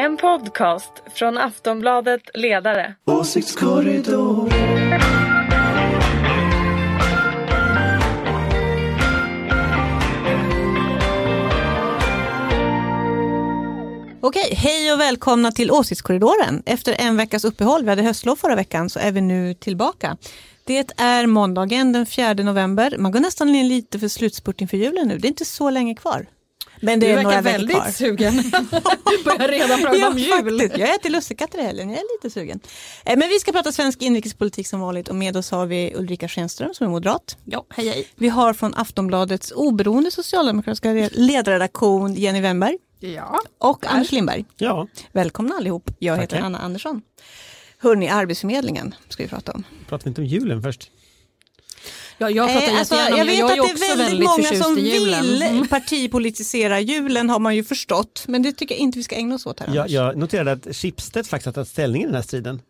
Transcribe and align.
En 0.00 0.16
podcast 0.16 0.92
från 1.14 1.38
Aftonbladet 1.38 2.20
Ledare. 2.34 2.94
Åsiktskorridor. 3.04 4.52
Okej, 14.20 14.54
hej 14.56 14.92
och 14.92 15.00
välkomna 15.00 15.52
till 15.52 15.70
Åsiktskorridoren. 15.70 16.62
Efter 16.66 16.94
en 16.98 17.16
veckas 17.16 17.44
uppehåll, 17.44 17.82
vi 17.82 17.90
hade 17.90 18.02
höstlov 18.02 18.36
förra 18.36 18.54
veckan, 18.54 18.90
så 18.90 18.98
är 18.98 19.12
vi 19.12 19.20
nu 19.20 19.54
tillbaka. 19.54 20.16
Det 20.64 21.00
är 21.00 21.26
måndagen 21.26 21.92
den 21.92 22.06
4 22.06 22.34
november. 22.34 22.94
Man 22.98 23.12
går 23.12 23.20
nästan 23.20 23.54
in 23.54 23.68
lite 23.68 23.98
för 23.98 24.08
slutspurt 24.08 24.60
inför 24.60 24.76
julen 24.76 25.08
nu. 25.08 25.18
Det 25.18 25.26
är 25.26 25.30
inte 25.30 25.44
så 25.44 25.70
länge 25.70 25.94
kvar. 25.94 26.26
Men 26.80 27.00
det 27.00 27.06
Du 27.06 27.12
är 27.12 27.16
verkar 27.24 27.42
väldigt 27.42 27.76
kvar. 27.76 27.90
sugen. 27.90 28.34
Du 29.10 29.24
börjar 29.24 29.48
redan 29.48 29.80
prata 29.80 29.96
Ja, 29.96 30.08
om 30.08 30.18
jul. 30.18 30.30
faktiskt. 30.30 30.78
Jag 30.78 30.94
äter 30.94 31.10
lussekatter 31.10 31.58
i 31.58 31.62
helgen, 31.62 31.90
jag 31.90 31.98
är 31.98 32.04
lite 32.16 32.34
sugen. 32.34 32.60
Eh, 33.04 33.16
Men 33.18 33.28
vi 33.28 33.38
ska 33.38 33.52
prata 33.52 33.72
svensk 33.72 34.02
inrikespolitik 34.02 34.66
som 34.68 34.80
vanligt 34.80 35.08
och 35.08 35.14
med 35.14 35.36
oss 35.36 35.50
har 35.50 35.66
vi 35.66 35.92
Ulrika 35.96 36.28
Schenström 36.28 36.74
som 36.74 36.86
är 36.86 36.90
moderat. 36.90 37.36
Ja, 37.44 37.66
hej 37.70 37.88
hej. 37.88 38.06
Vi 38.16 38.28
har 38.28 38.52
från 38.54 38.74
Aftonbladets 38.74 39.52
oberoende 39.56 40.10
socialdemokratiska 40.10 41.08
ledarredaktion 41.12 42.14
Jenny 42.14 42.40
Wennberg 42.40 42.76
Ja, 43.00 43.40
och 43.58 43.86
Anders 43.86 44.12
Lindberg. 44.12 44.44
Ja, 44.56 44.86
Välkomna 45.12 45.54
allihop. 45.54 45.90
Jag 45.98 46.14
heter 46.16 46.26
Tackar. 46.26 46.44
Anna 46.46 46.58
Andersson. 46.58 47.02
Hörni, 47.78 48.08
Arbetsförmedlingen 48.08 48.94
ska 49.08 49.22
vi 49.22 49.28
prata 49.28 49.52
om. 49.52 49.64
pratar 49.88 50.04
vi 50.04 50.08
inte 50.08 50.20
om 50.20 50.26
julen 50.26 50.62
först? 50.62 50.90
Ja 52.20 52.30
jag 52.30 52.52
pratar 52.52 52.72
Eh, 52.72 52.78
alltså, 52.78 52.94
jättegärna 52.94 53.12
om 53.14 53.18
jag 53.18 53.26
vet 53.26 53.38
Jag 53.38 53.50
är 53.50 53.60
att 53.72 53.78
det 53.80 53.84
är 53.86 53.96
väldigt 53.96 54.06
väldigt 54.06 54.28
många 54.28 54.64
som 54.64 54.78
i 54.78 54.82
vill 54.82 55.42
Mm. 55.42 55.68
partipolitisera 55.68 56.80
julen 56.80 57.30
har 57.30 57.38
man 57.38 57.56
ju 57.56 57.64
förstått. 57.64 58.24
Men 58.28 58.42
det 58.42 58.52
tycker 58.52 58.74
jag 58.74 58.80
inte 58.80 58.98
vi 58.98 59.04
ska 59.04 59.14
ägna 59.16 59.34
oss 59.34 59.46
åt 59.46 59.60
här. 59.60 59.74
Jag, 59.74 59.90
jag 59.90 60.16
noterade 60.16 60.52
att 60.52 60.76
Schibsted 60.76 61.26
faktiskt 61.26 61.46
har 61.46 61.52
tagit 61.52 61.68
ställning 61.68 62.02
i 62.02 62.06
den 62.06 62.14
här 62.14 62.22
striden. 62.22 62.62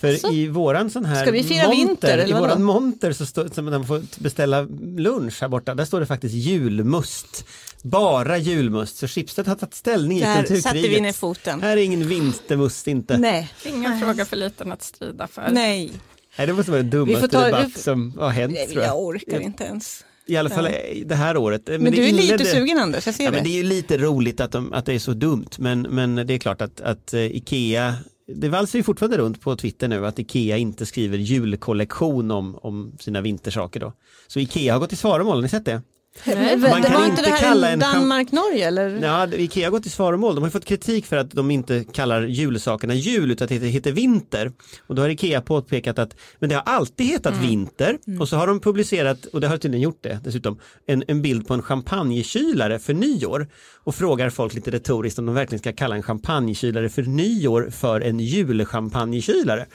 För 0.00 0.14
Asså? 0.14 0.32
i 0.32 0.48
våran 0.48 0.90
sån 0.90 1.04
här 1.04 1.22
Ska 1.22 1.30
vi 1.32 1.42
fira 1.44 1.62
monter, 1.66 1.76
vinter, 1.86 2.18
eller 2.18 2.36
i 2.36 2.40
våran 2.40 2.62
monter 2.62 3.12
så 3.12 3.26
står 3.26 3.48
som 3.54 3.64
man 3.64 3.86
får 3.86 4.02
beställa 4.22 4.62
lunch 4.96 5.40
här 5.40 5.48
borta, 5.48 5.74
där 5.74 5.84
står 5.84 6.00
det 6.00 6.06
faktiskt 6.06 6.34
julmust. 6.34 7.44
Bara 7.82 8.38
julmust, 8.38 8.96
så 8.96 9.08
Schibsted 9.08 9.46
har 9.48 9.54
tagit 9.54 9.74
ställning 9.74 10.18
i 10.18 10.20
Där 10.20 10.34
kulturkriget. 10.36 10.62
satte 10.64 10.78
vi 10.88 11.00
ner 11.00 11.12
foten. 11.12 11.62
Här 11.62 11.76
är 11.76 11.80
ingen 11.82 12.08
vintermust 12.08 12.88
inte. 12.88 13.18
Nej. 13.18 13.50
Nej, 13.64 13.74
Ingen 13.74 14.00
fråga 14.00 14.24
för 14.24 14.36
liten 14.36 14.72
att 14.72 14.82
strida 14.82 15.26
för. 15.26 15.48
nej. 15.50 15.92
Det 16.36 16.52
måste 16.52 16.70
vara 16.70 16.82
den 16.82 16.90
dummaste 16.90 17.20
får 17.20 17.28
ta- 17.28 17.44
debatt 17.44 17.68
vi- 17.76 17.80
som 17.80 18.18
har 18.18 18.30
hänt 18.30 18.54
Nej, 18.54 18.66
tror 18.66 18.82
jag. 18.82 18.90
jag 18.90 18.98
orkar 19.02 19.40
inte 19.40 19.64
ens. 19.64 20.04
I 20.28 20.36
alla 20.36 20.50
fall 20.50 20.64
Nej. 20.64 21.02
det 21.06 21.14
här 21.14 21.36
året. 21.36 21.62
Men, 21.66 21.82
Men, 21.82 21.92
du 21.92 21.98
är 22.08 22.12
lite 22.12 22.22
inledde- 22.22 22.44
sugen 22.44 22.78
Anders, 22.78 23.06
jag 23.06 23.14
ser 23.14 23.24
Ja, 23.24 23.30
det. 23.30 23.36
men 23.36 23.44
det 23.44 23.50
är 23.50 23.56
ju 23.56 23.62
lite 23.62 23.98
roligt 23.98 24.40
att, 24.40 24.52
de, 24.52 24.72
att 24.72 24.86
det 24.86 24.92
är 24.94 24.98
så 24.98 25.12
dumt 25.12 25.48
men, 25.58 25.82
men 25.82 26.14
det 26.14 26.34
är 26.34 26.38
klart 26.38 26.62
att, 26.62 26.80
att 26.80 27.14
eh, 27.14 27.20
Ikea 27.36 27.94
det 28.28 28.48
valsar 28.48 28.78
ju 28.78 28.82
fortfarande 28.82 29.16
runt 29.18 29.40
på 29.40 29.56
Twitter 29.56 29.88
nu 29.88 30.06
att 30.06 30.18
Ikea 30.18 30.56
inte 30.56 30.86
skriver 30.86 31.18
julkollektion 31.18 32.30
om, 32.30 32.56
om 32.62 32.92
sina 33.00 33.20
vintersaker 33.20 33.80
då. 33.80 33.92
Så 34.26 34.40
Ikea 34.40 34.72
har 34.72 34.80
gått 34.80 34.92
i 34.92 34.96
svaromål, 34.96 35.34
har 35.36 35.42
ni 35.42 35.48
sett 35.48 35.64
det? 35.64 35.82
Men, 36.24 36.60
Man 36.60 36.82
det 36.82 36.88
kan 36.88 37.00
var 37.00 37.06
inte 37.06 37.22
det 37.22 37.36
kalla 37.40 37.66
här 37.66 37.72
en- 37.72 37.78
Danmark-Norge 37.78 38.66
eller? 38.68 38.98
Ja, 39.02 39.26
Ikea 39.32 39.66
har 39.66 39.70
gått 39.70 39.86
i 39.86 39.90
svaromål. 39.90 40.34
De 40.34 40.44
har 40.44 40.50
fått 40.50 40.64
kritik 40.64 41.06
för 41.06 41.16
att 41.16 41.30
de 41.30 41.50
inte 41.50 41.84
kallar 41.92 42.22
julsakerna 42.22 42.94
jul 42.94 43.30
utan 43.30 43.44
att 43.44 43.48
det 43.48 43.56
heter 43.56 43.92
vinter. 43.92 44.52
Och 44.86 44.94
då 44.94 45.02
har 45.02 45.08
Ikea 45.08 45.40
påpekat 45.40 45.98
att 45.98 46.16
men 46.38 46.48
det 46.48 46.54
har 46.54 46.62
alltid 46.62 47.06
hetat 47.06 47.34
Mm. 47.34 47.46
vinter 47.46 47.98
och 48.20 48.28
så 48.28 48.36
har 48.36 48.46
de 48.46 48.60
publicerat, 48.60 49.24
och 49.24 49.40
det 49.40 49.48
har 49.48 49.56
tydligen 49.56 49.82
gjort 49.82 49.98
det 50.02 50.18
dessutom, 50.24 50.58
en, 50.86 51.04
en 51.08 51.22
bild 51.22 51.46
på 51.48 51.54
en 51.54 51.62
champagnekylare 51.62 52.78
för 52.78 52.94
nyår 52.94 53.46
och 53.86 53.94
frågar 53.94 54.30
folk 54.30 54.54
lite 54.54 54.70
retoriskt 54.70 55.18
om 55.18 55.26
de 55.26 55.34
verkligen 55.34 55.58
ska 55.58 55.72
kalla 55.72 55.96
en 55.96 56.02
champagnekylare 56.02 56.88
för 56.88 57.02
nyår 57.02 57.70
för 57.70 58.00
en 58.00 58.20
julchampagnekylare. 58.20 59.66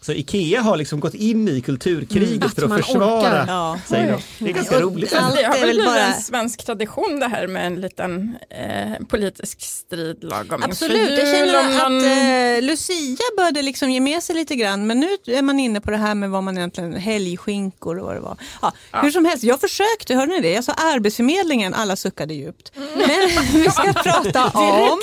Så 0.00 0.12
Ikea 0.12 0.60
har 0.62 0.76
liksom 0.76 1.00
gått 1.00 1.14
in 1.14 1.48
i 1.48 1.60
kulturkriget 1.60 2.44
Att 2.44 2.54
för 2.54 2.62
att 2.74 2.84
försvara 2.86 3.18
orkar. 3.20 3.44
Ja. 3.48 3.78
sig. 3.86 4.08
Då. 4.12 4.18
Det 4.44 4.50
är 4.50 4.54
ganska 4.54 4.80
roligt. 4.80 5.14
Allt 5.14 5.36
det 5.36 5.44
har 5.44 5.54
är 5.56 5.60
väl 5.60 5.68
blivit 5.68 5.84
bara- 5.86 6.00
en 6.06 6.22
svensk 6.22 6.66
tradition 6.66 7.20
det 7.20 7.26
här 7.28 7.46
med 7.46 7.66
en 7.66 7.80
liten 7.80 8.36
eh, 8.50 9.06
politisk 9.08 9.60
strid 9.60 10.24
lagom 10.24 10.62
Absolut, 10.62 11.10
inför 11.10 11.12
jag 11.24 11.46
jul, 11.46 11.56
om 11.56 11.62
känner 11.62 11.88
man- 11.88 11.98
att 11.98 12.58
eh, 12.62 12.66
Lucia 12.66 13.16
började 13.36 13.62
liksom 13.62 13.90
ge 13.90 14.00
med 14.00 14.22
sig 14.22 14.36
lite 14.36 14.56
grann 14.56 14.86
men 14.86 15.00
nu 15.00 15.08
är 15.26 15.42
man 15.42 15.60
inne 15.60 15.80
på 15.80 15.90
det 15.90 15.96
här 15.96 16.14
med 16.14 16.30
vad 16.30 16.42
man 16.42 16.58
egentligen, 16.58 16.92
helgskinkor 16.96 17.98
och 17.98 18.06
vad 18.06 18.16
det 18.16 18.20
var. 18.20 18.36
Ja, 18.62 18.72
Hur 19.02 19.10
som 19.10 19.24
helst, 19.24 19.44
jag 19.44 19.60
försökte, 19.60 20.14
hörde 20.14 20.32
ni 20.32 20.40
det? 20.40 20.50
Jag 20.52 20.64
sa 20.64 20.72
Arbetsförmedlingen, 20.72 21.74
alla 21.74 21.96
suckade 21.96 22.34
djupt. 22.34 22.72
Men 22.96 23.43
vi 23.52 23.70
ska 23.70 23.92
prata 23.92 24.58
om 24.58 25.00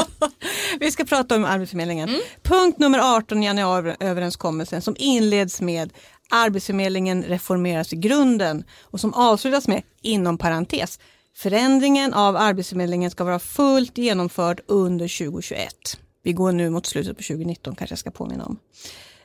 Vi 0.80 0.90
ska 0.90 1.04
prata 1.04 1.36
om 1.36 1.44
Arbetsförmedlingen. 1.44 2.20
Punkt 2.42 2.78
nummer 2.78 3.16
18 3.16 3.42
i 3.42 3.46
januariöverenskommelsen 3.46 4.82
som 4.82 4.96
inleds 4.98 5.60
med 5.60 5.92
Arbetsförmedlingen 6.30 7.22
reformeras 7.22 7.92
i 7.92 7.96
grunden 7.96 8.64
och 8.82 9.00
som 9.00 9.14
avslutas 9.14 9.68
med, 9.68 9.82
inom 10.02 10.38
parentes, 10.38 10.98
förändringen 11.36 12.14
av 12.14 12.36
Arbetsförmedlingen 12.36 13.10
ska 13.10 13.24
vara 13.24 13.38
fullt 13.38 13.98
genomförd 13.98 14.60
under 14.66 15.18
2021. 15.18 15.74
Vi 16.22 16.32
går 16.32 16.52
nu 16.52 16.70
mot 16.70 16.86
slutet 16.86 17.16
på 17.16 17.22
2019 17.22 17.76
kanske 17.76 17.92
jag 17.92 17.98
ska 17.98 18.10
påminna 18.10 18.44
om. 18.44 18.58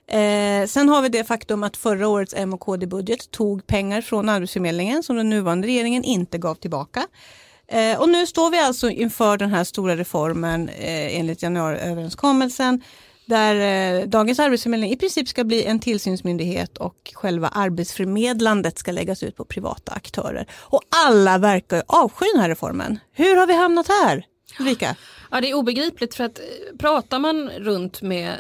Eh, 0.08 0.68
sen 0.68 0.90
har 0.90 1.02
vi 1.02 1.09
det 1.09 1.24
faktum 1.24 1.64
att 1.64 1.78
förra 1.78 2.08
årets 2.08 2.34
M 2.38 2.54
och 2.54 2.59
KD-budget 2.59 3.31
tog 3.31 3.68
pengar 3.68 4.02
från 4.02 4.30
Arbetsförmedlingen 4.30 5.04
som 5.04 5.16
den 5.16 5.30
nuvarande 5.30 5.68
regeringen 5.68 6.04
inte 6.04 6.38
gav 6.38 6.56
tillbaka. 6.56 7.08
Eh, 7.72 8.00
och 8.00 8.09
nu 8.09 8.28
står 8.28 8.51
vi 8.51 8.59
alltså 8.59 8.89
inför 8.89 9.38
den 9.38 9.50
här 9.50 9.63
stora 9.63 9.95
reformen 9.95 10.69
eh, 10.69 11.19
enligt 11.19 11.44
januariöverenskommelsen 11.44 12.81
där 13.28 13.55
eh, 14.00 14.07
dagens 14.07 14.39
arbetsförmedling 14.39 14.91
i 14.91 14.97
princip 14.97 15.28
ska 15.28 15.44
bli 15.44 15.63
en 15.63 15.79
tillsynsmyndighet 15.79 16.77
och 16.77 17.11
själva 17.13 17.47
arbetsförmedlandet 17.47 18.77
ska 18.77 18.91
läggas 18.91 19.23
ut 19.23 19.35
på 19.35 19.45
privata 19.45 19.91
aktörer. 19.91 20.47
Och 20.51 20.81
alla 21.06 21.38
verkar 21.38 21.83
avsky 21.88 22.25
den 22.33 22.41
här 22.41 22.50
reformen. 22.50 23.00
Hur 23.11 23.35
har 23.35 23.47
vi 23.47 23.53
hamnat 23.53 23.88
här? 23.88 24.25
Ulrika? 24.59 24.95
Ja 25.31 25.41
det 25.41 25.50
är 25.50 25.53
obegripligt 25.53 26.16
för 26.16 26.23
att 26.23 26.39
eh, 26.39 26.77
pratar 26.79 27.19
man 27.19 27.50
runt 27.50 28.01
med, 28.01 28.35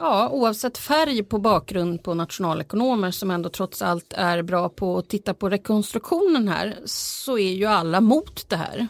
ja 0.00 0.28
oavsett 0.28 0.78
färg 0.78 1.22
på 1.22 1.38
bakgrund 1.38 2.02
på 2.02 2.14
nationalekonomer 2.14 3.10
som 3.10 3.30
ändå 3.30 3.48
trots 3.48 3.82
allt 3.82 4.12
är 4.12 4.42
bra 4.42 4.68
på 4.68 4.98
att 4.98 5.08
titta 5.08 5.34
på 5.34 5.48
rekonstruktionen 5.48 6.48
här 6.48 6.76
så 6.84 7.38
är 7.38 7.52
ju 7.52 7.66
alla 7.66 8.00
mot 8.00 8.48
det 8.48 8.56
här. 8.56 8.88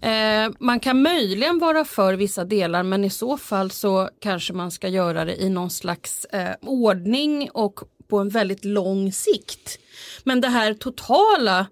Eh, 0.00 0.52
man 0.58 0.80
kan 0.80 1.02
möjligen 1.02 1.58
vara 1.58 1.84
för 1.84 2.14
vissa 2.14 2.44
delar 2.44 2.82
men 2.82 3.04
i 3.04 3.10
så 3.10 3.36
fall 3.36 3.70
så 3.70 4.10
kanske 4.20 4.52
man 4.52 4.70
ska 4.70 4.88
göra 4.88 5.24
det 5.24 5.42
i 5.42 5.50
någon 5.50 5.70
slags 5.70 6.24
eh, 6.24 6.54
ordning 6.60 7.50
och 7.50 7.80
på 8.08 8.18
en 8.18 8.28
väldigt 8.28 8.64
lång 8.64 9.12
sikt. 9.12 9.78
Men 10.24 10.40
det 10.40 10.48
här 10.48 10.74
totala 10.74 11.66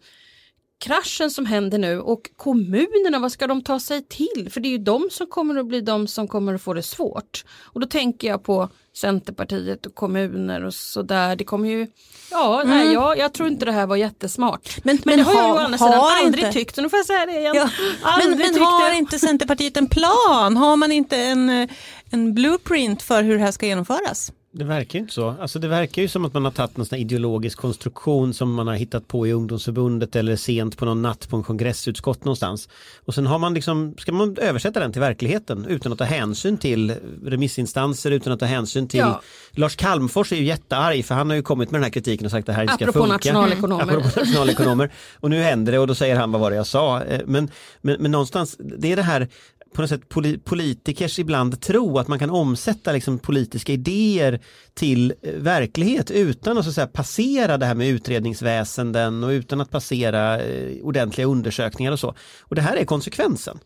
kraschen 0.83 1.31
som 1.31 1.47
händer 1.47 1.79
nu 1.79 2.01
och 2.01 2.31
kommunerna, 2.37 3.19
vad 3.19 3.33
ska 3.33 3.47
de 3.47 3.63
ta 3.65 3.81
sig 3.81 4.03
till? 4.09 4.49
För 4.51 4.61
det 4.61 4.69
är 4.69 4.71
ju 4.71 4.79
de 4.79 5.09
som 5.11 5.27
kommer 5.27 5.57
att 5.61 5.67
bli 5.67 5.81
de 5.81 6.07
som 6.07 6.29
kommer 6.29 6.55
att 6.55 6.63
få 6.63 6.75
det 6.75 6.83
svårt. 6.83 7.45
Och 7.63 7.81
då 7.81 7.87
tänker 7.87 8.29
jag 8.29 8.43
på 8.45 8.69
Centerpartiet 8.97 9.87
och 9.87 9.95
kommuner 9.95 10.65
och 10.65 10.75
sådär. 10.75 11.37
Det 11.37 11.45
kommer 11.45 11.69
ju, 11.69 11.87
ja, 12.31 12.63
nej, 12.67 12.93
jag, 12.93 13.19
jag 13.19 13.33
tror 13.33 13.49
inte 13.49 13.65
det 13.65 13.73
här 13.73 13.87
var 13.87 13.97
jättesmart. 13.97 14.69
Mm. 14.69 14.81
Men- 14.85 14.99
Men, 15.05 15.17
men 15.17 15.19
det 15.19 15.25
har 15.33 15.35
jag 15.43 15.47
ju 15.49 15.53
å 15.55 15.57
andra 15.65 15.79
sidan 15.79 15.95
aldrig 16.25 16.45
inte- 16.45 16.53
tyckt, 16.59 16.75
så 16.75 16.83
nu 16.83 16.89
får 16.89 16.97
jag 16.99 17.07
säga 17.07 17.27
det 17.27 17.33
igen. 17.39 17.55
Ja, 17.57 17.69
men 18.19 18.39
men 18.39 18.63
har 18.63 18.93
inte 18.93 19.19
Centerpartiet 19.19 19.77
en 19.77 19.87
plan? 19.87 20.57
Har 20.57 20.77
man 20.77 20.93
inte 20.93 21.17
en, 21.17 21.51
eh, 21.51 21.69
en 22.11 22.35
blueprint 22.35 23.03
för 23.03 23.23
hur 23.23 23.35
det 23.39 23.45
här 23.45 23.53
ska 23.53 23.67
genomföras? 23.67 24.33
Det 24.55 24.65
verkar 24.65 24.99
ju 24.99 25.01
inte 25.01 25.15
så. 25.15 25.35
Alltså 25.41 25.59
det 25.59 25.69
verkar 25.69 26.03
ju 26.03 26.09
som 26.09 26.25
att 26.25 26.35
man 26.35 26.45
har 26.45 26.53
tagit 26.53 26.77
någon 26.77 26.87
sån 26.87 26.99
ideologisk 26.99 27.59
konstruktion 27.59 28.35
som 28.35 28.55
man 28.55 28.67
har 28.67 28.75
hittat 28.75 29.09
på 29.09 29.27
i 29.27 29.33
ungdomsförbundet 29.33 30.17
eller 30.17 30.37
sent 30.37 30.77
på 30.77 30.85
någon 30.85 31.03
natt 31.03 31.29
på 31.29 31.37
en 31.37 31.43
kongressutskott 31.43 32.25
någonstans. 32.25 32.69
Och 33.05 33.15
sen 33.15 33.27
har 33.27 33.39
man 33.39 33.55
liksom, 33.55 33.95
ska 33.99 34.13
man 34.13 34.37
översätta 34.39 34.81
den 34.81 34.93
till 34.93 35.01
verkligheten 35.01 35.67
utan 35.67 35.93
att 35.93 35.99
ta 35.99 36.05
hänsyn 36.05 36.57
till 36.59 36.95
remissinstanser, 37.25 38.11
utan 38.11 38.33
att 38.33 38.41
ta 38.41 38.47
hänsyn 38.47 38.89
till 38.89 39.01
Ja. 39.01 39.21
Lars 39.53 39.77
Calmfors 39.77 40.33
är 40.33 40.37
ju 40.37 40.45
jättearg 40.45 41.05
för 41.05 41.15
han 41.15 41.31
har 41.31 41.37
ju 41.37 41.43
kommit 41.43 41.71
med 41.71 41.79
den 41.81 41.85
här 41.85 41.91
kritiken 41.91 42.25
och 42.25 42.31
sagt 42.31 42.43
att 42.43 42.47
det 42.47 42.53
här 42.53 42.63
inte 42.63 42.75
ska 42.75 42.85
Apropå 42.85 42.99
funka. 42.99 43.13
nationalekonomer. 43.15 43.83
Apropå 43.97 44.21
nationalekonomer. 44.21 44.91
Och 45.21 45.31
nu 45.31 45.43
händer 45.43 45.73
det 45.73 45.79
och 45.79 45.87
då 45.87 45.95
säger 45.95 46.17
han 46.17 46.33
vad 46.33 46.41
var 46.41 46.51
det 46.51 46.57
jag 46.57 46.67
sa. 46.67 47.03
Eh, 47.03 47.21
Men, 47.27 47.51
men, 47.81 47.97
men 48.03 48.11
någonstans, 48.11 48.57
det 48.79 48.93
är 48.93 48.97
det 48.97 49.03
här 49.03 49.29
på 49.75 49.81
något 49.81 49.91
sätt 49.91 50.09
poli- 50.09 50.39
politikers 50.45 51.19
ibland 51.19 51.61
tro 51.61 51.99
att 51.99 52.09
man 52.09 52.19
kan 52.19 52.31
omsätta 52.31 52.93
liksom 52.93 53.19
politiska 53.19 53.73
idéer 53.73 54.41
till 54.75 55.15
eh, 55.23 55.35
verklighet 55.35 56.11
utan 56.11 56.59
att 56.59 56.65
så 56.65 56.71
att 56.71 56.75
säga, 56.75 56.87
passera 56.87 57.59
det 57.59 57.67
här 57.67 57.75
med 57.75 57.89
utredningsväsenden 57.89 59.25
och 59.25 59.29
utan 59.29 59.61
att 59.61 59.71
passera 59.71 60.41
eh, 60.41 60.83
ordentliga 60.83 61.27
undersökningar 61.27 61.93
och 61.93 62.01
så. 62.01 62.15
Och 62.41 62.55
det 62.55 62.63
här 62.63 62.77
är 62.77 62.85
konsekvensen. 62.85 63.59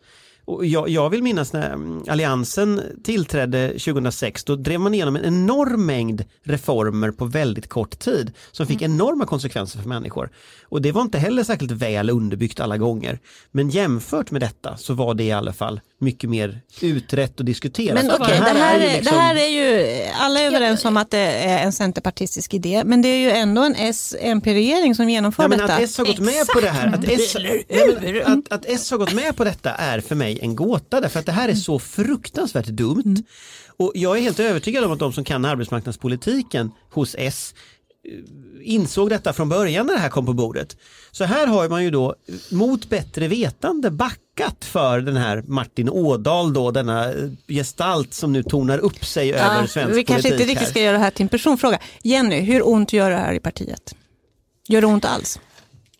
Och 0.47 0.67
jag, 0.67 0.88
jag 0.88 1.11
vill 1.11 1.23
minnas 1.23 1.53
när 1.53 1.70
mm, 1.70 2.03
Alliansen 2.08 2.82
tillträdde 3.05 3.69
2006, 3.69 4.44
då 4.44 4.56
drev 4.56 4.81
man 4.81 4.94
igenom 4.94 5.17
en 5.17 5.25
enorm 5.25 5.87
mängd 5.87 6.25
reformer 6.43 7.11
på 7.11 7.25
väldigt 7.25 7.69
kort 7.69 7.99
tid 7.99 8.32
som 8.53 8.67
fick 8.67 8.82
enorma 8.82 9.26
konsekvenser 9.26 9.79
för 9.79 9.88
människor. 9.88 10.31
Och 10.62 10.82
det 10.82 10.93
var 10.93 11.03
inte 11.03 11.19
heller 11.19 11.44
särskilt 11.44 11.73
väl 11.73 12.11
underbyggt 12.11 12.61
alla 12.61 12.79
gånger. 12.79 13.19
Men 13.50 13.70
jämfört 13.70 14.31
med 14.31 14.43
detta 14.43 14.76
så 14.76 14.94
var 14.94 15.14
det 15.14 15.25
i 15.25 15.32
alla 15.32 15.53
fall 15.53 15.81
mycket 15.98 16.31
mer 16.31 16.60
utrett 16.81 17.38
och 17.40 17.44
diskuterat. 17.44 18.04
Men 18.04 18.10
okej, 18.20 18.38
det, 18.38 18.44
här 18.58 18.81
är, 18.81 18.96
liksom- 18.96 19.16
det 19.16 19.22
här 19.22 19.37
är 19.37 19.48
ju, 19.48 20.02
alla 20.14 20.40
är 20.40 20.46
överens 20.46 20.84
om 20.84 20.96
att 20.96 21.10
det 21.10 21.19
är 21.19 21.64
en 21.64 21.72
centerpartistisk 21.72 22.54
idé, 22.54 22.82
men 22.84 23.02
det 23.02 23.08
är 23.08 23.19
ju 23.19 23.31
ändå 23.31 23.62
en 23.62 23.75
S-MP-regering 23.75 24.94
som 24.94 25.08
genomför 25.10 25.43
Ja, 25.43 25.48
men 25.48 25.58
detta. 25.58 25.75
att 25.75 25.81
S 25.81 25.98
har 25.98 26.04
gått 26.04 26.19
med 26.19 26.46
på 26.46 26.60
det 26.60 26.69
här, 26.69 26.87
att 26.94 27.04
S, 27.04 27.37
nej, 27.40 28.22
att, 28.25 28.52
att 28.52 28.64
S 28.66 28.90
har 28.90 28.98
gått 28.98 29.14
med 29.14 29.37
på 29.37 29.44
detta 29.44 29.70
är 29.75 30.00
för 30.00 30.14
mig 30.14 30.38
en 30.43 30.56
gåta 30.56 31.00
därför 31.00 31.20
att 31.20 31.26
det 31.26 31.32
här 31.32 31.48
är 31.48 31.54
så 31.54 31.78
fruktansvärt 31.78 32.66
dumt. 32.66 33.16
Och 33.78 33.93
jag 33.94 34.16
är 34.16 34.20
helt 34.22 34.40
övertygad 34.40 34.84
om 34.84 34.93
att 34.93 34.98
de 34.98 35.12
som 35.12 35.25
kan 35.25 35.44
arbetsmarknadspolitiken 35.44 36.70
hos 36.90 37.14
S 37.19 37.54
insåg 38.62 39.11
detta 39.11 39.32
från 39.32 39.49
början 39.49 39.87
när 39.87 39.94
det 39.94 40.00
här 40.00 40.08
kom 40.08 40.26
på 40.26 40.32
bordet. 40.32 40.76
Så 41.11 41.25
här 41.25 41.47
har 41.47 41.69
man 41.69 41.85
ju 41.85 41.91
då 41.91 42.14
mot 42.50 42.88
bättre 42.88 43.29
vetande 43.29 43.91
backat 43.91 44.64
för 44.64 45.00
den 45.00 45.17
här 45.17 45.43
Martin 45.47 45.91
Ådahl 45.91 46.53
då, 46.53 46.70
denna 46.70 47.05
eh, 47.12 47.31
gestalt 47.49 48.14
som 48.14 48.32
nu 48.32 48.43
tonar 48.43 48.79
upp 48.79 49.05
sig 49.05 49.32
över 49.35 49.61
Ja, 49.61 49.67
svensk 49.67 49.97
vi 49.99 50.05
kanske 50.05 50.29
inte 50.29 50.37
politik 50.37 50.49
riktigt 50.49 50.58
här. 50.58 50.70
ska 50.70 50.81
göra 50.81 50.93
det 50.93 51.03
här 51.05 51.11
till 51.11 51.23
en 51.23 51.29
personfråga. 51.29 51.79
Jenny, 52.03 52.41
hur 52.41 52.69
ont 52.69 52.93
gör 52.93 53.11
det 53.11 53.17
här 53.17 53.32
i 53.32 53.41
partiet? 53.41 53.94
Gör 54.69 54.81
det 54.81 54.87
ont 54.87 55.05
alls? 55.05 55.41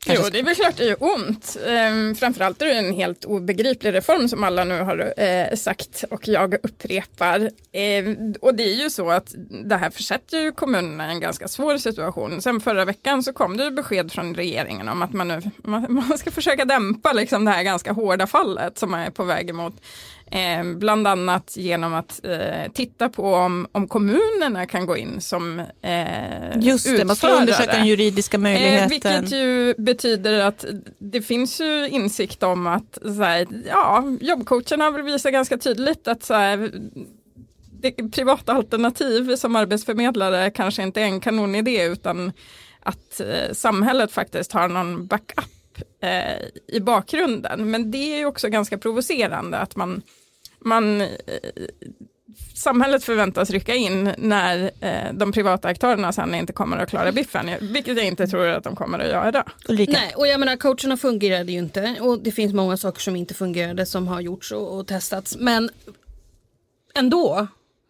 Jo, 0.09 0.23
det 0.33 0.39
är 0.39 0.43
väl 0.43 0.55
klart 0.55 0.77
det 0.77 0.85
gör 0.85 1.03
ont. 1.03 1.57
Ehm, 1.67 2.15
framförallt 2.15 2.63
är 2.63 2.67
det 2.67 2.73
en 2.73 2.95
helt 2.95 3.25
obegriplig 3.25 3.95
reform 3.95 4.29
som 4.29 4.45
alla 4.45 4.65
nu 4.65 4.81
har 4.81 5.15
eh, 5.17 5.57
sagt 5.57 6.05
och 6.11 6.29
jag 6.29 6.55
upprepar. 6.55 7.51
Ehm, 7.73 8.35
och 8.41 8.55
det 8.55 8.63
är 8.63 8.83
ju 8.83 8.91
så 8.91 9.11
att 9.11 9.35
det 9.65 9.77
här 9.77 9.91
försätter 9.91 10.41
ju 10.41 10.53
kommunerna 10.53 11.09
i 11.09 11.11
en 11.11 11.21
ganska 11.21 11.49
svår 11.49 11.79
situation. 11.79 12.43
Sen 12.43 12.61
förra 12.61 12.85
veckan 12.85 13.23
så 13.23 13.33
kom 13.33 13.57
det 13.57 13.65
ju 13.65 13.71
besked 13.71 14.13
från 14.13 14.35
regeringen 14.35 14.89
om 14.89 15.03
att 15.03 15.13
man 15.13 15.29
nu 15.29 15.41
man, 15.57 15.87
man 16.09 16.19
ska 16.19 16.31
försöka 16.31 16.65
dämpa 16.65 17.13
liksom 17.13 17.45
det 17.45 17.51
här 17.51 17.63
ganska 17.63 17.93
hårda 17.93 18.27
fallet 18.27 18.79
som 18.79 18.91
man 18.91 19.01
är 19.01 19.11
på 19.11 19.25
väg 19.25 19.51
emot. 19.51 19.75
Ehm, 20.31 20.79
bland 20.79 21.07
annat 21.07 21.57
genom 21.57 21.95
att 21.95 22.25
eh, 22.25 22.73
titta 22.75 23.09
på 23.09 23.35
om, 23.35 23.67
om 23.73 23.89
kommunerna 23.89 24.67
kan 24.67 24.87
gå 24.87 24.97
in 24.97 25.21
som 25.21 25.61
eh, 25.83 26.59
Just 26.61 26.97
det, 26.97 27.05
man 27.05 27.17
ska 27.17 27.29
undersöka 27.29 27.73
den 27.73 27.87
juridiska 27.87 28.37
Eh, 28.37 28.41
möjligheten. 28.41 28.89
vilket 28.89 29.33
ju 29.33 29.75
betyder 29.79 30.41
att 30.41 30.65
det 30.99 31.23
finns 31.23 31.61
ju 31.61 31.89
insikt 31.89 32.43
om 32.43 32.67
att 32.67 32.99
så 33.03 33.23
här, 33.23 33.47
ja, 33.67 34.05
jobbcoacherna 34.21 34.85
har 34.85 34.93
väl 34.93 35.03
visat 35.03 35.33
ganska 35.33 35.59
tydligt 35.59 36.09
att 36.09 36.23
så 36.23 36.35
här, 36.35 36.71
det, 37.81 37.93
privata 37.93 38.53
alternativ 38.53 39.37
som 39.37 39.57
arbetsförmedlare 39.57 40.51
kanske 40.51 40.83
inte 40.83 41.01
är 41.01 41.05
en 41.05 41.21
kanonidé 41.21 41.85
utan 41.85 42.33
att 42.81 43.21
eh, 43.21 43.53
samhället 43.53 44.13
faktiskt 44.13 44.53
har 44.53 44.69
någon 44.69 45.07
backup 45.07 45.56
eh, 46.01 46.47
i 46.77 46.81
bakgrunden. 46.81 47.71
Men 47.71 47.91
det 47.91 48.15
är 48.15 48.19
ju 48.19 48.27
också 48.27 48.49
ganska 48.49 48.79
provocerande 48.79 49.59
att 49.59 49.77
man, 49.77 50.03
man 50.59 51.01
eh, 51.01 51.09
samhället 52.55 53.05
förväntas 53.05 53.51
rycka 53.51 53.75
in 53.75 54.15
när 54.19 54.71
eh, 54.81 55.13
de 55.13 55.33
privata 55.33 55.69
aktörerna 55.69 56.13
sen 56.13 56.35
inte 56.35 56.53
kommer 56.53 56.77
att 56.77 56.89
klara 56.89 57.13
biffen, 57.13 57.51
vilket 57.61 57.97
jag 57.97 58.07
inte 58.07 58.27
tror 58.27 58.47
att 58.47 58.65
de 58.65 58.77
kommer 58.77 58.99
att 58.99 59.09
göra. 59.09 59.45
Ulrika? 59.69 59.93
Nej, 59.93 60.15
och 60.17 60.27
jag 60.27 60.41
menar 60.41 60.57
coacherna 60.57 60.97
fungerade 60.97 61.53
ju 61.53 61.59
inte 61.59 61.97
och 62.01 62.19
det 62.19 62.33
finns 62.33 62.53
många 62.53 62.77
saker 62.77 63.01
som 63.01 63.17
inte 63.17 63.35
fungerade 63.35 63.87
som 63.87 64.09
har 64.09 64.21
gjorts 64.21 64.53
och, 64.53 64.79
och 64.79 64.87
testats. 64.87 65.37
Men 65.37 65.71
ändå 66.95 67.47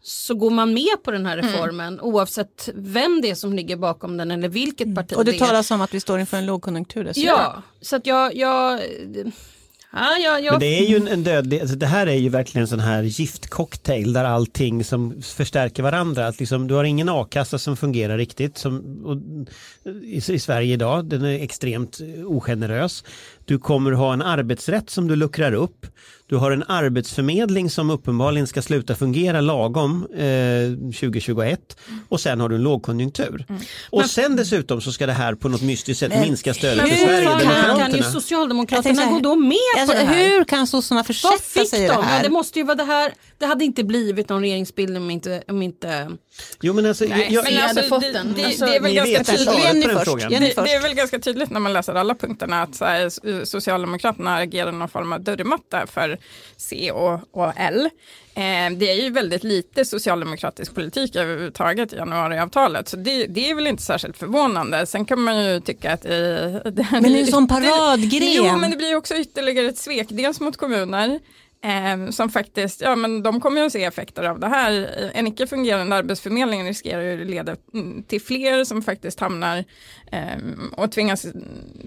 så 0.08 0.35
går 0.35 0.50
man 0.50 0.75
med 0.75 1.03
på 1.05 1.11
den 1.11 1.26
här 1.26 1.38
Mm. 1.38 1.53
reformen 1.53 2.00
oavsett 2.00 2.69
vem 2.75 3.20
det 3.20 3.31
är 3.31 3.35
som 3.35 3.53
ligger 3.53 3.76
bakom 3.76 4.17
den 4.17 4.31
eller 4.31 4.49
vilket 4.49 4.94
parti 4.94 5.12
Och 5.17 5.25
det 5.25 5.35
är. 5.35 5.38
talas 5.38 5.70
om 5.70 5.81
att 5.81 5.94
vi 5.94 6.00
står 6.00 6.20
inför 6.20 6.37
en 6.37 6.47
lågkonjunktur 6.47 7.05
dessutom. 7.05 7.29
Ja, 7.29 7.62
så 7.81 7.97
att 7.97 8.06
jag, 8.06 8.37
jag, 8.37 8.81
ja, 9.93 10.17
jag, 10.25 10.44
jag 10.44 10.53
Men 10.53 10.61
det 10.61 10.79
är 10.79 10.87
ju 10.87 10.97
en, 10.97 11.08
en 11.08 11.25
dödlig, 11.25 11.61
alltså 11.61 11.76
det 11.76 11.87
här 11.87 12.06
är 12.06 12.14
ju 12.14 12.29
verkligen 12.29 12.62
en 12.62 12.69
sån 12.69 12.81
här 12.81 13.03
giftcocktail 13.03 14.12
där 14.12 14.25
allting 14.25 14.85
som 14.85 15.23
förstärker 15.23 15.82
varandra. 15.82 16.26
Att 16.26 16.38
liksom, 16.41 16.67
du 16.67 16.75
har 16.75 16.85
ingen 16.85 17.08
a-kassa 17.08 17.58
som 17.58 17.76
fungerar 17.76 18.19
riktigt 18.19 18.58
som, 18.58 19.05
och, 19.06 19.17
i, 20.05 20.17
i 20.35 20.38
Sverige 20.38 20.73
idag. 20.75 21.05
Den 21.05 21.25
är 21.25 21.43
extremt 21.43 21.99
ogenerös. 22.26 23.05
Du 23.46 23.58
kommer 23.58 23.93
ha 23.93 24.12
en 24.12 24.22
arbetsrätt 24.22 24.90
som 24.90 25.08
du 25.08 25.16
luckrar 25.16 25.52
upp. 25.52 25.87
Du 26.28 26.37
har 26.37 26.50
en 26.50 26.62
arbetsförmedling 26.69 27.70
som 27.70 27.90
uppenbarligen 27.90 28.46
ska 28.46 28.62
sluta 28.62 28.94
fungera 28.94 29.40
lagom 29.40 30.06
eh, 30.16 30.90
2021 31.00 31.76
och 32.08 32.20
sen 32.20 32.40
har 32.40 32.48
du 32.48 32.54
en 32.56 32.62
lågkonjunktur. 32.62 33.44
Och 33.90 34.04
sen 34.04 34.37
dessutom 34.37 34.81
så 34.81 34.93
ska 34.93 35.06
det 35.06 35.12
här 35.12 35.34
på 35.34 35.48
något 35.48 35.62
mystiskt 35.62 36.00
sätt 36.00 36.20
minska 36.20 36.54
stödet 36.54 36.76
men 36.76 36.87
till 36.87 36.96
hur 36.96 37.06
fortfarande 37.06 37.44
kan 37.44 37.54
ju 37.54 37.62
Sverigedemokraterna. 37.62 38.12
Socialdemokraterna 38.12 39.02
här, 39.02 39.10
gå 39.12 39.19
då 39.19 39.34
med 39.34 39.56
Alltså, 39.78 39.96
på 39.96 40.02
det 40.02 40.06
här? 40.06 40.28
hur 40.31 40.44
kan 40.44 40.66
sossarna 40.66 41.04
försätta 41.04 41.64
sig 41.64 41.84
i 41.84 41.87
de? 41.87 41.96
det 41.96 42.02
här? 42.02 42.16
Ja, 42.16 42.22
det 42.22 42.31
måste 42.31 42.58
ju 42.58 42.64
vara 42.64 42.75
det 42.76 42.84
här. 42.84 43.12
Det 43.38 43.46
hade 43.46 43.64
inte 43.64 43.84
blivit 43.84 44.28
någon 44.28 44.40
regeringsbildning 44.40 45.02
om 45.02 45.10
inte, 45.10 45.43
om 45.48 45.62
inte 45.62 46.10
Jo 46.62 46.72
men 46.75 46.87
alltså, 46.87 47.04
Nej, 47.04 47.28
jag, 47.31 47.44
men 47.44 47.54
jag 47.54 47.62
alltså, 47.62 47.76
hade 47.76 47.88
fått 47.88 48.00
det, 48.00 48.12
den. 48.12 48.34
det, 48.37 48.44
Alltså, 48.44 48.66
det 48.66 48.76
är 48.76 48.81
väl 48.81 48.94
ganska 48.94 49.25
tydligt. 49.25 49.54
Det, 50.31 50.62
det 50.62 50.72
är 50.75 50.82
väl 50.82 50.94
ganska 50.94 51.19
tydligt 51.19 51.50
när 51.50 51.60
man 51.60 51.72
läser 51.72 51.94
alla 51.94 52.14
punkterna 52.14 52.62
att 52.62 52.75
så 52.75 52.84
här, 52.84 53.10
Socialdemokraterna 53.44 54.37
agerar 54.37 54.73
någon 54.73 54.88
form 54.88 55.12
av 55.12 55.21
dörrmatta 55.21 55.87
för 55.87 56.19
C 56.56 56.91
och, 56.91 57.21
och 57.31 57.53
L. 57.56 57.91
Eh, 58.35 58.71
det 58.77 58.91
är 58.91 59.03
ju 59.03 59.11
väldigt 59.11 59.44
lite 59.44 59.85
socialdemokratisk 59.85 60.75
politik 60.75 61.17
överhuvudtaget 61.17 61.93
i 61.93 61.97
januariavtalet 61.97 62.88
så 62.88 62.97
det, 62.97 63.27
det 63.27 63.50
är 63.50 63.55
väl 63.55 63.67
inte 63.67 63.83
särskilt 63.83 64.17
förvånande. 64.17 64.87
Sen 64.87 65.05
kan 65.05 65.21
man 65.21 65.44
ju 65.44 65.61
tycka 65.61 65.93
att 65.93 66.05
eh, 66.05 66.11
det, 66.11 66.87
Men 66.91 67.03
det 67.03 67.09
är 67.09 67.21
en 67.21 67.27
sån 67.27 67.49
paradgren. 67.49 68.33
Jo 68.33 68.56
men 68.56 68.71
det 68.71 68.77
blir 68.77 68.88
ju 68.88 68.97
också 68.97 69.15
ytterligare 69.15 69.67
ett 69.67 69.79
svek, 69.79 70.06
dels 70.11 70.41
mot 70.41 70.56
kommuner 70.56 71.21
Eh, 71.64 72.11
som 72.11 72.29
faktiskt, 72.29 72.81
ja 72.81 72.97
men 72.97 73.23
de 73.23 73.41
kommer 73.41 73.61
ju 73.61 73.67
att 73.67 73.73
se 73.73 73.85
effekter 73.85 74.25
av 74.25 74.41
det 74.41 74.49
här. 74.49 75.00
En 75.14 75.26
icke 75.26 75.47
fungerande 75.47 75.97
arbetsförmedling 75.97 76.64
riskerar 76.64 77.03
ju 77.03 77.23
att 77.23 77.31
leda 77.31 77.56
till 78.06 78.20
fler 78.20 78.64
som 78.64 78.82
faktiskt 78.82 79.20
hamnar 79.20 79.64
eh, 80.12 80.38
och 80.73 80.93
tvingas 80.93 81.26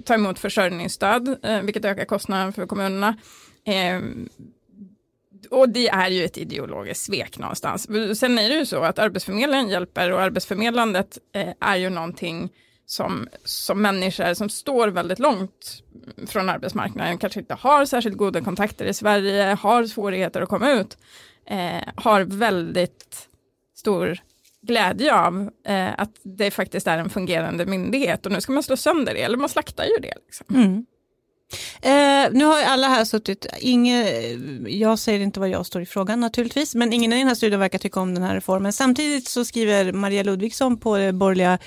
ta 0.05 0.13
emot 0.13 0.39
försörjningsstöd, 0.39 1.35
eh, 1.43 1.61
vilket 1.61 1.85
ökar 1.85 2.05
kostnaden 2.05 2.53
för 2.53 2.65
kommunerna. 2.65 3.17
Eh, 3.65 4.01
och 5.49 5.69
det 5.69 5.89
är 5.89 6.09
ju 6.09 6.25
ett 6.25 6.37
ideologiskt 6.37 7.05
svek 7.05 7.37
någonstans. 7.37 7.87
Sen 8.19 8.39
är 8.39 8.49
det 8.49 8.55
ju 8.55 8.65
så 8.65 8.83
att 8.83 8.99
Arbetsförmedlingen 8.99 9.69
hjälper 9.69 10.11
och 10.11 10.21
arbetsförmedlandet 10.21 11.17
eh, 11.35 11.53
är 11.59 11.75
ju 11.75 11.89
någonting 11.89 12.49
som, 12.89 13.27
som 13.43 13.81
människor 13.81 14.33
som 14.33 14.49
står 14.49 14.87
väldigt 14.87 15.19
långt 15.19 15.83
från 16.27 16.49
arbetsmarknaden, 16.49 17.17
kanske 17.17 17.39
inte 17.39 17.53
har 17.53 17.85
särskilt 17.85 18.17
goda 18.17 18.41
kontakter 18.41 18.85
i 18.85 18.93
Sverige, 18.93 19.57
har 19.61 19.85
svårigheter 19.85 20.41
att 20.41 20.49
komma 20.49 20.71
ut, 20.71 20.97
eh, 21.45 21.89
har 21.95 22.21
väldigt 22.21 23.29
stor 23.75 24.17
glädje 24.61 25.15
av 25.15 25.49
eh, 25.65 25.99
att 25.99 26.11
det 26.23 26.51
faktiskt 26.51 26.87
är 26.87 26.97
en 26.97 27.09
fungerande 27.09 27.65
myndighet 27.65 28.25
och 28.25 28.31
nu 28.31 28.41
ska 28.41 28.51
man 28.51 28.63
slå 28.63 28.77
sönder 28.77 29.13
det, 29.13 29.21
eller 29.21 29.37
man 29.37 29.49
slaktar 29.49 29.83
ju 29.83 29.97
det. 30.01 30.13
Liksom. 30.25 30.55
Mm. 30.55 30.85
Eh, 31.81 32.31
nu 32.31 32.45
har 32.45 32.59
ju 32.59 32.65
alla 32.65 32.87
här 32.87 33.05
suttit, 33.05 33.45
Inge, 33.59 34.09
jag 34.67 34.99
säger 34.99 35.19
inte 35.19 35.39
vad 35.39 35.49
jag 35.49 35.65
står 35.65 35.81
i 35.81 35.85
frågan 35.85 36.19
naturligtvis, 36.19 36.75
men 36.75 36.93
ingen 36.93 37.13
i 37.13 37.17
den 37.17 37.27
här 37.27 37.35
studion 37.35 37.59
verkar 37.59 37.79
tycka 37.79 37.99
om 37.99 38.15
den 38.15 38.23
här 38.23 38.35
reformen. 38.35 38.73
Samtidigt 38.73 39.27
så 39.27 39.45
skriver 39.45 39.91
Maria 39.91 40.23
Ludvigsson 40.23 40.77
på 40.77 40.97
det 40.97 41.13
borgerliga 41.13 41.59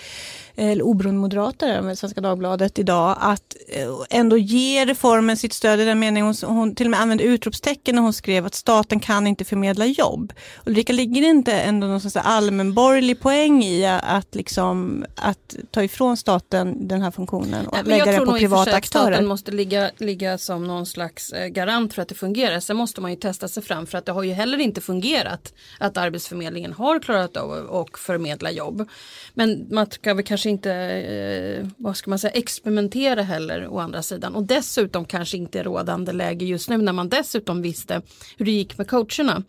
eller 0.56 0.84
oberoende 0.84 1.20
moderater 1.20 1.82
med 1.82 1.98
Svenska 1.98 2.20
Dagbladet 2.20 2.78
idag 2.78 3.16
att 3.20 3.56
eh, 3.68 3.88
ändå 4.10 4.38
ge 4.38 4.84
reformen 4.84 5.36
sitt 5.36 5.52
stöd 5.52 5.80
i 5.80 5.84
den 5.84 5.98
meningen 5.98 6.26
hon, 6.26 6.56
hon 6.56 6.74
till 6.74 6.86
och 6.86 6.90
med 6.90 7.00
använde 7.00 7.24
utropstecken 7.24 7.94
när 7.94 8.02
hon 8.02 8.12
skrev 8.12 8.46
att 8.46 8.54
staten 8.54 9.00
kan 9.00 9.26
inte 9.26 9.44
förmedla 9.44 9.86
jobb. 9.86 10.32
Ulrika, 10.66 10.92
ligger 10.92 11.20
det 11.20 11.26
inte 11.26 11.52
ändå 11.52 11.86
någon 11.86 12.00
sån 12.00 12.22
allmänborgerlig 12.24 13.20
poäng 13.20 13.64
i 13.64 13.86
att, 13.86 14.34
liksom, 14.34 15.04
att 15.16 15.56
ta 15.70 15.82
ifrån 15.82 16.16
staten 16.16 16.88
den 16.88 17.02
här 17.02 17.10
funktionen 17.10 17.66
och 17.66 17.74
Nej, 17.74 17.84
lägga 17.84 18.12
den 18.12 18.26
på 18.26 18.32
privata 18.32 18.64
sig 18.64 18.74
att 18.74 18.86
staten 18.86 19.08
aktörer? 19.08 19.28
måste 19.28 19.50
ligga, 19.50 19.90
ligga 19.98 20.38
som 20.38 20.66
någon 20.66 20.86
slags 20.86 21.32
eh, 21.32 21.46
garant 21.46 21.94
för 21.94 22.02
att 22.02 22.08
det 22.08 22.14
fungerar. 22.14 22.60
Sen 22.60 22.76
måste 22.76 23.00
man 23.00 23.10
ju 23.10 23.16
testa 23.16 23.48
sig 23.48 23.62
fram 23.62 23.86
för 23.86 23.98
att 23.98 24.06
det 24.06 24.12
har 24.12 24.22
ju 24.22 24.32
heller 24.32 24.58
inte 24.58 24.80
fungerat 24.80 25.52
att 25.78 25.96
Arbetsförmedlingen 25.96 26.72
har 26.72 27.00
klarat 27.00 27.36
av 27.36 27.76
att 27.76 27.98
förmedla 27.98 28.50
jobb. 28.50 28.88
Men 29.34 29.66
man 29.70 29.86
ska 29.90 30.14
väl 30.14 30.24
kanske 30.24 30.41
inte, 30.48 30.72
eh, 30.72 31.68
vad 31.76 31.96
ska 31.96 32.10
man 32.10 32.18
säga, 32.18 32.30
experimentera 32.30 33.22
heller 33.22 33.68
å 33.68 33.78
andra 33.78 34.02
sidan. 34.02 34.34
Och 34.34 34.42
dessutom 34.42 35.04
kanske 35.04 35.36
inte 35.36 35.62
rådande 35.62 36.12
läge 36.12 36.44
just 36.44 36.68
nu 36.68 36.76
när 36.76 36.92
man 36.92 37.08
dessutom 37.08 37.62
visste 37.62 38.02
hur 38.36 38.44
det 38.46 38.52
gick 38.52 38.78
med 38.78 38.88
coacherna. 38.88 39.42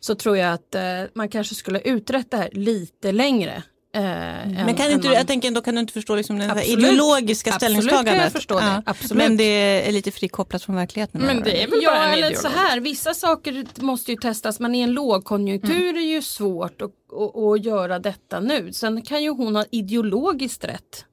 Så 0.00 0.14
tror 0.14 0.36
jag 0.36 0.52
att 0.52 0.74
eh, 0.74 1.02
man 1.14 1.28
kanske 1.28 1.54
skulle 1.54 1.80
utrett 1.80 2.30
det 2.30 2.36
här 2.36 2.50
lite 2.52 3.12
längre 3.12 3.62
Eh, 3.92 4.00
Men 4.02 4.56
än- 4.68 4.74
kan 4.76 4.90
inte, 4.90 5.06
man- 5.08 5.16
jag 5.16 5.26
tänker 5.26 5.50
då 5.50 5.60
kan 5.60 5.74
du 5.74 5.80
inte 5.80 5.92
förstå 5.92 6.14
liksom 6.14 6.38
den 6.38 6.58
ideologiska 6.58 7.50
Absolut 7.54 7.74
kan 7.74 7.82
ställningstagandet? 7.82 8.22
jag 8.22 8.32
förstå 8.32 8.60
det. 8.60 8.82
Absolut. 8.86 9.22
Men 9.28 9.36
det 9.36 9.88
är 9.88 9.92
lite 9.92 10.10
frikopplat 10.10 10.62
från 10.64 10.76
verkligheten. 10.76 11.20
Men 11.20 11.42
det 11.42 11.62
är 11.62 11.66
väl 11.68 11.78
Ja 11.82 11.90
bara 11.90 12.04
en 12.04 12.12
eller 12.24 12.34
så 12.34 12.48
här, 12.48 12.80
vissa 12.80 13.14
saker 13.14 13.66
måste 13.80 14.10
ju 14.10 14.16
testas 14.16 14.60
men 14.60 14.74
i 14.74 14.80
en 14.80 14.90
lågkonjunktur 14.92 15.88
är 15.88 15.92
det 15.92 16.00
ju 16.00 16.22
svårt 16.22 16.82
att, 16.82 16.90
att, 16.90 17.36
att 17.42 17.64
göra 17.64 17.98
detta 17.98 18.40
nu. 18.40 18.72
Sen 18.72 19.02
kan 19.02 19.22
ju 19.22 19.30
hon 19.30 19.56
ha 19.56 19.64
ideologiskt 19.70 20.64
rätt 20.64 21.04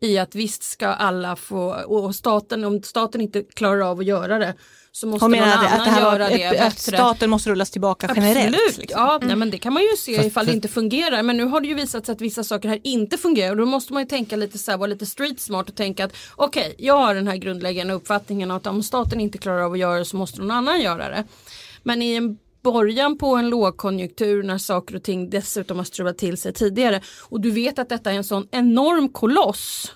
i 0.00 0.18
att 0.18 0.34
visst 0.34 0.62
ska 0.62 0.86
alla 0.86 1.36
få, 1.36 1.84
och 1.86 2.14
staten, 2.14 2.64
om 2.64 2.82
staten 2.82 3.20
inte 3.20 3.42
klarar 3.42 3.80
av 3.80 3.98
att 3.98 4.04
göra 4.04 4.38
det 4.38 4.54
så 4.92 5.06
måste 5.06 5.24
Hon 5.24 5.32
någon 5.32 5.42
annan 5.42 5.64
att, 5.64 5.84
det 5.84 5.90
här 5.90 6.00
göra 6.00 6.18
var, 6.18 6.30
det 6.30 6.44
att 6.44 6.52
bättre. 6.52 6.96
staten 6.96 7.30
måste 7.30 7.50
rullas 7.50 7.70
tillbaka 7.70 8.12
generellt. 8.16 8.54
Absolut, 8.56 8.78
liksom. 8.78 9.00
ja 9.00 9.18
nej, 9.22 9.36
men 9.36 9.50
det 9.50 9.58
kan 9.58 9.72
man 9.72 9.82
ju 9.82 9.96
se 9.98 10.16
Fast- 10.16 10.26
ifall 10.26 10.46
det 10.46 10.52
inte 10.52 10.68
fungerar. 10.68 11.22
Men 11.22 11.36
nu 11.36 11.44
har 11.44 11.60
det 11.60 11.68
ju 11.68 11.74
visat 11.74 12.06
sig 12.06 12.12
att 12.12 12.20
vissa 12.20 12.44
saker 12.44 12.68
här 12.68 12.80
inte 12.84 13.18
fungerar 13.18 13.50
och 13.50 13.56
då 13.56 13.66
måste 13.66 13.92
man 13.92 14.02
ju 14.02 14.08
tänka 14.08 14.36
lite 14.36 14.58
så 14.58 14.70
här, 14.70 14.78
vara 14.78 14.86
lite 14.86 15.06
street 15.06 15.40
smart 15.40 15.68
och 15.68 15.76
tänka 15.76 16.04
att 16.04 16.12
okej, 16.36 16.74
jag 16.78 16.98
har 16.98 17.14
den 17.14 17.28
här 17.28 17.36
grundläggande 17.36 17.94
uppfattningen 17.94 18.50
att 18.50 18.66
om 18.66 18.82
staten 18.82 19.20
inte 19.20 19.38
klarar 19.38 19.60
av 19.60 19.72
att 19.72 19.78
göra 19.78 19.98
det 19.98 20.04
så 20.04 20.16
måste 20.16 20.40
någon 20.40 20.50
annan 20.50 20.80
göra 20.80 21.08
det. 21.08 21.24
Men 21.82 22.02
i 22.02 22.14
en 22.14 22.38
början 22.72 23.18
på 23.18 23.36
en 23.36 23.50
lågkonjunktur 23.50 24.42
när 24.42 24.58
saker 24.58 24.96
och 24.96 25.02
ting 25.02 25.30
dessutom 25.30 25.76
har 25.76 25.84
strulat 25.84 26.18
till 26.18 26.36
sig 26.36 26.52
tidigare 26.52 27.00
och 27.22 27.40
du 27.40 27.50
vet 27.50 27.78
att 27.78 27.88
detta 27.88 28.12
är 28.12 28.16
en 28.16 28.24
sån 28.24 28.48
enorm 28.50 29.08
koloss 29.08 29.92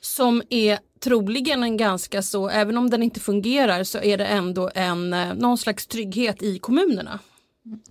som 0.00 0.42
är 0.50 0.78
troligen 1.00 1.62
en 1.62 1.76
ganska 1.76 2.22
så, 2.22 2.48
även 2.48 2.78
om 2.78 2.90
den 2.90 3.02
inte 3.02 3.20
fungerar 3.20 3.84
så 3.84 3.98
är 3.98 4.18
det 4.18 4.24
ändå 4.24 4.70
en, 4.74 5.12
eh, 5.12 5.34
någon 5.34 5.58
slags 5.58 5.86
trygghet 5.86 6.42
i 6.42 6.58
kommunerna. 6.58 7.18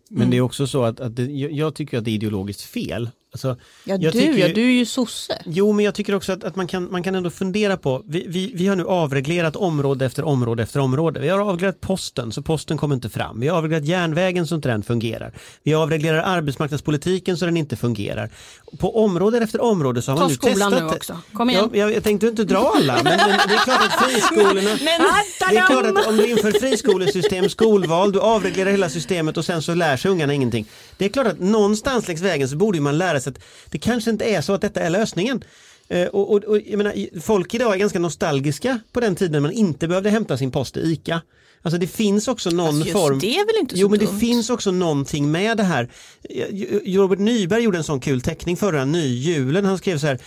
Men 0.10 0.30
det 0.30 0.38
är 0.38 0.42
också 0.42 0.68
så 0.68 0.84
att, 0.84 1.00
att 1.00 1.16
det, 1.16 1.24
jag, 1.24 1.52
jag 1.52 1.76
tycker 1.76 1.98
att 1.98 2.06
det 2.06 2.12
är 2.12 2.16
ideologiskt 2.16 2.62
fel. 2.62 3.10
Alltså, 3.34 3.58
Ja, 3.84 3.98
du, 3.98 4.12
tycker 4.12 4.38
ja, 4.38 4.54
du 4.54 4.62
är 4.62 4.72
ju 4.72 4.86
sosse. 4.86 5.42
Jo, 5.46 5.72
men 5.72 5.86
jag 5.86 5.96
tycker 5.96 6.16
också 6.16 6.32
att, 6.32 6.44
att 6.44 6.56
man, 6.56 6.68
kan, 6.68 6.92
man 6.92 7.04
kan 7.04 7.16
ändå 7.16 7.30
fundera 7.30 7.78
på, 7.78 8.04
vi, 8.08 8.26
vi, 8.28 8.52
vi 8.56 8.68
har 8.68 8.76
nu 8.76 8.86
avreglerat 8.86 9.56
område 9.56 10.06
efter 10.06 10.24
område 10.24 10.64
efter 10.64 10.80
område. 10.80 11.20
Vi 11.20 11.30
har 11.30 11.40
avreglerat 11.40 11.82
posten, 11.82 12.32
så 12.32 12.42
posten 12.42 12.78
kommer 12.78 12.96
inte 12.96 13.10
fram. 13.10 13.40
Vi 13.40 13.48
har 13.48 13.58
avreglerat 13.58 13.86
järnvägen 13.86 14.48
så 14.48 14.56
inte 14.56 14.70
den 14.70 14.84
fungerar. 14.84 15.34
Vi 15.64 15.74
avreglerar 15.74 16.22
arbetsmarknadspolitiken 16.22 17.38
så 17.38 17.46
den 17.46 17.58
inte 17.58 17.76
fungerar. 17.76 18.30
På 18.80 19.04
område 19.04 19.38
efter 19.38 19.62
område 19.62 20.02
så 20.02 20.12
har 20.12 20.18
Ta 20.18 20.24
man 20.24 20.30
nu 20.30 20.36
skolan 20.36 20.56
testat 20.56 20.72
nu 20.84 20.90
det. 20.90 20.96
också. 20.96 21.18
Kom 21.34 21.50
igen. 21.50 21.70
Ja, 21.74 21.80
jag, 21.80 21.94
jag 21.96 22.04
tänkte 22.04 22.28
inte 22.28 22.44
dra 22.44 22.74
alla, 22.76 22.94
men, 22.94 23.04
men 23.04 23.18
det 23.48 23.54
är 23.54 23.64
klart 23.64 23.82
att 23.82 24.10
friskolorna... 24.10 24.70
det 25.50 25.58
är 25.58 25.68
klart 25.68 25.86
att 25.86 26.08
om 26.08 26.18
du 26.18 26.30
inför 26.30 26.52
friskolesystem, 26.52 27.50
skolval, 27.50 28.12
du 28.12 28.20
avreglerar 28.20 28.72
hela 28.72 28.90
systemet 28.90 29.38
och 29.38 29.46
sen 29.46 29.62
så 29.62 29.74
lär 29.74 29.98
sig 29.98 30.12
ungarna 30.12 30.34
ingenting. 30.34 30.66
Det 30.98 31.06
är 31.06 31.10
klart 31.10 31.28
att 31.28 31.40
någonstans 31.40 32.08
längs 32.08 32.22
vägen 32.22 32.50
så 32.50 32.56
borde 32.56 32.80
man 32.80 32.98
lära 32.98 33.21
att 33.28 33.40
det 33.70 33.78
kanske 33.78 34.12
inte 34.12 34.26
är 34.26 34.42
så 34.42 34.54
att 34.54 34.62
detta 34.62 34.80
är 34.80 34.90
lösningen. 34.90 35.44
Eh, 35.88 36.08
Och, 36.08 36.32
och, 36.32 36.44
och, 36.44 36.58
jag 36.66 36.78
menar, 36.78 37.20
folk 37.22 37.54
idag 37.54 37.74
är 37.74 37.78
ganska 37.78 38.00
nostalgiska 38.00 38.80
på 38.92 39.00
den 39.00 39.16
tiden 39.16 39.44
man 39.44 39.52
inte 39.52 39.88
behövde 39.88 40.10
hämta 40.10 40.38
sin 40.38 40.52
post 40.52 40.78
i 40.78 40.80
ICA. 40.80 41.22
Alltså 41.64 41.78
det 41.78 41.88
finns 41.88 42.28
också 42.28 42.50
någon 42.50 42.68
Alltså 42.68 42.86
just 42.86 42.92
form... 43.00 43.20
det 43.20 43.36
är 43.36 43.46
väl 43.46 43.62
inte 43.62 43.76
så 43.76 43.82
Jo 43.82 43.90
men 43.90 44.00
dumt? 44.00 44.10
det 44.14 44.20
finns 44.20 44.50
också 44.50 44.72
någonting 44.72 45.32
med 45.32 45.58
det 45.58 45.64
här. 45.64 45.90
Eh, 46.30 46.98
Robert 46.98 47.20
Nyberg 47.20 47.64
gjorde 47.64 47.78
en 47.78 47.84
sån 47.84 48.00
kul 48.00 48.22
teckning 48.22 48.58
förra 48.58 48.86
nyjulen. 48.86 49.66
Han 49.66 49.78
skrev 49.78 49.98
så 49.98 50.08
här 50.08 50.20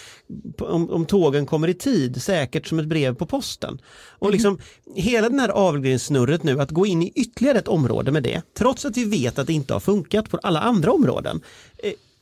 om, 0.58 0.90
om 0.90 1.06
tågen 1.06 1.46
kommer 1.46 1.68
i 1.68 1.74
tid, 1.74 2.22
säkert 2.22 2.66
som 2.66 2.78
ett 2.78 2.86
brev 2.86 3.14
på 3.14 3.26
posten. 3.26 3.78
Och 4.18 4.32
liksom 4.32 4.58
hela 4.94 5.28
den 5.28 5.40
här 5.40 5.48
avregleringssnurret 5.48 6.42
nu, 6.42 6.60
att 6.60 6.70
gå 6.70 6.86
in 6.86 7.02
i 7.02 7.12
ytterligare 7.14 7.58
ett 7.58 7.68
område 7.68 8.10
med 8.10 8.22
det, 8.22 8.42
trots 8.58 8.84
att 8.84 8.96
vi 8.96 9.04
vet 9.04 9.38
att 9.38 9.46
det 9.46 9.52
inte 9.52 9.72
har 9.72 9.80
funkat 9.80 10.30
på 10.30 10.38
alla 10.42 10.60
andra 10.60 10.92
områden. 10.92 11.40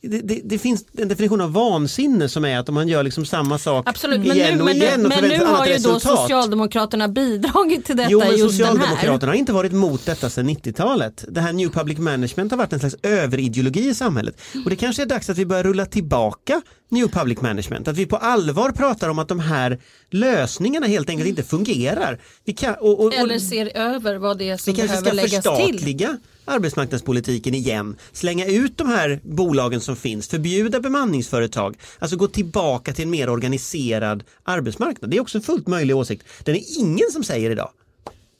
Det, 0.05 0.21
det, 0.21 0.41
det 0.43 0.57
finns 0.57 0.85
en 0.97 1.07
definition 1.07 1.41
av 1.41 1.53
vansinne 1.53 2.29
som 2.29 2.45
är 2.45 2.57
att 2.59 2.69
om 2.69 2.75
man 2.75 2.87
gör 2.87 3.03
liksom 3.03 3.25
samma 3.25 3.57
sak 3.57 3.89
Absolut, 3.89 4.19
men 4.19 4.37
igen 4.37 4.53
nu, 4.53 4.59
och 4.59 4.65
men 4.65 4.75
igen 4.75 4.99
nu, 4.99 5.05
och 5.05 5.09
men 5.21 5.29
nu 5.29 5.45
har 5.45 5.65
ju 5.65 5.71
då 5.71 5.77
resultat. 5.77 6.01
Socialdemokraterna 6.01 7.07
bidragit 7.07 7.85
till 7.85 7.97
detta 7.97 8.09
Jo 8.11 8.19
men. 8.19 8.37
Socialdemokraterna 8.37 9.31
har 9.31 9.37
inte 9.37 9.53
varit 9.53 9.71
emot 9.71 10.05
detta 10.05 10.29
sedan 10.29 10.49
90-talet. 10.49 11.25
Det 11.27 11.41
här 11.41 11.53
New 11.53 11.69
Public 11.69 11.97
Management 11.97 12.51
har 12.51 12.57
varit 12.57 12.73
en 12.73 12.79
slags 12.79 12.95
överideologi 13.03 13.89
i 13.89 13.93
samhället. 13.93 14.41
Och 14.63 14.69
det 14.69 14.75
kanske 14.75 15.01
är 15.01 15.05
dags 15.05 15.29
att 15.29 15.37
vi 15.37 15.45
börjar 15.45 15.63
rulla 15.63 15.85
tillbaka 15.85 16.61
New 16.89 17.07
Public 17.07 17.41
Management. 17.41 17.87
Att 17.87 17.97
vi 17.97 18.05
på 18.05 18.17
allvar 18.17 18.71
pratar 18.71 19.09
om 19.09 19.19
att 19.19 19.27
de 19.27 19.39
här 19.39 19.79
lösningarna 20.09 20.87
helt 20.87 21.09
enkelt 21.09 21.29
inte 21.29 21.43
fungerar. 21.43 22.19
Vi 22.45 22.53
kan, 22.53 22.73
och, 22.73 22.99
och, 22.99 23.05
och, 23.05 23.13
Eller 23.13 23.39
ser 23.39 23.77
över 23.77 24.15
vad 24.15 24.37
det 24.37 24.49
är 24.49 24.57
som 24.57 24.73
vi 24.73 24.79
kanske 24.79 25.01
behöver 25.01 25.27
ska 25.27 25.37
läggas 25.37 25.57
till. 25.57 25.73
förstatliga 25.73 26.17
arbetsmarknadspolitiken 26.45 27.53
igen, 27.53 27.95
slänga 28.11 28.45
ut 28.45 28.77
de 28.77 28.87
här 28.87 29.19
bolagen 29.23 29.81
som 29.81 29.95
finns, 29.95 30.27
förbjuda 30.27 30.79
bemanningsföretag, 30.79 31.75
alltså 31.99 32.17
gå 32.17 32.27
tillbaka 32.27 32.93
till 32.93 33.03
en 33.03 33.09
mer 33.09 33.29
organiserad 33.29 34.23
arbetsmarknad. 34.43 35.11
Det 35.11 35.17
är 35.17 35.21
också 35.21 35.37
en 35.37 35.41
fullt 35.41 35.67
möjlig 35.67 35.95
åsikt. 35.95 36.23
Den 36.43 36.55
är 36.55 36.61
ingen 36.79 37.11
som 37.11 37.23
säger 37.23 37.49
idag. 37.49 37.69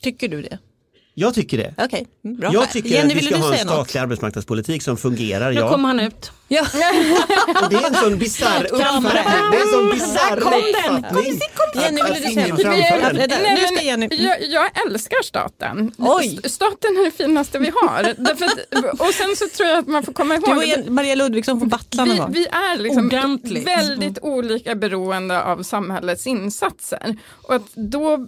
Tycker 0.02 0.28
du 0.30 0.42
det? 0.42 0.58
Jag 1.14 1.34
tycker 1.34 1.58
det. 1.58 1.74
Okej, 1.78 2.08
mm, 2.26 2.38
bra. 2.38 2.54
Jag 2.54 2.72
tycker 2.72 2.90
Jenny, 2.90 3.14
att 3.14 3.22
vi 3.22 3.26
ska 3.26 3.36
ha 3.38 3.54
en 3.56 3.68
statlig 3.68 4.02
arbetsmarknadspolitik 4.02 4.84
som 4.84 4.98
fungerar. 4.98 5.52
Nu 5.52 5.60
Ja. 5.60 5.70
kommer 5.72 5.88
han 5.88 6.00
ut. 6.00 6.32
Ja. 6.54 6.66
Och 7.64 7.70
det 7.70 7.76
är 7.76 7.88
en 7.88 7.96
sån 7.96 8.18
bisarr 8.18 8.64
uppfattning. 8.72 9.12
Det 9.52 9.58
är 9.58 9.62
en 9.62 9.68
sån 9.72 9.90
bisarr 9.90 10.40
kom 10.40 10.52
den. 10.52 10.98
uppfattning. 10.98 11.40
Jenny, 11.76 12.02
att 12.02 12.16
du 12.16 12.22
säga 12.34 12.48
något? 12.48 12.64
Nej, 12.64 13.28
Nu 13.58 13.76
men 13.76 13.86
Jenny... 13.86 14.08
jag, 14.12 14.44
jag 14.50 14.86
älskar 14.88 15.24
staten. 15.24 15.92
Oj. 15.98 16.40
Staten 16.44 16.98
är 16.98 17.06
det 17.06 17.12
finaste 17.12 17.60
vi 17.60 17.72
har. 17.82 18.04
Därför 18.18 18.46
att, 18.46 19.00
och 19.00 19.14
sen 19.14 19.36
så 19.36 19.48
tror 19.58 19.70
jag 19.70 19.80
att 19.80 19.88
man 19.88 20.04
får 20.04 20.14
komma 20.14 20.36
ihåg 20.36 20.44
Du 20.64 20.82
och 20.82 20.92
Maria 20.92 21.16
Ludvigsson 21.16 21.60
får 21.60 21.66
battla 21.68 22.06
någon 22.06 22.32
vi, 22.32 22.40
vi 22.40 22.48
är 22.48 22.78
liksom 22.78 23.06
Ordentligt. 23.06 23.68
väldigt 23.68 24.20
olika 24.22 24.76
beroende 24.76 25.44
av 25.44 25.64
samhällets 25.64 26.28
insatser. 26.28 27.16
Och, 27.42 27.56
att 27.56 27.74
då, 27.76 28.28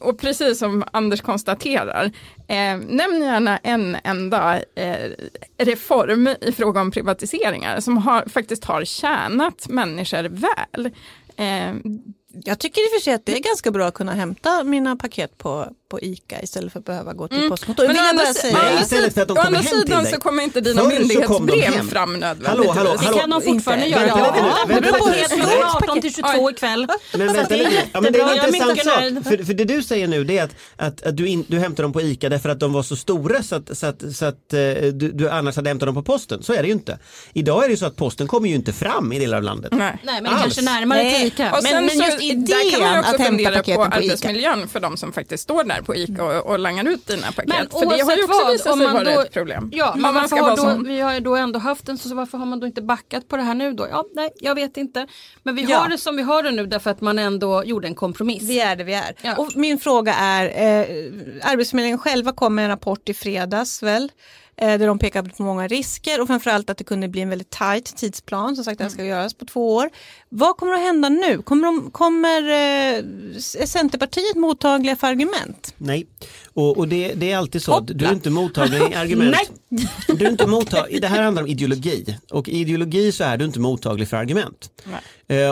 och 0.00 0.18
precis 0.18 0.58
som 0.58 0.84
Anders 0.92 1.20
konstaterar, 1.20 2.12
eh, 2.48 2.78
nämn 2.78 3.22
gärna 3.22 3.58
en 3.58 3.96
enda 4.04 4.62
eh, 4.74 5.10
reform 5.58 6.28
i 6.40 6.52
fråga 6.52 6.80
om 6.80 6.90
privatiseringar 6.90 7.80
som 7.80 7.98
har, 7.98 8.24
faktiskt 8.28 8.64
har 8.64 8.84
tjänat 8.84 9.68
människor 9.68 10.22
väl. 10.28 10.86
Eh, 11.36 11.74
Jag 12.44 12.58
tycker 12.58 12.80
i 12.80 12.88
och 12.88 12.92
för 12.98 13.04
sig 13.04 13.14
att 13.14 13.26
det 13.26 13.36
är 13.36 13.40
ganska 13.40 13.70
bra 13.70 13.86
att 13.86 13.94
kunna 13.94 14.12
hämta 14.12 14.64
mina 14.64 14.96
paket 14.96 15.38
på, 15.38 15.68
på 15.88 16.00
ICA 16.00 16.42
istället 16.42 16.72
för 16.72 16.78
att 16.78 16.84
behöva 16.84 17.12
gå 17.12 17.28
till 17.28 17.48
Postkontoret. 17.48 17.88
Men 17.88 17.96
Vill 17.96 18.02
å 18.02 18.04
jag 18.04 18.10
andra 18.20 18.34
säga. 18.34 18.58
andra 18.58 18.80
istället 18.82 19.14
för 19.14 19.22
att 19.22 19.28
de 19.28 19.38
andra 19.38 19.62
sidan 19.62 20.06
så 20.06 20.16
kommer 20.20 20.42
inte 20.42 20.60
dina 20.60 20.82
Förr 20.82 20.88
myndighetsbrev 20.88 21.88
fram 21.90 22.12
nödvändigtvis. 22.12 22.48
Hallå, 22.48 22.72
hallå, 22.72 22.96
Det 23.00 23.04
hallå. 23.06 23.18
kan 23.18 23.30
de 23.30 23.42
fortfarande 23.42 23.86
göra. 23.86 24.06
Ja, 24.06 24.64
det 24.68 24.80
beror 24.80 24.98
på 24.98 25.48
från 25.48 25.64
18 25.64 26.00
till 26.00 26.14
22 26.14 26.50
ikväll. 26.50 26.86
Men 27.14 27.26
vänta 27.32 27.42
det 27.48 27.54
är 27.64 27.70
lite. 27.70 27.82
Ja, 27.92 28.00
men 28.00 28.12
det 28.12 28.18
är 28.20 28.48
en 28.48 28.54
intressant 28.54 28.84
sak. 29.24 29.24
För, 29.24 29.44
för 29.44 29.54
det 29.54 29.64
du 29.64 29.82
säger 29.82 30.06
nu 30.08 30.24
det 30.24 30.38
är 30.38 30.44
att, 30.44 30.50
att, 30.76 31.02
att 31.06 31.16
du, 31.16 31.28
in, 31.28 31.44
du 31.48 31.58
hämtar 31.58 31.82
dem 31.82 31.92
på 31.92 32.00
ICA 32.02 32.28
därför 32.28 32.48
att 32.48 32.60
de 32.60 32.72
var 32.72 32.82
så 32.82 32.96
stora 32.96 33.42
så 33.42 33.54
att, 33.56 33.78
så 33.78 33.86
att, 33.86 34.02
så 34.16 34.24
att 34.24 34.52
eh, 34.52 34.58
du, 34.92 35.12
du 35.12 35.30
annars 35.30 35.56
hade 35.56 35.70
hämtat 35.70 35.86
dem 35.86 35.94
på 35.94 36.02
posten. 36.02 36.42
Så 36.42 36.52
är 36.52 36.62
det 36.62 36.66
ju 36.66 36.72
inte. 36.74 36.98
Idag 37.32 37.64
är 37.64 37.68
det 37.68 37.72
ju 37.72 37.76
så 37.76 37.86
att 37.86 37.96
posten 37.96 38.26
kommer 38.26 38.48
ju 38.48 38.54
inte 38.54 38.72
fram 38.72 39.12
i 39.12 39.18
delar 39.18 39.36
av 39.36 39.42
landet. 39.42 39.72
Nej. 39.72 39.98
Nej 40.04 40.22
men 40.22 40.32
Alls. 40.32 40.42
kanske 40.42 40.62
närmare 40.62 41.10
till 41.10 41.26
ICA. 41.26 41.52
Och 41.56 41.62
Men- 41.62 41.72
sen 41.72 41.86
men 41.86 41.96
så, 41.96 42.22
just 42.22 42.46
där 42.46 42.70
kan 42.70 42.80
man 42.80 42.88
idén 42.90 42.98
också 42.98 43.14
att 43.14 43.20
hämta 43.20 43.24
fundera 43.24 43.50
på 43.50 43.56
paketen 43.58 43.76
på 43.76 43.86
Ica. 43.86 43.96
arbetsmiljön 43.96 44.68
för 44.68 44.80
de 44.80 44.96
som 44.96 45.12
faktiskt 45.12 45.42
står 45.42 45.64
där 45.64 45.75
på 45.82 45.94
ICA 45.94 46.24
och, 46.24 46.46
och 46.46 46.58
langar 46.58 46.84
ut 46.88 47.06
dina 47.06 47.26
paket. 47.32 47.48
Men 47.48 47.68
för 47.70 47.80
det 47.96 48.02
har 48.02 48.16
ju 48.16 48.24
också 48.24 48.42
vad, 48.44 48.52
visat 48.52 48.72
om 48.72 48.78
sig 48.78 48.86
man 48.86 49.04
vara 49.04 49.22
ett 49.24 49.32
problem. 49.32 49.70
Ja, 49.74 49.94
men 49.96 50.14
man 50.14 50.26
ska 50.28 50.36
har 50.36 50.42
vara 50.42 50.56
då, 50.56 50.62
sån. 50.62 50.84
vi 50.84 51.00
har 51.00 51.14
ju 51.14 51.20
då 51.20 51.36
ändå 51.36 51.58
haft 51.58 51.88
en 51.88 51.98
så 51.98 52.14
varför 52.14 52.38
har 52.38 52.46
man 52.46 52.60
då 52.60 52.66
inte 52.66 52.82
backat 52.82 53.28
på 53.28 53.36
det 53.36 53.42
här 53.42 53.54
nu 53.54 53.72
då? 53.72 53.86
Ja, 53.90 54.04
nej, 54.14 54.30
jag 54.40 54.54
vet 54.54 54.76
inte. 54.76 55.06
Men 55.42 55.54
vi 55.54 55.62
Ja. 55.62 55.78
har 55.78 55.88
det 55.88 55.98
som 55.98 56.16
vi 56.16 56.22
har 56.22 56.42
det 56.42 56.50
nu 56.50 56.66
därför 56.66 56.90
att 56.90 57.00
man 57.00 57.18
ändå 57.18 57.64
gjorde 57.64 57.88
en 57.88 57.94
kompromiss. 57.94 58.42
Vi 58.42 58.60
är 58.60 58.76
det 58.76 58.84
vi 58.84 58.94
är. 58.94 59.14
Ja. 59.22 59.36
Och 59.36 59.56
min 59.56 59.78
fråga 59.78 60.14
är, 60.14 60.44
eh, 60.44 60.86
Arbetsförmedlingen 61.50 61.98
själva 61.98 62.32
kom 62.32 62.54
med 62.54 62.62
en 62.64 62.68
rapport 62.70 63.08
i 63.08 63.14
fredags 63.14 63.82
väl? 63.82 64.10
Eh, 64.58 64.78
där 64.78 64.86
de 64.86 64.98
pekar 64.98 65.22
på 65.22 65.42
många 65.42 65.68
risker 65.68 66.20
och 66.20 66.26
framförallt 66.26 66.70
att 66.70 66.78
det 66.78 66.84
kunde 66.84 67.08
bli 67.08 67.20
en 67.20 67.28
väldigt 67.28 67.50
tajt 67.50 67.96
tidsplan. 67.96 68.56
Som 68.56 68.64
sagt, 68.64 68.78
det 68.78 68.84
här 68.84 68.90
ska 68.90 69.04
göras 69.04 69.34
på 69.34 69.44
två 69.44 69.74
år. 69.74 69.90
Vad 70.28 70.56
kommer 70.56 70.72
att 70.72 70.80
hända 70.80 71.08
nu? 71.08 71.42
Kommer, 71.42 71.66
de, 71.66 71.90
kommer 71.90 72.42
eh, 72.42 72.96
är 73.62 73.66
Centerpartiet 73.66 74.36
mottagliga 74.36 74.96
för 74.96 75.06
argument? 75.06 75.74
Nej, 75.76 76.06
och, 76.54 76.78
och 76.78 76.88
det, 76.88 77.14
det 77.14 77.32
är 77.32 77.36
alltid 77.36 77.62
så. 77.62 77.72
Hoppla. 77.72 77.94
Du 77.94 78.04
är 78.04 78.12
inte 78.12 78.30
mottaglig 78.30 78.80
i 78.92 78.94
argument. 78.94 79.36
Du 80.06 80.26
är 80.26 80.30
inte 80.30 80.46
mottag, 80.46 80.98
det 81.00 81.06
här 81.06 81.22
handlar 81.22 81.42
om 81.42 81.48
ideologi 81.48 82.16
och 82.30 82.48
i 82.48 82.58
ideologi 82.58 83.12
så 83.12 83.24
är 83.24 83.36
du 83.36 83.44
inte 83.44 83.60
mottaglig 83.60 84.08
för 84.08 84.16
argument. 84.16 84.70
Eh, 84.84 84.90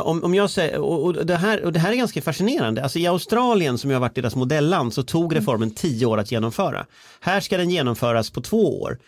om, 0.02 0.24
om 0.24 0.34
jag 0.34 0.50
säger, 0.50 0.78
och, 0.78 1.04
och, 1.04 1.26
det 1.26 1.36
här, 1.36 1.64
och 1.64 1.72
det 1.72 1.78
här 1.78 1.92
är 1.92 1.96
ganska 1.96 2.22
fascinerande. 2.22 2.82
Alltså 2.82 2.98
I 2.98 3.06
Australien 3.06 3.78
som 3.78 3.90
jag 3.90 3.96
har 3.96 4.00
varit 4.00 4.14
deras 4.14 4.36
modelland 4.36 4.94
så 4.94 5.02
tog 5.02 5.36
reformen 5.36 5.70
tio 5.70 6.06
år 6.06 6.18
att 6.18 6.32
genomföra. 6.32 6.86
Här 7.20 7.40
ska 7.40 7.56
den 7.56 7.70
genomföras 7.70 8.30
på 8.30 8.40
två 8.40 8.82
år 8.82 8.98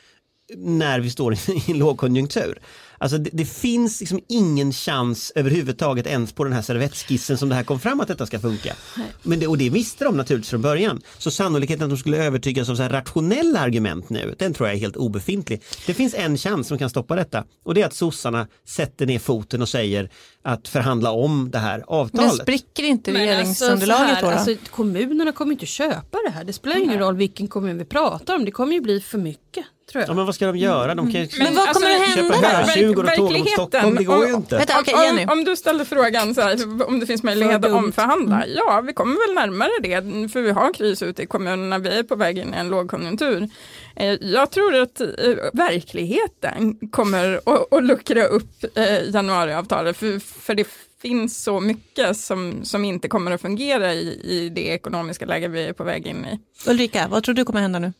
när 0.57 1.01
vi 1.01 1.11
står 1.11 1.35
i 1.35 1.39
en 1.69 1.79
lågkonjunktur. 1.79 2.59
Alltså 2.99 3.19
det, 3.19 3.31
det 3.33 3.45
finns 3.45 4.01
liksom 4.01 4.21
ingen 4.29 4.73
chans 4.73 5.33
överhuvudtaget 5.35 6.07
ens 6.07 6.33
på 6.33 6.45
den 6.45 6.53
här 6.53 6.63
servettskissen 6.63 7.39
som 7.39 7.49
det 7.49 7.55
här 7.55 7.63
kom 7.63 7.81
fram 7.81 8.01
att 8.01 8.09
detta 8.09 8.27
ska 8.27 8.41
funka. 8.41 8.75
Men 9.23 9.41
det, 9.41 9.47
och 9.47 9.59
det 9.59 9.71
visste 9.71 10.05
de 10.05 10.17
naturligtvis 10.17 10.51
från 10.51 10.63
början. 10.63 11.01
Så 11.19 11.31
sannolikheten 11.31 11.85
att 11.85 11.91
de 11.91 11.99
skulle 11.99 12.25
övertygas 12.25 12.69
av 12.69 12.75
så 12.77 12.83
här 12.83 12.91
rationella 12.91 13.61
argument 13.61 14.09
nu, 14.11 14.35
den 14.39 14.55
tror 14.55 14.69
jag 14.69 14.77
är 14.77 14.81
helt 14.81 14.97
obefintlig. 14.97 15.63
Det 15.87 15.95
finns 15.95 16.15
en 16.15 16.37
chans 16.39 16.69
som 16.69 16.79
kan 16.79 16.91
stoppa 16.91 17.17
detta 17.17 17.45
och 17.65 17.75
det 17.75 17.83
är 17.83 17.87
att 17.87 17.95
sossarna 17.95 18.47
sätter 18.69 19.07
ner 19.07 19.19
foten 19.19 19.63
och 19.63 19.69
säger 19.69 20.11
att 20.43 20.69
förhandla 20.69 21.11
om 21.11 21.51
det 21.51 21.59
här 21.59 21.79
Men 21.79 21.85
avtalet. 21.89 22.33
spricker 22.33 22.83
inte 22.83 23.13
Men 23.13 23.21
regeringsunderlaget 23.23 24.09
alltså, 24.11 24.21
så 24.21 24.27
då? 24.27 24.31
här, 24.31 24.45
då? 24.45 24.51
alltså, 24.51 24.71
kommunerna 24.71 25.33
kommer 25.33 25.53
inte 25.53 25.67
köpa 25.67 26.19
det 26.27 26.31
här. 26.31 26.45
Det 26.45 26.53
spelar 26.53 26.77
ingen 26.77 26.99
roll 26.99 27.17
vilken 27.17 27.49
kommun 27.49 27.79
vi 27.79 27.85
pratar 27.85 28.37
om. 28.37 28.45
Det 28.45 28.51
kommer 28.51 28.73
ju 28.73 28.81
bli 28.81 29.01
för 29.01 29.19
mycket 29.19 29.65
tror 29.93 30.01
jag. 30.03 30.11
Ja, 30.11 30.15
men 30.15 30.27
vad 30.27 30.35
ska 30.35 30.47
de 30.47 30.57
göra? 30.57 30.95
De 30.95 31.13
kan 31.13 31.21
ju 31.21 31.29
Men 31.39 31.55
vad 31.55 31.69
kommer 31.69 31.87
att 31.91 32.01
hända 32.09 32.35
köpa 32.35 32.49
då? 32.49 32.57
hörtjugor 32.57 33.05
och 33.05 33.15
tåg 33.15 33.39
mot 33.39 33.49
Stockholm, 33.51 33.95
det 33.97 34.05
går 34.05 34.27
ju 34.27 34.35
inte. 34.35 34.57
Vänta, 34.57 34.75
okej, 34.81 34.95
Jenny. 35.05 35.25
om, 35.25 35.31
om 35.31 35.45
du 35.45 35.57
ställer 35.57 35.85
frågan 35.85 36.35
så 36.35 36.41
här, 36.41 36.87
om 36.89 37.01
det 37.01 37.07
finns 37.07 37.23
möjlighet 37.23 37.65
att 37.65 37.73
omförhandla. 37.73 38.45
Ja, 38.47 38.81
vi 38.87 38.93
kommer 38.93 39.27
väl 39.27 39.35
närmare 39.35 39.71
det, 39.83 40.29
för 40.33 40.41
vi 40.43 40.51
har 40.51 40.73
kris 40.73 41.03
ute 41.03 41.23
i 41.23 41.27
kommunerna, 41.27 41.79
vi 41.79 41.89
är 41.99 42.03
på 42.03 42.17
väg 42.17 42.39
in 42.39 42.55
i 42.55 42.57
en 42.57 42.69
lågkonjunktur. 42.69 43.49
Eh, 43.97 44.13
Jag 44.21 44.51
tror 44.51 44.75
att 44.75 45.01
eh, 45.01 45.07
verkligheten 45.53 46.79
kommer 46.91 47.41
att, 47.47 47.73
att 47.73 47.85
luckra 47.85 48.25
upp 48.27 48.65
eh, 48.75 49.11
januariavtalet, 49.11 49.97
för, 49.97 50.19
för 50.41 50.55
det 50.55 50.65
finns 51.09 51.43
så 51.43 51.61
mycket 51.61 52.17
som, 52.17 52.65
som 52.65 52.85
inte 52.85 53.09
kommer 53.09 53.31
att 53.31 53.41
fungera 53.41 53.95
i, 53.95 54.21
i 54.25 54.49
det 54.49 54.69
ekonomiska 54.69 55.27
läge 55.27 55.49
vi 55.49 55.65
är 55.65 55.73
på 55.73 55.85
väg 55.85 56.07
in 56.07 56.27
i. 56.27 56.39
Ulrika, 56.71 57.09
vad 57.09 57.23
tror 57.23 57.35
du 57.35 57.45
kommer 57.45 57.61
hända 57.61 57.79
nu? 57.79 57.93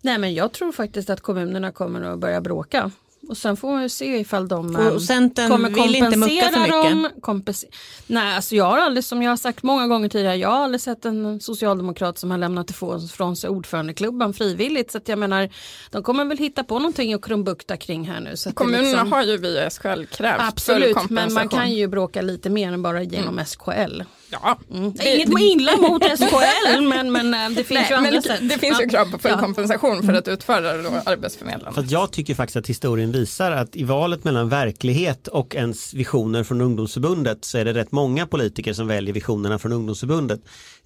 Nej 0.00 0.18
men 0.18 0.34
jag 0.34 0.52
tror 0.52 0.72
faktiskt 0.72 1.10
att 1.10 1.20
kommunerna 1.20 1.72
kommer 1.72 2.02
att 2.02 2.18
börja 2.18 2.40
bråka. 2.40 2.90
Och 3.28 3.36
sen 3.36 3.56
får 3.56 3.70
man 3.72 3.82
ju 3.82 3.88
se 3.88 4.18
ifall 4.18 4.48
de 4.48 4.76
Och 4.76 4.82
ehm, 5.10 5.30
kommer 5.48 5.70
vill 5.70 5.94
inte 5.96 6.16
mucka 6.16 6.32
för 6.44 6.52
kompensera 6.52 6.60
mycket. 6.62 6.90
dem. 6.90 7.08
Kompense- 7.20 7.64
Nej, 8.06 8.36
alltså 8.36 8.54
jag 8.56 8.64
har 8.64 8.78
aldrig, 8.78 9.04
som 9.04 9.22
jag 9.22 9.30
har 9.30 9.36
sagt 9.36 9.62
många 9.62 9.86
gånger 9.86 10.08
tidigare, 10.08 10.36
jag 10.36 10.48
har 10.48 10.64
aldrig 10.64 10.80
sett 10.80 11.04
en 11.04 11.40
socialdemokrat 11.40 12.18
som 12.18 12.30
har 12.30 12.38
lämnat 12.38 12.70
ifrån 12.70 13.36
sig 13.36 13.50
ordförandeklubban 13.50 14.34
frivilligt. 14.34 14.90
Så 14.90 14.98
att 14.98 15.08
jag 15.08 15.18
menar, 15.18 15.48
de 15.90 16.02
kommer 16.02 16.24
väl 16.24 16.38
hitta 16.38 16.64
på 16.64 16.78
någonting 16.78 17.14
att 17.14 17.22
krumbukta 17.22 17.76
kring 17.76 18.04
här 18.08 18.20
nu. 18.20 18.36
Så 18.36 18.52
Kommunerna 18.52 18.82
liksom- 18.90 19.12
har 19.12 19.22
ju 19.22 19.36
via 19.36 19.66
SKL 19.70 20.04
krävt 20.04 20.38
full 20.40 20.48
Absolut, 20.48 20.94
kompensation. 20.94 21.14
men 21.14 21.34
man 21.34 21.48
kan 21.48 21.72
ju 21.72 21.86
bråka 21.86 22.22
lite 22.22 22.50
mer 22.50 22.72
än 22.72 22.82
bara 22.82 23.02
genom 23.02 23.38
SKL. 23.38 24.02
Ja, 24.30 24.58
Mm. 24.70 24.92
Inget 25.14 25.28
med 25.28 25.42
illa 25.42 25.76
mot 25.76 26.02
SKL, 26.04 26.80
men, 26.88 27.12
men 27.12 27.34
eh, 27.34 27.48
det 27.50 27.54
finns 27.64 27.70
Nej, 27.70 27.86
ju 27.90 27.94
andra 27.94 28.22
sätt. 28.22 28.40
det 28.48 28.58
finns 28.58 28.80
ju 28.80 28.88
krav 28.88 29.10
på 29.10 29.18
full 29.18 29.30
Ja. 29.30 29.38
kompensation 29.40 30.02
för 30.02 30.12
att 30.12 30.28
utföra 30.28 30.76
då 30.82 30.90
arbetsförmedlande. 31.06 31.74
För 31.74 31.80
att 31.82 31.90
jag 31.90 32.12
tycker 32.12 32.34
faktiskt 32.34 32.56
att 32.56 32.66
historien 32.66 33.12
visar 33.12 33.50
att 33.52 33.76
i 33.76 33.84
valet 33.84 34.24
mellan 34.24 34.48
verklighet 34.48 35.28
och 35.28 35.54
ens 35.54 35.94
visioner 35.94 36.44
från 36.44 36.60
ungdomsförbundet 36.60 37.44
så 37.44 37.58
är 37.58 37.64
det 37.64 37.72
rätt 37.74 37.92
många 37.92 38.26
politiker 38.26 38.72
som 38.72 38.86
väljer 38.86 39.14
visionerna 39.14 39.58
från 39.58 39.72
ungdomsförbundet. 39.72 40.40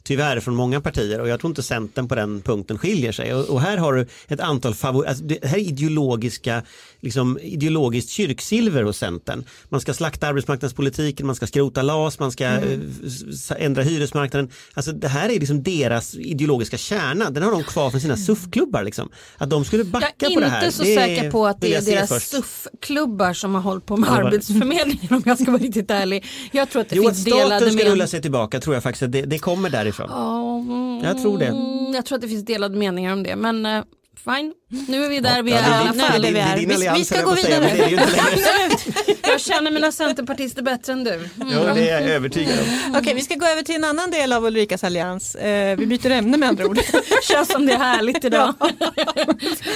Tyvärr 0.07 0.41
från 0.41 0.55
många 0.55 0.81
partier 0.81 1.21
och 1.21 1.29
jag 1.29 1.41
tror 1.41 1.51
inte 1.51 1.63
Centern 1.63 2.09
på 2.09 2.15
den 2.15 2.41
punkten 2.43 2.79
skiljer 2.79 3.13
sig. 3.13 3.35
Och, 3.35 3.45
och 3.51 3.61
här 3.61 3.77
har 3.77 3.93
du 3.93 4.07
ett 4.29 4.41
antal 4.41 4.75
favoriter, 4.75 5.09
alltså 5.09 5.25
det 5.25 5.45
här 5.45 5.59
är 5.59 5.63
ideologiska, 5.63 6.63
liksom 7.01 7.39
ideologiskt 7.43 8.11
kyrksilver 8.11 8.83
hos 8.83 8.99
Centern. 8.99 9.45
Man 9.69 9.81
ska 9.81 9.95
slakta 9.95 10.27
arbetsmarknadspolitiken, 10.27 11.27
man 11.27 11.37
ska 11.37 11.47
skrota 11.47 11.83
LAS, 11.83 12.19
man 12.19 12.33
ska 12.33 12.45
eh, 12.45 12.79
s- 13.07 13.34
ändra 13.59 13.83
hyresmarknaden. 13.83 14.51
Alltså 14.75 14.93
det 14.93 15.09
här 15.09 15.29
är 15.29 15.41
liksom 15.41 15.63
deras 15.63 16.15
ideologiska 16.15 16.77
kärna, 16.77 17.31
den 17.31 17.43
har 17.43 17.51
de 17.51 17.63
kvar 17.65 17.91
från 17.91 18.01
sina 18.01 18.17
SUF-klubbar. 18.17 18.83
Liksom. 18.85 19.09
Att 19.39 19.51
de 19.51 19.65
skulle 19.65 19.85
backa 19.85 20.07
Jag 20.19 20.31
är 20.31 20.35
på 20.35 20.41
det 20.41 20.47
här. 20.47 20.65
inte 20.65 20.77
så 20.77 20.83
det 20.83 20.95
säker 20.95 21.31
på 21.31 21.47
att 21.47 21.61
det 21.61 21.67
är 21.69 21.75
jag 21.75 21.85
deras 21.85 22.09
först. 22.09 22.31
SUF-klubbar 22.31 23.33
som 23.33 23.55
har 23.55 23.63
hållit 23.63 23.87
på 23.87 23.97
med 23.97 24.09
Ja, 24.09 24.13
Arbetsförmedlingen 24.13 25.15
om 25.15 25.23
jag 25.25 25.39
ska 25.41 25.51
vara 25.51 25.63
riktigt 25.63 25.91
ärlig. 25.91 26.25
Jag 26.53 26.71
tror 26.71 26.83
att 26.83 26.89
det 26.89 26.97
Jo, 26.97 27.03
att 27.09 27.15
finns 27.15 27.25
delade 27.25 27.57
staten 27.61 27.79
ska 27.79 27.91
rulla 27.91 28.07
sig 28.07 28.23
tillbaka 28.23 28.61
tror 28.61 28.75
jag 28.77 28.83
faktiskt 28.83 29.03
att 29.03 29.13
det, 29.13 29.23
det 29.23 29.39
kommer 29.39 29.71
därifrån. 29.71 30.11
Mm, 30.11 31.05
Jag 31.05 31.23
tror 31.23 31.39
det. 31.39 31.97
Jag 31.97 32.07
tror 32.07 32.17
att 32.17 32.23
det 32.23 32.29
finns 32.29 32.45
delade 32.45 32.77
meningar 32.79 33.13
om 33.13 33.23
det 33.23 33.37
men 33.37 33.67
eh, 33.67 33.83
fine, 34.25 34.53
nu 34.89 35.05
är 35.05 35.09
vi 35.09 35.21
där 35.21 35.43
vi 35.43 35.51
Ja, 35.51 35.57
är 35.59 35.63
i 35.71 35.75
alla 35.89 35.93
fall. 36.09 36.23
Vi- 36.23 36.91
vi 36.99 37.05
ska 37.05 37.23
gå. 37.23 37.31
Absolut. 37.31 38.97
Jag 39.23 39.41
känner 39.41 39.71
mina 39.71 39.93
centerpartister 39.93 40.63
bättre 40.63 40.93
än 40.93 41.05
du. 41.05 41.11
Mm. 41.15 41.29
Jo, 41.41 41.61
det 41.75 41.89
är 41.91 42.01
jag 42.01 42.11
övertygad 42.11 42.59
om. 42.61 42.97
Okej, 42.97 43.15
vi 43.15 43.21
ska 43.23 43.35
gå 43.35 43.47
över 43.47 43.63
till 43.63 43.75
en 43.75 43.85
annan 43.85 44.11
del 44.11 44.33
av 44.33 44.45
Ulrikas 44.47 44.85
allians. 44.85 45.35
Eh, 45.35 45.77
vi 45.77 45.87
byter 45.87 46.11
ämne 46.11 46.37
med 46.37 46.49
andra 46.49 46.67
ord. 46.67 46.79
Känns 47.29 47.49
som 47.53 47.67
det 47.67 47.73
är 47.73 47.79
härligt 47.79 48.25
idag. 48.25 48.55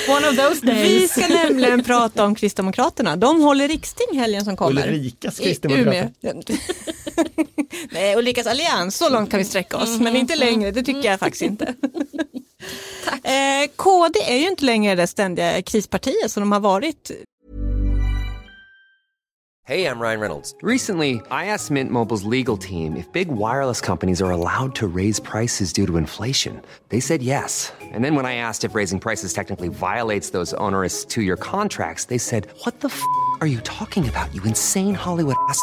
One 0.09 0.29
of 0.29 0.37
those 0.37 0.61
Vi 0.63 0.73
days. 0.73 1.11
ska 1.11 1.29
nämligen 1.29 1.85
prata 1.85 2.25
om 2.25 2.35
Kristdemokraterna. 2.35 3.17
De 3.17 3.41
håller 3.43 3.69
riksting 3.69 4.19
helgen 4.19 4.45
som 4.45 4.57
kommer. 4.57 4.89
Ulrikas 4.89 5.39
kristdemokrater. 5.39 6.09
Nej, 7.91 8.17
Ulrikas 8.17 8.47
allians, 8.47 8.97
så 8.97 9.09
långt 9.09 9.31
kan 9.31 9.39
vi 9.39 9.45
sträcka 9.45 9.77
oss, 9.77 10.01
men 10.01 10.17
inte 10.17 10.37
längre, 10.37 10.71
det 10.71 10.83
tycker 10.83 11.11
jag 11.11 11.21
faktiskt 11.21 11.43
inte 11.43 11.75
eh, 13.09 13.71
KD 13.77 14.21
är 14.21 14.37
ju 14.37 14.49
inte 14.49 14.65
längre 14.65 14.95
det 14.95 15.07
ständiga 15.07 15.63
krispartiet 15.63 16.31
som 16.31 16.41
de 16.41 16.53
har 16.53 16.61
varit. 16.61 17.11
Hej, 19.69 19.81
jag 19.81 20.01
Ryan 20.01 20.21
Reynolds. 20.21 20.55
Recently, 20.63 21.17
I 21.31 21.53
asked 21.53 21.71
Mint 21.71 21.91
Mobile's 21.93 22.25
legal 22.25 22.57
team 22.57 22.97
if 22.97 23.13
big 23.13 23.29
wireless 23.29 23.83
companies 23.83 24.23
are 24.23 24.31
allowed 24.31 24.75
to 24.77 24.87
raise 24.87 25.21
prices 25.21 25.75
due 25.75 25.87
to 25.87 25.99
inflation. 25.99 26.63
They 26.89 27.01
said 27.01 27.23
yes. 27.23 27.71
And 27.93 28.03
then 28.03 28.15
when 28.15 28.25
I 28.25 28.37
asked 28.37 28.65
if 28.65 28.75
raising 28.75 28.99
prices 28.99 29.35
technically 29.35 29.69
violates 29.69 30.31
those 30.31 30.55
onerous 30.55 31.05
two 31.05 31.21
year 31.21 31.37
contracts, 31.37 32.07
they 32.07 32.17
said, 32.17 32.47
What 32.65 32.81
the 32.81 32.89
f 32.89 33.03
are 33.43 33.47
you 33.47 33.61
talking 33.61 34.09
about, 34.09 34.35
you 34.35 34.43
insane 34.45 34.95
Hollywood 34.95 35.37
ass? 35.51 35.63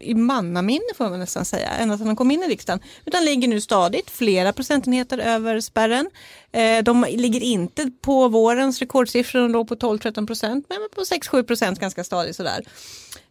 i 0.00 0.14
mannaminne 0.14 0.94
får 0.96 1.10
man 1.10 1.18
nästan 1.18 1.44
säga, 1.44 1.68
ända 1.70 1.98
sedan 1.98 2.06
de 2.06 2.16
kom 2.16 2.30
in 2.30 2.42
i 2.42 2.46
riksdagen. 2.48 2.80
Utan 3.04 3.24
ligger 3.24 3.48
nu 3.48 3.60
stadigt, 3.60 4.10
flera 4.10 4.52
procentenheter 4.52 5.18
över 5.18 5.60
spärren. 5.60 6.10
Eh, 6.52 6.82
de 6.84 7.06
ligger 7.10 7.40
inte 7.40 7.90
på 8.00 8.28
vårens 8.28 8.78
rekordsiffror, 8.80 9.40
de 9.40 9.52
låg 9.52 9.68
på 9.68 9.74
12-13 9.74 10.26
procent, 10.26 10.66
men 10.68 10.78
på 10.94 11.00
6-7 11.00 11.42
procent 11.42 11.80
ganska 11.80 12.04
stadigt 12.04 12.36
sådär. 12.36 12.64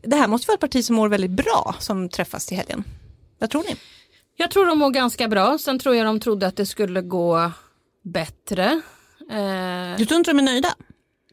Det 0.02 0.15
här 0.15 0.28
måste 0.28 0.47
vara 0.47 0.56
ett 0.56 0.62
parti 0.62 0.86
som 0.86 0.95
mår 0.95 1.10
väldigt 1.10 1.32
bra 1.32 1.76
som 1.80 2.10
träffas 2.10 2.45
till 2.45 2.58
helgen. 2.58 2.84
Vad 3.39 3.49
tror 3.49 3.63
ni? 3.63 3.76
Jag 4.36 4.52
tror 4.52 4.65
de 4.65 4.80
mår 4.80 4.89
ganska 4.89 5.28
bra. 5.28 5.58
Sen 5.58 5.80
tror 5.80 5.95
jag 5.95 6.06
de 6.06 6.19
trodde 6.19 6.47
att 6.47 6.56
det 6.56 6.65
skulle 6.65 7.02
gå 7.02 7.52
bättre. 8.04 8.82
Eh, 9.32 9.97
Du 9.97 10.06
tror 10.06 10.17
inte 10.17 10.32
de 10.32 10.39
är 10.39 10.43
nöjda? 10.43 10.76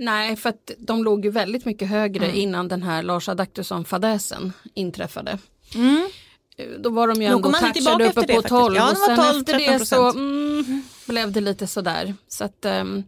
Nej, 0.01 0.37
för 0.37 0.49
att 0.51 0.71
de 0.79 1.05
låg 1.05 1.25
ju 1.25 1.31
väldigt 1.31 1.65
mycket 1.65 1.89
högre 1.89 2.25
Mm. 2.25 2.37
innan 2.37 2.69
den 2.69 2.83
här 2.83 3.03
Lars 3.03 3.29
Adaktusson-fadäsen 3.29 4.53
inträffade. 4.75 5.39
Eh, 6.57 6.67
Då 6.79 6.91
var 6.91 7.09
de 7.09 7.23
ju 7.23 7.29
Då 7.29 7.37
ändå 7.37 7.53
touchade 7.53 8.05
uppe 8.05 8.21
det 8.21 8.27
på 8.27 8.35
faktiskt. 8.35 8.49
12 8.49 8.77
Ja, 8.77 8.91
och 8.91 8.97
sen 8.97 9.17
12, 9.17 9.29
efter 9.41 9.59
det 9.59 9.87
så 9.87 10.11
13%. 10.13 10.15
mm, 10.17 10.83
blev 11.07 11.33
det 11.33 11.41
lite 11.41 11.67
sådär. 11.67 12.15
Så 12.29 12.45
att, 12.45 12.65
ehm, 12.65 13.05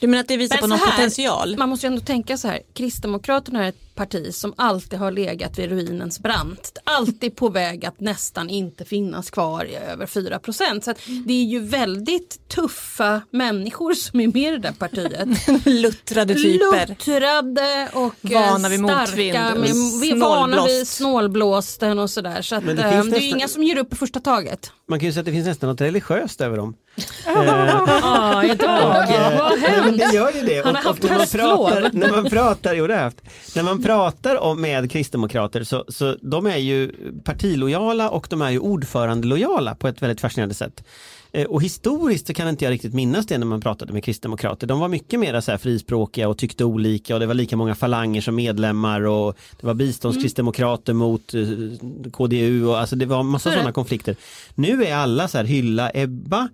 Du 0.00 0.06
menar 0.06 0.20
att 0.20 0.28
det 0.28 0.36
visar 0.36 0.56
på 0.56 0.66
någon 0.66 0.78
här, 0.78 0.90
potential? 0.90 1.56
Man 1.58 1.68
måste 1.68 1.86
ju 1.86 1.88
ändå 1.92 2.00
tänka 2.04 2.36
så 2.36 2.48
här, 2.48 2.60
Kristdemokraterna 2.74 3.64
är 3.64 3.68
ett 3.68 3.83
parti 3.94 4.34
som 4.34 4.54
alltid 4.56 4.98
har 4.98 5.10
legat 5.10 5.58
vid 5.58 5.68
ruinens 5.70 6.20
brant. 6.20 6.78
Alltid 6.84 7.36
på 7.36 7.48
väg 7.48 7.86
att 7.86 8.00
nästan 8.00 8.50
inte 8.50 8.84
finnas 8.84 9.30
kvar 9.30 9.64
i 9.64 9.74
över 9.74 10.06
4 10.06 10.38
procent. 10.38 10.84
Så 10.84 10.90
att 10.90 10.98
det 11.26 11.32
är 11.32 11.44
ju 11.44 11.60
väldigt 11.60 12.48
tuffa 12.48 13.20
människor 13.30 13.94
som 13.94 14.20
är 14.20 14.26
med 14.26 14.36
i 14.36 14.50
det 14.50 14.58
där 14.58 14.72
partiet. 14.72 15.28
Luttrade 15.66 16.34
typer. 16.34 16.86
Luttrade 16.86 17.88
och 17.92 18.30
eh, 18.32 18.50
Vana 18.50 18.68
vid 18.68 18.78
starka, 18.78 19.04
motvind, 19.08 19.34
med, 19.60 20.00
vi 20.00 20.10
är 20.10 20.16
vana 20.16 20.64
vid 20.66 20.88
snålblåsten 20.88 21.98
och 21.98 22.10
sådär. 22.10 22.42
Så 22.42 22.56
att, 22.56 22.66
det, 22.66 22.74
det 22.74 22.82
det, 22.82 22.90
finns 22.92 23.06
är 23.06 23.06
ju 23.06 23.10
nästan- 23.10 23.38
inga 23.38 23.48
som 23.48 23.62
ger 23.62 23.78
upp 23.78 23.92
i 23.92 23.96
första 23.96 24.20
taget. 24.20 24.72
Man 24.88 24.98
kan 25.00 25.06
ju 25.06 25.12
säga 25.12 25.20
att 25.20 25.26
det 25.26 25.32
finns 25.32 25.46
nästan 25.46 25.68
något 25.70 25.80
religiöst 25.80 26.40
över 26.40 26.56
dem. 26.56 26.74
Ja, 27.26 28.44
idag. 28.44 29.06
Vad 29.38 29.60
Nej, 29.60 29.80
men 29.84 29.96
det 29.96 30.14
gör 30.14 30.32
ju 30.32 30.42
det. 30.42 30.64
Han 30.64 30.74
har 30.74 30.82
haft 30.82 31.04
och 31.04 31.10
när, 31.10 31.10
man 31.10 31.20
höstlov. 31.20 31.70
pratar, 31.70 31.90
när 31.92 32.10
man 32.10 32.24
pratar, 32.30 32.74
jo 32.74 32.86
det 32.86 32.94
har 32.94 32.98
jag 33.00 33.04
haft. 33.04 33.22
När 33.56 33.62
man 33.62 33.82
pratar 33.84 34.36
om 34.36 34.60
med 34.60 34.90
kristdemokrater 34.90 35.64
så, 35.64 35.84
så 35.88 36.16
de 36.22 36.46
är 36.46 36.56
ju 36.56 36.92
partilojala 37.24 38.10
och 38.10 38.26
de 38.30 38.42
är 38.42 38.50
ju 38.50 38.58
ordförandelojala 38.58 39.74
på 39.74 39.88
ett 39.88 40.02
väldigt 40.02 40.20
fascinerande 40.20 40.54
sätt. 40.54 40.84
Eh, 41.32 41.46
Och 41.46 41.62
historiskt 41.62 42.26
så 42.26 42.34
kan 42.34 42.48
inte 42.48 42.64
jag 42.64 42.72
riktigt 42.72 42.94
minnas 42.94 43.26
det 43.26 43.38
när 43.38 43.46
man 43.46 43.60
pratade 43.60 43.92
med 43.92 44.04
kristdemokrater. 44.04 44.66
De 44.66 44.80
var 44.80 44.88
mycket 44.88 45.20
mer 45.20 45.40
så 45.40 45.50
här 45.50 45.58
frispråkiga 45.58 46.28
och 46.28 46.38
tyckte 46.38 46.64
olika 46.64 47.14
och 47.14 47.20
det 47.20 47.26
var 47.26 47.34
lika 47.34 47.56
många 47.56 47.74
falanger 47.74 48.20
som 48.20 48.34
medlemmar 48.34 49.00
och 49.00 49.36
det 49.60 49.66
var 49.66 49.74
biståndskristdemokrater 49.74 50.92
mot 50.92 51.34
eh, 51.34 52.10
KDU 52.12 52.66
och 52.66 52.78
alltså 52.78 52.96
det 52.96 53.06
var 53.06 53.22
massa 53.22 53.50
sådana 53.50 53.72
konflikter. 53.72 54.16
Nu 54.54 54.84
är 54.84 54.94
alla 54.94 55.28
så 55.28 55.38
här 55.38 55.44
hylla 55.44 55.90
Ebba 55.94 56.48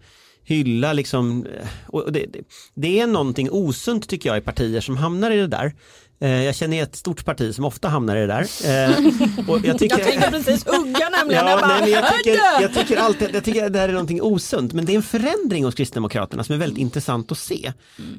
hylla 0.44 0.92
liksom, 0.92 1.46
eh, 1.46 1.68
och 1.86 2.12
det, 2.12 2.26
det, 2.32 2.40
det 2.74 3.00
är 3.00 3.06
någonting 3.06 3.50
osunt 3.50 4.08
tycker 4.08 4.28
jag 4.28 4.38
i 4.38 4.40
partier 4.40 4.80
som 4.80 4.96
hamnar 4.96 5.30
i 5.30 5.36
det 5.36 5.46
där. 5.46 5.72
Eh, 6.22 6.44
Jag 6.44 6.54
känner 6.54 6.82
ett 6.82 6.96
stort 6.96 7.24
parti 7.24 7.54
som 7.54 7.64
ofta 7.64 7.88
hamnar 7.88 8.16
i 8.16 8.20
det 8.20 8.26
där. 8.26 8.40
Eh, 8.88 9.48
Och 9.48 9.60
jag, 9.64 9.78
tycker, 9.78 9.98
Jag 9.98 10.06
tänkte 10.08 10.30
precis 10.30 10.66
hugga 10.66 11.08
nämligen. 11.08 11.44
Ja, 11.46 11.50
Jag 11.50 11.60
bara, 11.60 11.68
nej, 11.68 11.80
men 11.80 11.90
jag, 11.90 12.12
tycker, 12.16 12.38
jag, 12.62 12.74
tycker 12.74 12.96
alltid, 12.96 13.30
jag 13.34 13.44
tycker 13.44 13.66
att 13.66 13.72
det 13.72 13.78
här 13.78 13.88
är 13.88 13.92
någonting 13.92 14.22
osunt 14.22 14.72
men 14.72 14.84
det 14.84 14.92
är 14.92 14.96
en 14.96 15.02
förändring 15.02 15.64
hos 15.64 15.74
Kristdemokraterna 15.74 16.44
som 16.44 16.54
är 16.54 16.58
väldigt 16.58 16.78
intressant 16.78 17.32
att 17.32 17.38
se. 17.38 17.72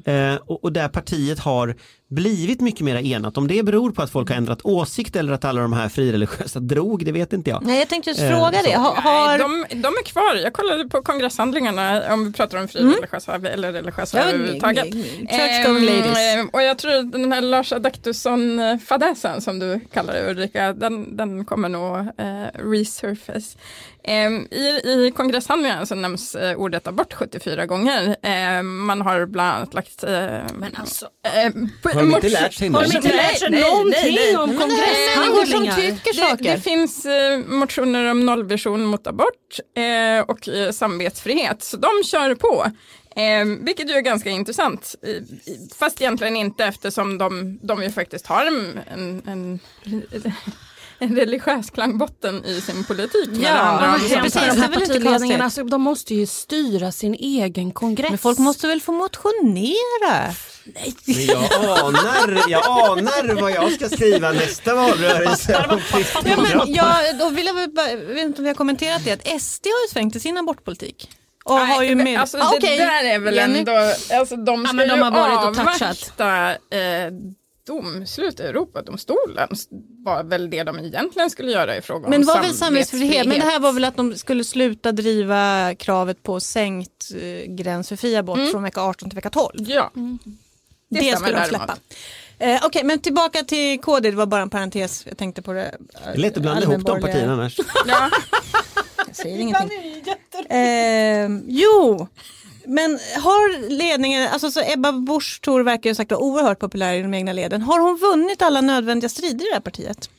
Eh, 0.04 0.34
och, 0.34 0.64
och 0.64 0.72
där 0.72 0.88
partiet 0.88 1.38
har 1.38 1.76
blivit 2.14 2.60
mycket 2.60 2.80
mer 2.80 2.96
enat. 2.96 3.36
Om 3.38 3.48
det 3.48 3.62
beror 3.62 3.90
på 3.90 4.02
att 4.02 4.10
folk 4.10 4.28
har 4.28 4.36
ändrat 4.36 4.60
åsikt 4.64 5.16
eller 5.16 5.32
att 5.32 5.44
alla 5.44 5.60
de 5.62 5.72
här 5.72 5.88
frireligiösa 5.88 6.60
drog, 6.72 7.04
det 7.04 7.12
vet 7.12 7.32
inte 7.32 7.50
jag. 7.50 7.62
Nej, 7.66 7.78
jag 7.78 7.88
tänkte 7.88 8.10
just 8.10 8.22
Eh, 8.22 8.28
fråga 8.30 8.58
så. 8.58 8.66
det. 8.66 8.72
Har, 8.76 8.94
har... 8.94 9.26
Nej, 9.28 9.38
de, 9.38 9.64
de 9.82 9.88
är 9.88 10.04
kvar. 10.04 10.34
Jag 10.42 10.52
kollade 10.52 10.88
på 10.88 11.02
kongresshandlingarna 11.02 12.14
om 12.14 12.24
vi 12.24 12.32
pratar 12.32 12.58
om 12.58 12.68
frireligiösa 12.68 13.34
eller 13.34 13.72
religiösa 13.72 14.18
Ja, 14.18 14.24
överhuvudtaget. 14.24 14.84
church-going 14.94 15.84
ladies. 15.86 16.18
Ehm, 16.18 16.48
och 16.48 16.62
jag 16.62 16.78
tror 16.78 17.02
den 17.02 17.32
här 17.32 17.40
Lars 17.40 17.72
Adaktusson-fadäsen 17.72 19.40
som 19.40 19.58
du 19.58 19.80
kallar 19.92 20.14
det 20.14 20.30
Ulrika, 20.30 20.72
den, 20.72 21.16
den 21.16 21.44
kommer 21.44 21.68
nog 21.68 21.96
eh, 21.98 22.60
resurface. 22.70 23.58
Ehm, 24.04 24.46
i, 24.50 24.80
I 24.84 25.12
kongresshandlingarna 25.16 25.86
så 25.86 25.94
nämns 25.94 26.34
eh, 26.34 26.56
ordet 26.56 26.86
abort 26.86 27.12
74 27.12 27.66
gånger. 27.66 28.16
Ehm, 28.22 28.78
man 28.78 29.00
har 29.00 29.26
bland 29.26 29.56
annat 29.56 29.74
lagt... 29.74 30.04
Eh, 30.04 30.10
Men 30.54 30.74
alltså, 30.76 31.08
ehm, 31.34 31.68
Har 31.84 31.94
de 31.94 32.14
inte 32.14 32.28
lärt 32.28 32.54
sig 32.54 32.68
har 32.68 32.80
de 32.82 32.86
något? 32.86 32.94
inte 32.94 33.16
lärt 33.16 33.38
sig 33.38 33.50
någonting 33.50 34.14
nej. 34.14 34.36
om 34.36 34.50
det 34.50 34.56
kongresshandlingar? 34.56 36.36
Det, 36.36 36.54
det 36.54 36.60
finns 36.60 37.06
eh, 37.06 37.38
motioner 37.38 38.10
om 38.10 38.26
nollvision 38.26 38.84
mot 38.84 39.06
abort 39.06 39.58
och 40.26 40.48
eh, 40.48 40.70
samvetsfrihet, 40.72 41.62
så 41.62 41.76
de 41.76 41.90
kör 42.04 42.34
på. 42.34 42.66
Eh, 43.16 43.44
vilket 43.60 43.90
ju 43.90 43.94
är 43.94 44.00
ganska 44.00 44.30
intressant, 44.30 44.94
fast 45.78 46.00
egentligen 46.00 46.36
inte 46.36 46.64
eftersom 46.64 47.18
de, 47.18 47.58
de 47.62 47.82
ju 47.82 47.90
faktiskt 47.90 48.26
har 48.26 48.46
en, 48.46 48.80
en, 48.92 49.22
en, 49.26 49.60
en 51.02 51.16
religiös 51.22 51.70
klangbotten 51.70 52.44
i 52.44 52.60
sin 52.60 52.84
politik. 52.84 53.28
Ja, 53.32 53.94
precis. 53.94 54.10
Ja, 54.12 54.20
samtal. 54.22 54.42
det 54.42 54.48
är 54.48 54.54
de 54.54 54.60
här 54.60 54.68
väl 54.68 54.82
inte 54.82 54.86
partiledningarna, 54.94 55.18
konstigt. 55.18 55.40
alltså, 55.42 55.64
de 55.64 55.82
måste 55.82 56.14
ju 56.14 56.26
styra 56.26 56.92
sin 56.92 57.14
egen 57.14 57.72
kongress. 57.72 58.10
Men 58.10 58.18
folk 58.18 58.38
måste 58.38 58.66
väl 58.66 58.80
få 58.80 58.92
motionera? 58.92 60.34
Men 60.64 61.26
jag 61.26 61.44
anar, 61.78 62.50
jag 62.50 62.62
anar 62.68 63.40
vad 63.40 63.50
jag 63.52 63.72
ska 63.72 63.88
skriva 63.88 64.32
nästa 64.32 64.74
valrörelse 64.74 65.66
om 65.70 65.80
Ja, 66.24 66.36
men 66.36 66.74
jag, 66.74 67.18
då 67.18 67.28
vill 67.28 67.46
jag, 67.46 67.54
väl 67.54 67.70
bara, 67.70 67.90
jag 67.90 67.96
vet 67.98 68.24
inte 68.24 68.38
om 68.38 68.42
vi 68.44 68.48
har 68.50 68.54
kommenterat 68.54 69.04
det, 69.04 69.12
att 69.12 69.42
SD 69.42 69.66
har 69.66 69.86
ju 69.86 69.92
svängt 69.92 70.16
i 70.16 70.20
sin 70.20 70.38
abortpolitik. 70.38 71.10
Och 71.44 71.54
Nej, 71.54 71.66
har 71.76 71.82
ju 71.82 71.94
med... 71.94 72.20
alltså, 72.20 72.38
Ah, 72.38 72.50
det 72.50 72.56
okej. 72.56 72.78
där 72.78 73.04
är 73.04 73.18
väl 73.18 73.34
Jenny? 73.34 73.58
ändå, 73.58 73.72
alltså 74.18 74.36
de 74.36 74.64
ska 74.66 74.76
men 74.76 74.88
de 74.88 74.94
ju 74.96 75.02
har 75.02 75.10
varit 75.10 75.48
och 75.48 75.56
touchat. 75.56 75.82
avvakta 75.82 76.50
eh, 76.50 77.10
domslut 77.66 78.40
i 78.40 78.42
Europadomstolen 78.42 79.48
var 80.04 80.22
väl 80.24 80.50
det 80.50 80.62
de 80.62 80.78
egentligen 80.78 81.30
skulle 81.30 81.50
göra 81.52 81.76
i 81.76 81.80
fråga 81.82 82.04
om 82.04 82.10
Men 82.10 82.26
var 82.26 82.40
väl 82.42 82.54
samvetsfrihet, 82.54 83.26
men 83.26 83.38
det 83.40 83.44
här 83.46 83.60
var 83.60 83.72
väl 83.72 83.84
att 83.84 83.96
de 83.96 84.14
skulle 84.18 84.44
sluta 84.44 84.92
driva 84.92 85.74
kravet 85.74 86.22
på 86.22 86.40
sänkt 86.40 87.10
eh, 87.22 87.52
gräns 87.54 87.88
för 87.88 87.96
fri 87.96 88.16
abort 88.16 88.50
från 88.50 88.62
vecka 88.62 88.80
18 88.82 89.10
till 89.10 89.16
vecka 89.16 89.30
12. 89.30 89.50
Ja, 89.56 89.90
Det, 90.88 90.98
stämmer 91.00 91.16
skulle 91.16 91.38
de 91.40 91.46
släppa. 91.48 91.76
Eh, 92.38 92.60
Okej, 92.64 92.84
men 92.84 92.98
tillbaka 92.98 93.42
till 93.42 93.80
KD, 93.80 94.10
det 94.10 94.16
var 94.16 94.26
bara 94.26 94.42
en 94.42 94.50
parentes, 94.50 95.04
jag 95.08 95.18
tänkte 95.18 95.42
på 95.42 95.52
det. 95.52 95.64
eh, 95.64 95.70
Det 96.04 96.10
är 96.10 96.16
lätt 96.16 96.36
att 96.36 96.42
blanda 96.42 96.62
ihop 96.62 96.84
de 96.86 97.00
partierna 97.00 97.32
annars. 97.32 97.58
ja. 97.86 98.10
Jag 99.06 99.16
säger 99.16 99.38
ingenting. 99.38 100.04
Eh, 100.50 101.28
jo, 101.46 102.08
men 102.66 102.98
har 103.22 103.68
ledningen, 103.70 104.28
alltså 104.28 104.50
så 104.50 104.60
Ebba 104.60 104.92
Busch 104.92 105.40
Thor 105.42 105.62
verkar 105.62 105.90
ju 105.90 105.94
sagt 105.94 106.10
vara 106.10 106.20
oerhört 106.20 106.58
populär 106.58 106.94
i 106.94 107.02
de 107.02 107.14
egna 107.14 107.32
leden. 107.32 107.62
Har 107.62 107.80
hon 107.80 107.98
vunnit 107.98 108.42
alla 108.42 108.60
nödvändiga 108.60 109.08
strider 109.08 109.44
i 109.44 109.48
det 109.48 109.54
här 109.54 109.60
partiet? 109.60 110.10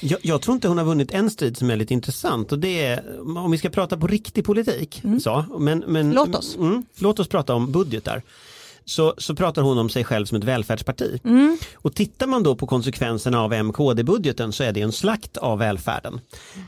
Jag, 0.00 0.18
jag 0.22 0.42
tror 0.42 0.54
inte 0.54 0.68
hon 0.68 0.78
har 0.78 0.84
vunnit 0.84 1.10
en 1.10 1.30
strid 1.30 1.56
som 1.56 1.70
är 1.70 1.76
lite 1.76 1.94
intressant 1.94 2.52
och 2.52 2.58
det 2.58 2.84
är 2.84 3.20
om 3.38 3.50
vi 3.50 3.58
ska 3.58 3.70
prata 3.70 3.96
på 3.96 4.06
riktig 4.06 4.44
politik. 4.44 5.02
Så, 5.22 5.44
men, 5.58 5.84
men, 5.86 6.12
Låt 6.12 6.34
oss. 6.34 6.56
Mm, 6.56 6.84
låt 6.98 7.18
oss 7.18 7.28
prata 7.28 7.54
om 7.54 7.72
budgetar. 7.72 8.22
Så, 8.84 9.14
så 9.18 9.34
pratar 9.34 9.62
hon 9.62 9.78
om 9.78 9.88
sig 9.88 10.04
själv 10.04 10.26
som 10.26 10.38
ett 10.38 10.44
välfärdsparti. 10.44 11.20
Och 11.74 11.94
tittar 11.94 12.26
man 12.26 12.42
då 12.42 12.56
på 12.56 12.66
konsekvenserna 12.66 13.40
av 13.40 13.52
MKD-budgeten 13.52 14.52
så 14.52 14.64
är 14.64 14.72
det 14.72 14.80
en 14.80 14.92
slakt 14.92 15.36
av 15.36 15.58
välfärden. 15.58 16.20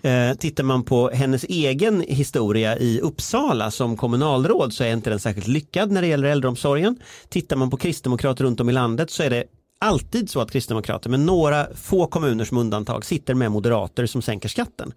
Eh, 0.02 0.34
tittar 0.34 0.64
man 0.64 0.82
på 0.82 1.10
hennes 1.10 1.44
egen 1.44 2.00
historia 2.00 2.78
i 2.78 3.00
Uppsala 3.00 3.70
som 3.70 3.96
kommunalråd 3.96 4.72
så 4.72 4.84
är 4.84 4.92
inte 4.92 5.10
den 5.10 5.20
särskilt 5.20 5.46
lyckad 5.46 5.90
när 5.90 6.02
det 6.02 6.08
gäller 6.08 6.28
äldreomsorgen. 6.28 6.96
Tittar 7.28 7.56
man 7.56 7.70
på 7.70 7.76
kristdemokrater 7.76 8.44
runt 8.44 8.60
om 8.60 8.68
i 8.68 8.72
landet 8.72 9.10
så 9.10 9.22
är 9.22 9.30
det 9.30 9.44
alltid 9.84 10.30
så 10.30 10.40
att 10.40 10.50
kristdemokrater 10.50 11.10
med 11.10 11.20
några 11.20 11.66
få 11.74 12.06
kommuner 12.06 12.44
som 12.44 12.58
undantag 12.58 13.04
sitter 13.04 13.34
med 13.34 13.50
moderater 13.50 14.06
som 14.06 14.22
sänker 14.22 14.48
skatten. 14.48 14.92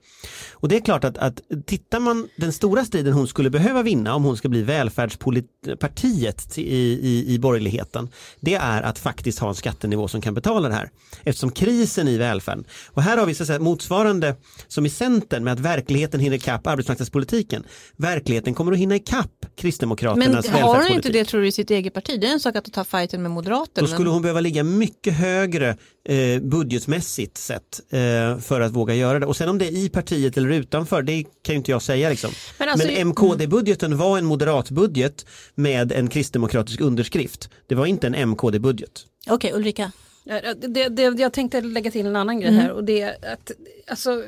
Och 0.54 0.67
det 0.67 0.76
är 0.76 0.82
klart 0.82 1.04
att, 1.04 1.17
att 1.17 1.41
tittar 1.65 2.00
man 2.00 2.28
den 2.38 2.54
stora 2.54 2.86
striden 2.86 3.13
hon 3.13 3.28
skulle 3.28 3.50
behöva 3.50 3.84
vinna 3.84 4.15
om 4.15 4.23
hon 4.23 4.38
ska 4.38 4.50
bli 4.50 4.63
välfärdspartiet 4.63 6.58
i, 6.58 6.62
i, 6.62 7.34
i 7.34 7.39
borgerligheten 7.39 8.10
det 8.39 8.56
är 8.56 8.82
att 8.82 9.00
faktiskt 9.00 9.39
ha 9.39 9.50
en 9.50 9.56
skattenivå 9.56 10.08
som 10.08 10.21
kan 10.21 10.34
betala 10.34 10.69
det 10.69 10.76
här. 10.76 10.89
Eftersom 11.23 11.52
krisen 11.52 12.08
i 12.08 12.17
välfärden 12.17 12.65
och 12.88 13.02
här 13.02 13.17
har 13.17 13.26
vi 13.26 13.36
så 13.36 13.43
att 13.43 13.47
säga, 13.47 13.60
motsvarande 13.60 14.36
som 14.67 14.86
i 14.86 14.89
Centern 14.89 15.43
med 15.43 15.54
att 15.54 15.60
verkligheten 15.60 16.19
hinner 16.19 16.38
ikapp 16.38 16.67
arbetsmarknadspolitiken. 16.67 17.63
Verkligheten 17.97 18.54
kommer 18.54 18.71
att 18.71 18.78
hinna 18.78 18.95
ikapp 18.95 19.37
men 19.57 19.61
Kristdemokraternas 19.71 20.47
har 20.47 20.83
hon 20.83 20.91
inte 20.95 21.09
det 21.09 21.25
tror 21.25 21.41
du 21.41 21.47
i 21.47 21.51
sitt 21.51 21.71
eget 21.71 21.93
parti? 21.93 22.19
Det 22.21 22.27
är 22.27 22.31
en 22.31 22.39
sak 22.39 22.55
att 22.55 22.73
ta 22.73 22.83
fighten 22.83 23.21
med 23.21 23.31
Moderaterna. 23.31 23.87
Då 23.87 23.93
skulle 23.93 24.09
hon 24.09 24.21
behöva 24.21 24.39
ligga 24.39 24.63
mycket 24.63 25.13
högre 25.13 25.77
eh, 26.09 26.41
budgetmässigt 26.41 27.37
sett 27.37 27.79
eh, 27.89 28.39
för 28.39 28.61
att 28.61 28.71
våga 28.71 28.93
göra 28.95 29.19
det. 29.19 29.25
Och 29.25 29.35
sen 29.37 29.49
om 29.49 29.57
det 29.57 29.65
är 29.67 29.71
i 29.77 29.89
partiet 29.89 30.37
eller 30.37 30.49
utanför, 30.49 31.01
det 31.01 31.23
kan 31.23 31.53
ju 31.53 31.57
inte 31.57 31.71
jag 31.71 31.81
säga. 31.81 32.09
Liksom. 32.09 32.31
Men 32.59 32.69
alltså- 32.69 32.87
Men 32.87 32.97
MKD-budgeten 33.07 33.97
var 33.97 34.17
en 34.17 34.25
moderatbudget 34.25 35.25
med 35.55 35.91
en 35.91 36.07
kristdemokratisk 36.07 36.81
underskrift. 36.81 37.49
Det 37.67 37.75
var 37.75 37.85
inte 37.85 38.07
en 38.07 38.15
MKD-budget. 38.15 39.05
Okej, 39.29 39.51
Ulrika. 39.53 39.91
Ja, 40.23 40.41
Det, 40.67 40.89
det, 40.89 41.01
jag 41.19 41.33
tänkte 41.33 41.61
lägga 41.61 41.91
till 41.91 42.05
en 42.05 42.15
annan 42.15 42.39
grej 42.39 42.51
här 42.53 42.71
och 42.71 42.83
det 42.83 43.01
är 43.01 43.33
att 43.33 43.51
alltså, 43.87 44.23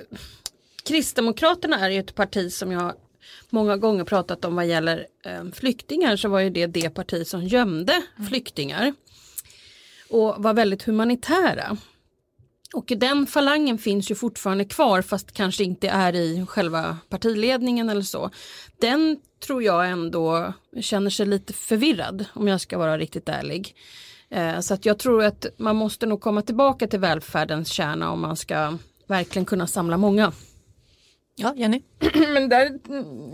Kristdemokraterna 0.84 1.80
är 1.80 1.90
ju 1.90 2.00
ett 2.00 2.16
parti 2.16 2.54
som 2.54 2.72
jag 2.72 2.94
många 3.50 3.78
gånger 3.78 4.04
pratat 4.04 4.46
om 4.46 4.56
vad 4.56 4.68
gäller 4.68 5.08
eh, 5.26 5.44
flyktingar 5.54 6.16
så 6.16 6.30
var 6.30 6.40
ju 6.40 6.50
det 6.50 6.68
det 6.68 6.90
parti 6.90 7.28
som 7.28 7.44
gömde 7.44 8.02
flyktingar 8.28 8.94
och 10.10 10.44
var 10.44 10.54
väldigt 10.54 10.84
humanitära. 10.84 11.78
Och 12.74 12.86
den 12.98 13.28
falangen 13.28 13.78
finns 13.78 14.12
ju 14.12 14.16
fortfarande 14.16 14.66
kvar 14.66 15.02
fast 15.02 15.32
kanske 15.32 15.64
inte 15.64 15.88
är 15.88 16.16
i 16.16 16.46
själva 16.46 16.98
partiledningen 17.10 17.90
eller 17.90 18.02
så. 18.02 18.30
Den 18.80 19.18
tror 19.46 19.64
jag 19.64 19.90
ändå 19.90 20.54
känner 20.82 21.10
sig 21.10 21.26
lite 21.26 21.54
förvirrad 21.54 22.26
om 22.34 22.48
jag 22.48 22.62
ska 22.62 22.78
vara 22.78 22.98
riktigt 22.98 23.30
ärlig. 23.30 23.76
Eh, 24.30 24.60
Så 24.60 24.74
att 24.74 24.86
jag 24.86 25.00
tror 25.00 25.24
att 25.24 25.46
man 25.58 25.76
måste 25.76 26.06
nog 26.06 26.22
komma 26.22 26.42
tillbaka 26.42 26.88
till 26.88 27.00
välfärdens 27.00 27.70
kärna 27.70 28.12
om 28.12 28.22
man 28.22 28.36
ska 28.36 28.78
verkligen 29.08 29.46
kunna 29.46 29.68
samla 29.68 29.98
många. 29.98 30.32
Ja, 31.42 31.54
Jenny. 31.56 31.82
Men 32.34 32.50
där 32.50 32.70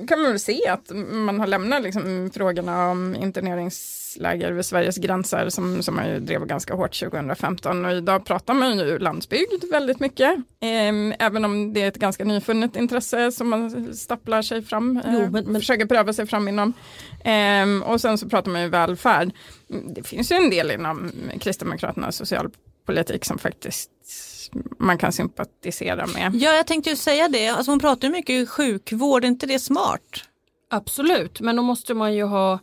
kan 0.07 0.19
man 0.21 0.29
väl 0.31 0.39
se 0.39 0.67
att 0.67 0.91
man 1.11 1.39
har 1.39 1.47
lämnat 1.47 1.81
liksom 1.83 2.29
frågorna 2.33 2.89
om 2.91 3.15
interneringsläger 3.15 4.51
vid 4.51 4.65
Sveriges 4.65 4.97
gränser 4.97 5.49
som, 5.49 5.83
som 5.83 5.95
man 5.95 6.09
ju 6.09 6.19
drev 6.19 6.45
ganska 6.45 6.73
hårt 6.75 6.99
2015 6.99 7.85
och 7.85 7.91
idag 7.91 8.25
pratar 8.25 8.53
man 8.53 8.77
ju 8.77 8.99
landsbygd 8.99 9.63
väldigt 9.71 9.99
mycket. 9.99 10.35
Ehm, 10.59 11.13
även 11.19 11.45
om 11.45 11.73
det 11.73 11.81
är 11.81 11.87
ett 11.87 11.97
ganska 11.97 12.25
nyfunnet 12.25 12.75
intresse 12.75 13.31
som 13.31 13.49
man 13.49 13.93
stapplar 13.95 14.41
sig 14.41 14.61
fram, 14.61 15.01
Jo, 15.05 15.19
eh, 15.21 15.31
men- 15.31 15.45
men- 15.45 15.61
försöker 15.61 15.85
pröva 15.85 16.13
sig 16.13 16.25
fram 16.27 16.47
inom. 16.47 16.73
Ehm, 17.23 17.83
och 17.83 18.01
sen 18.01 18.17
så 18.17 18.29
pratar 18.29 18.51
man 18.51 18.61
ju 18.61 18.69
välfärd. 18.69 19.31
Det 19.95 20.03
finns 20.07 20.31
ju 20.31 20.35
en 20.35 20.49
del 20.49 20.71
inom 20.71 21.11
Kristdemokraternas 21.39 22.21
socialpolitik 22.85 23.25
som 23.25 23.37
faktiskt 23.37 23.89
man 24.79 24.97
kan 24.97 25.11
sympatisera 25.11 26.07
med. 26.07 26.35
Ja, 26.35 26.53
jag 26.53 26.67
tänkte 26.67 26.89
ju 26.89 26.95
säga 26.95 27.27
det. 27.27 27.47
Alltså 27.47 27.71
hon 27.71 27.79
pratar 27.79 28.07
ju 28.07 28.11
mycket 28.11 28.49
sjukvård, 28.49 29.23
är 29.23 29.27
inte 29.27 29.45
det 29.45 29.59
smart? 29.59 30.23
Absolut, 30.69 31.39
men 31.41 31.55
då 31.55 31.61
måste 31.63 31.93
man 31.93 32.13
ju 32.13 32.23
ha 32.23 32.59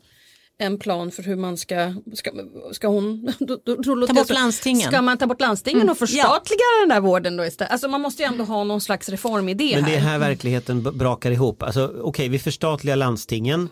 en 0.59 0.79
plan 0.79 1.11
för 1.11 1.23
hur 1.23 1.37
man 1.37 1.57
ska, 1.57 1.95
ska, 2.15 2.31
ska 2.73 2.89
hon 2.89 3.33
då, 3.39 3.59
då, 3.65 3.75
då, 3.95 4.07
Ta 4.07 4.13
bort 4.15 4.27
så- 4.27 4.35
landstingen. 4.35 4.89
Ska 4.89 5.03
man 5.03 5.19
ta 5.19 5.27
bort 5.27 5.41
landstingen 5.41 5.89
och 5.91 5.97
ja. 5.97 6.07
förstatliga 6.07 6.59
den 6.81 6.89
där 6.89 7.01
vården 7.01 7.37
då 7.37 7.45
istället? 7.45 7.73
Alltså 7.73 7.89
man 7.89 8.01
måste 8.01 8.23
ju 8.23 8.27
ändå 8.27 8.45
ha 8.45 8.65
någon 8.65 8.81
slags 8.81 9.09
reformidé 9.09 9.73
Men 9.75 9.85
det 9.85 9.95
är 9.95 10.01
här. 10.01 10.11
här 10.11 10.19
verkligheten 10.19 10.83
brakar 10.83 11.31
ihop. 11.31 11.63
Alltså, 11.63 11.95
Okej, 12.03 12.29
vi 12.29 12.39
förstatligar 12.39 12.97
landstingen. 12.97 13.69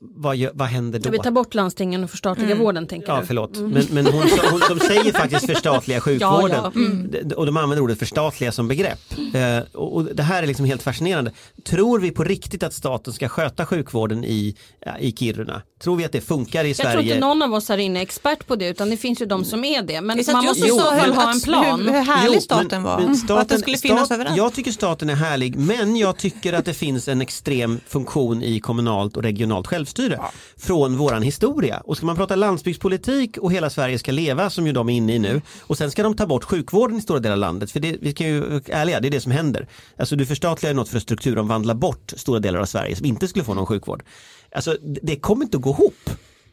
Vad, 0.00 0.36
gör- 0.36 0.50
vad 0.54 0.68
händer 0.68 0.98
då? 0.98 1.06
Jag 1.06 1.12
vill 1.12 1.20
ta 1.20 1.30
bort 1.30 1.54
landstingen 1.54 2.04
och 2.04 2.10
förstatliga 2.10 2.54
vården 2.54 2.86
tänker 2.86 3.08
Ja, 3.12 3.20
du? 3.20 3.26
förlåt. 3.26 3.56
Men, 3.56 3.86
men 3.90 4.06
hon, 4.06 4.22
hon, 4.50 4.60
de 4.68 4.80
säger 4.80 5.12
faktiskt 5.18 5.46
förstatliga 5.46 6.00
sjukvården. 6.00 6.50
Ja, 6.64 6.70
ja. 6.74 6.80
Mm. 6.80 7.32
Och 7.36 7.46
de 7.46 7.56
använder 7.56 7.82
ordet 7.82 7.98
förstatliga 7.98 8.52
som 8.52 8.68
begrepp. 8.68 8.98
Eh, 9.34 9.58
och 9.74 9.94
och 9.96 10.04
det 10.04 10.22
här 10.22 10.42
är 10.42 10.46
liksom 10.46 10.66
helt 10.66 10.82
fascinerande. 10.82 11.32
Tror 11.64 12.00
vi 12.00 12.10
på 12.10 12.24
riktigt 12.24 12.62
att 12.62 12.74
staten 12.74 13.12
ska 13.12 13.28
sköta 13.28 13.66
sjukvården 13.66 14.24
i, 14.24 14.56
ja, 14.86 14.98
i 14.98 15.12
Kiruna? 15.12 15.62
Tror 15.82 15.96
vi 15.96 16.04
att 16.04 16.12
det 16.12 16.20
funkar 16.20 16.64
i 16.64 16.68
Jag 16.68 16.76
tror 16.76 16.90
Sverige? 16.90 17.14
inte 17.14 17.26
någon 17.26 17.42
av 17.42 17.54
oss 17.54 17.68
här 17.68 17.78
inne 17.78 17.98
är 17.98 18.02
expert 18.02 18.46
på 18.46 18.56
det 18.56 18.68
utan 18.68 18.90
det 18.90 18.96
finns 18.96 19.20
ju 19.22 19.26
de 19.26 19.44
som 19.44 19.64
är 19.64 19.82
det. 19.82 20.00
Men 20.00 20.16
Vi 20.16 20.24
satt 20.24 20.32
man 20.32 20.42
ju 20.42 20.48
måste 20.48 20.72
också 20.72 20.84
så 20.84 20.90
höll 20.90 21.12
ha 21.14 21.32
en 21.32 21.40
plan. 21.40 21.80
Hur, 21.80 21.86
hur 21.92 22.00
härlig 22.00 22.26
Jo, 22.26 22.32
men- 22.32 22.40
staten 22.40 22.82
var. 22.82 22.98
men 23.00 23.30
och 23.36 23.40
att 23.40 23.48
den 23.48 23.58
skulle 23.58 23.76
finnas 23.78 24.04
stat- 24.06 24.14
överallt. 24.14 24.36
Jag 24.36 24.52
tycker 24.54 24.72
staten 24.72 25.10
är 25.10 25.14
härlig 25.14 25.56
men 25.56 25.96
jag 25.96 26.16
tycker 26.18 26.52
att 26.52 26.64
det 26.64 26.74
finns 26.74 27.08
en 27.08 27.20
extrem 27.20 27.80
funktion 27.88 28.42
i 28.42 28.60
kommunalt 28.60 29.16
och 29.16 29.22
regionalt 29.22 29.66
självstyre 29.66 29.85
från 30.56 30.96
våran 30.96 31.22
historia. 31.22 31.82
Och 31.84 31.96
ska 31.96 32.06
man 32.06 32.16
prata 32.16 32.36
landsbygdspolitik 32.36 33.38
och 33.38 33.52
hela 33.52 33.70
Sverige 33.70 33.98
ska 33.98 34.12
leva 34.12 34.50
som 34.50 34.66
ju 34.66 34.72
de 34.72 34.88
är 34.88 34.92
inne 34.94 35.14
i 35.14 35.18
nu 35.18 35.42
och 35.60 35.78
sen 35.78 35.90
ska 35.90 36.02
de 36.02 36.16
ta 36.16 36.26
bort 36.26 36.44
sjukvården 36.44 36.96
i 36.96 37.00
stora 37.00 37.18
delar 37.18 37.32
av 37.32 37.38
landet 37.38 37.70
för 37.70 37.80
det, 37.80 37.96
vi 38.00 38.12
kan 38.12 38.26
ju 38.26 38.60
ärliga, 38.68 39.00
det 39.00 39.08
är 39.08 39.10
det 39.10 39.20
som 39.20 39.32
händer. 39.32 39.68
Alltså 39.96 40.16
du 40.16 40.26
förstatligar 40.26 40.74
något 40.74 40.88
för 40.88 40.96
att 40.96 41.02
strukturomvandla 41.02 41.74
bort 41.74 42.12
stora 42.16 42.40
delar 42.40 42.60
av 42.60 42.66
Sverige 42.66 42.96
som 42.96 43.06
inte 43.06 43.28
skulle 43.28 43.44
få 43.44 43.54
någon 43.54 43.66
sjukvård. 43.66 44.02
Alltså 44.52 44.76
det 45.02 45.16
kommer 45.16 45.44
inte 45.44 45.56
att 45.56 45.62
gå 45.62 45.70
ihop. 45.70 46.10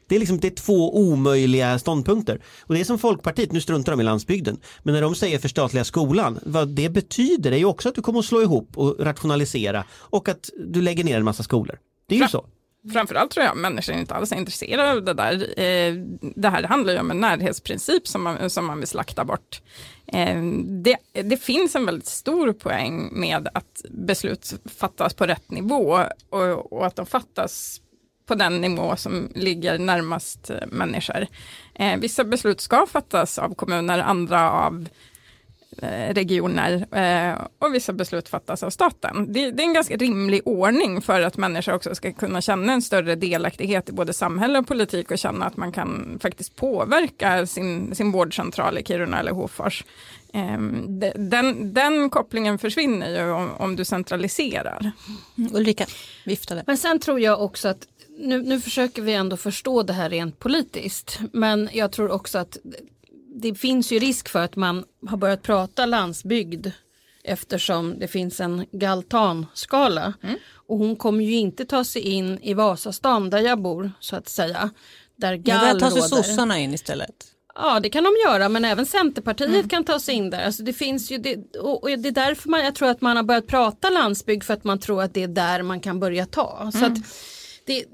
Det 0.07 0.15
är, 0.15 0.19
liksom, 0.19 0.39
det 0.39 0.47
är 0.47 0.55
två 0.55 0.97
omöjliga 0.97 1.79
ståndpunkter. 1.79 2.41
Och 2.61 2.73
det 2.73 2.79
är 2.79 2.83
som 2.83 2.99
Folkpartiet, 2.99 3.51
nu 3.51 3.61
struntar 3.61 3.91
de 3.91 4.01
i 4.01 4.03
landsbygden, 4.03 4.57
men 4.83 4.93
när 4.93 5.01
de 5.01 5.15
säger 5.15 5.39
förstatliga 5.39 5.83
skolan, 5.83 6.39
vad 6.45 6.67
det 6.67 6.89
betyder 6.89 7.51
är 7.51 7.57
ju 7.57 7.65
också 7.65 7.89
att 7.89 7.95
du 7.95 8.01
kommer 8.01 8.19
att 8.19 8.25
slå 8.25 8.41
ihop 8.41 8.77
och 8.77 8.95
rationalisera 8.99 9.83
och 9.91 10.29
att 10.29 10.49
du 10.65 10.81
lägger 10.81 11.03
ner 11.03 11.17
en 11.17 11.23
massa 11.23 11.43
skolor. 11.43 11.79
Det 12.07 12.15
är 12.15 12.19
ju 12.19 12.25
Fra- 12.25 12.29
så. 12.29 12.45
Framförallt 12.91 13.31
tror 13.31 13.45
jag 13.45 13.57
människor 13.57 13.95
inte 13.95 14.15
alls 14.15 14.31
är 14.31 14.35
intresserade 14.35 14.91
av 14.91 15.03
det 15.03 15.13
där. 15.13 15.59
Eh, 15.59 15.93
det 16.35 16.49
här 16.49 16.63
handlar 16.63 16.93
ju 16.93 16.99
om 16.99 17.11
en 17.11 17.19
närhetsprincip 17.19 18.07
som 18.07 18.23
man, 18.23 18.49
som 18.49 18.65
man 18.65 18.79
vill 18.79 18.87
slakta 18.87 19.25
bort. 19.25 19.61
Eh, 20.07 20.41
det, 20.83 20.97
det 21.11 21.37
finns 21.37 21.75
en 21.75 21.85
väldigt 21.85 22.07
stor 22.07 22.53
poäng 22.53 23.09
med 23.11 23.49
att 23.53 23.81
beslut 23.89 24.53
fattas 24.65 25.13
på 25.13 25.25
rätt 25.25 25.51
nivå 25.51 25.99
och, 26.29 26.73
och 26.73 26.85
att 26.85 26.95
de 26.95 27.05
fattas 27.05 27.81
på 28.25 28.35
den 28.35 28.61
nivå 28.61 28.95
som 28.95 29.31
ligger 29.35 29.77
närmast 29.77 30.51
människor. 30.67 31.27
Eh, 31.75 31.99
vissa 31.99 32.23
beslut 32.23 32.61
ska 32.61 32.85
fattas 32.87 33.39
av 33.39 33.55
kommuner, 33.55 33.99
andra 33.99 34.51
av 34.51 34.87
regioner 36.13 36.85
eh, 36.91 37.47
och 37.59 37.75
vissa 37.75 37.93
beslut 37.93 38.29
fattas 38.29 38.63
av 38.63 38.69
staten. 38.69 39.33
Det, 39.33 39.51
det 39.51 39.63
är 39.63 39.67
en 39.67 39.73
ganska 39.73 39.95
rimlig 39.97 40.41
ordning 40.45 41.01
för 41.01 41.21
att 41.21 41.37
människor 41.37 41.73
också 41.73 41.95
ska 41.95 42.11
kunna 42.13 42.41
känna 42.41 42.73
en 42.73 42.81
större 42.81 43.15
delaktighet 43.15 43.89
i 43.89 43.91
både 43.91 44.13
samhälle 44.13 44.59
och 44.59 44.67
politik 44.67 45.11
och 45.11 45.17
känna 45.17 45.45
att 45.45 45.57
man 45.57 45.71
kan 45.71 46.19
faktiskt 46.21 46.55
påverka 46.55 47.45
sin, 47.45 47.95
sin 47.95 48.11
vårdcentral 48.11 48.77
i 48.77 48.83
Kiruna 48.83 49.19
eller 49.19 49.31
Hofors. 49.31 49.83
Eh, 50.33 50.57
de- 50.87 51.13
den, 51.15 51.73
den 51.73 52.09
kopplingen 52.09 52.57
försvinner 52.59 53.09
ju 53.25 53.31
om, 53.31 53.51
om 53.57 53.75
du 53.75 53.85
centraliserar. 53.85 54.91
Ulrika 55.53 55.85
viftade. 56.25 56.63
Men 56.67 56.77
sen 56.77 56.99
tror 56.99 57.19
jag 57.19 57.41
också 57.41 57.67
att 57.67 57.87
nu, 58.17 58.41
nu 58.41 58.61
försöker 58.61 59.01
vi 59.01 59.13
ändå 59.13 59.37
förstå 59.37 59.83
det 59.83 59.93
här 59.93 60.09
rent 60.09 60.39
politiskt. 60.39 61.19
Men 61.31 61.69
jag 61.73 61.91
tror 61.91 62.11
också 62.11 62.37
att 62.37 62.57
det 63.33 63.55
finns 63.55 63.91
ju 63.91 63.99
risk 63.99 64.29
för 64.29 64.39
att 64.43 64.55
man 64.55 64.85
har 65.07 65.17
börjat 65.17 65.41
prata 65.41 65.85
landsbygd 65.85 66.67
eftersom 67.23 67.99
det 67.99 68.07
finns 68.07 68.39
en 68.39 68.65
galtanskala. 68.71 70.13
Och 70.67 70.77
hon 70.77 70.95
kommer 70.95 71.23
ju 71.23 71.35
inte 71.35 71.65
ta 71.65 71.83
sig 71.83 72.01
in 72.01 72.39
i 72.41 72.53
Vasastan 72.53 73.29
där 73.29 73.39
jag 73.39 73.61
bor 73.61 73.91
så 73.99 74.15
att 74.15 74.29
säga. 74.29 74.69
Där 75.15 75.33
Ja, 75.33 75.37
gall 75.37 75.73
där 75.73 75.79
tar 75.79 75.89
sig 75.89 76.01
råder. 76.01 76.23
sossarna 76.23 76.59
in 76.59 76.73
istället. 76.73 77.25
Ja 77.55 77.79
det 77.79 77.89
kan 77.89 78.03
de 78.03 78.11
göra 78.27 78.49
men 78.49 78.65
även 78.65 78.85
Centerpartiet 78.85 79.69
kan 79.69 79.83
ta 79.83 79.99
sig 79.99 80.15
in 80.15 80.29
där. 80.29 80.45
Alltså 80.45 80.63
det 80.63 80.73
finns 80.73 81.11
ju 81.11 81.17
det, 81.17 81.55
och 81.59 81.87
det 81.87 82.09
är 82.09 82.11
därför 82.11 82.49
man, 82.49 82.63
jag 82.63 82.75
tror 82.75 82.89
att 82.89 83.01
man 83.01 83.15
har 83.17 83.23
börjat 83.23 83.47
prata 83.47 83.89
landsbygd 83.89 84.43
för 84.43 84.53
att 84.53 84.63
man 84.63 84.79
tror 84.79 85.01
att 85.03 85.13
det 85.13 85.23
är 85.23 85.27
där 85.27 85.61
man 85.63 85.79
kan 85.79 85.99
börja 85.99 86.25
ta. 86.25 86.71
Så 86.79 86.85
att 86.85 86.97
det, 87.65 87.85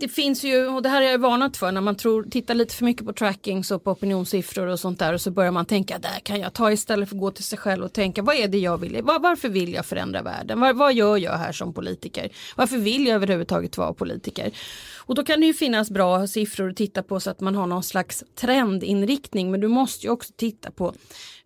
det 0.00 0.08
finns 0.08 0.44
ju, 0.44 0.66
och 0.66 0.82
det 0.82 0.88
här 0.88 1.02
är 1.02 1.10
jag 1.10 1.18
varnat 1.18 1.56
för, 1.56 1.72
när 1.72 1.80
man 1.80 1.96
tror, 1.96 2.22
tittar 2.22 2.54
lite 2.54 2.74
för 2.74 2.84
mycket 2.84 3.06
på 3.06 3.12
trackings 3.12 3.70
och 3.70 3.84
på 3.84 3.90
opinionssiffror 3.90 4.66
och 4.66 4.80
sånt 4.80 4.98
där 4.98 5.12
och 5.12 5.20
så 5.20 5.30
börjar 5.30 5.50
man 5.50 5.66
tänka 5.66 5.98
där 5.98 6.20
kan 6.22 6.40
jag 6.40 6.52
ta 6.52 6.72
istället 6.72 7.08
för 7.08 7.16
att 7.16 7.20
gå 7.20 7.30
till 7.30 7.44
sig 7.44 7.58
själv 7.58 7.84
och 7.84 7.92
tänka 7.92 8.22
vad 8.22 8.36
är 8.36 8.48
det 8.48 8.58
jag 8.58 8.78
vill, 8.78 9.02
var, 9.02 9.18
varför 9.18 9.48
vill 9.48 9.72
jag 9.72 9.86
förändra 9.86 10.22
världen, 10.22 10.60
var, 10.60 10.72
vad 10.72 10.94
gör 10.94 11.16
jag 11.16 11.32
här 11.32 11.52
som 11.52 11.74
politiker, 11.74 12.28
varför 12.56 12.76
vill 12.76 13.06
jag 13.06 13.14
överhuvudtaget 13.14 13.78
vara 13.78 13.94
politiker. 13.94 14.50
Och 14.96 15.14
då 15.14 15.24
kan 15.24 15.40
det 15.40 15.46
ju 15.46 15.54
finnas 15.54 15.90
bra 15.90 16.26
siffror 16.26 16.70
att 16.70 16.76
titta 16.76 17.02
på 17.02 17.20
så 17.20 17.30
att 17.30 17.40
man 17.40 17.54
har 17.54 17.66
någon 17.66 17.82
slags 17.82 18.24
trendinriktning 18.34 19.50
men 19.50 19.60
du 19.60 19.68
måste 19.68 20.06
ju 20.06 20.12
också 20.12 20.32
titta 20.36 20.70
på 20.70 20.94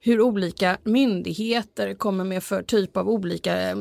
hur 0.01 0.21
olika 0.21 0.79
myndigheter 0.85 1.95
kommer 1.95 2.25
med 2.25 2.43
för 2.43 2.63
typ 2.63 2.97
av 2.97 3.09
olika 3.09 3.71
eh, 3.71 3.77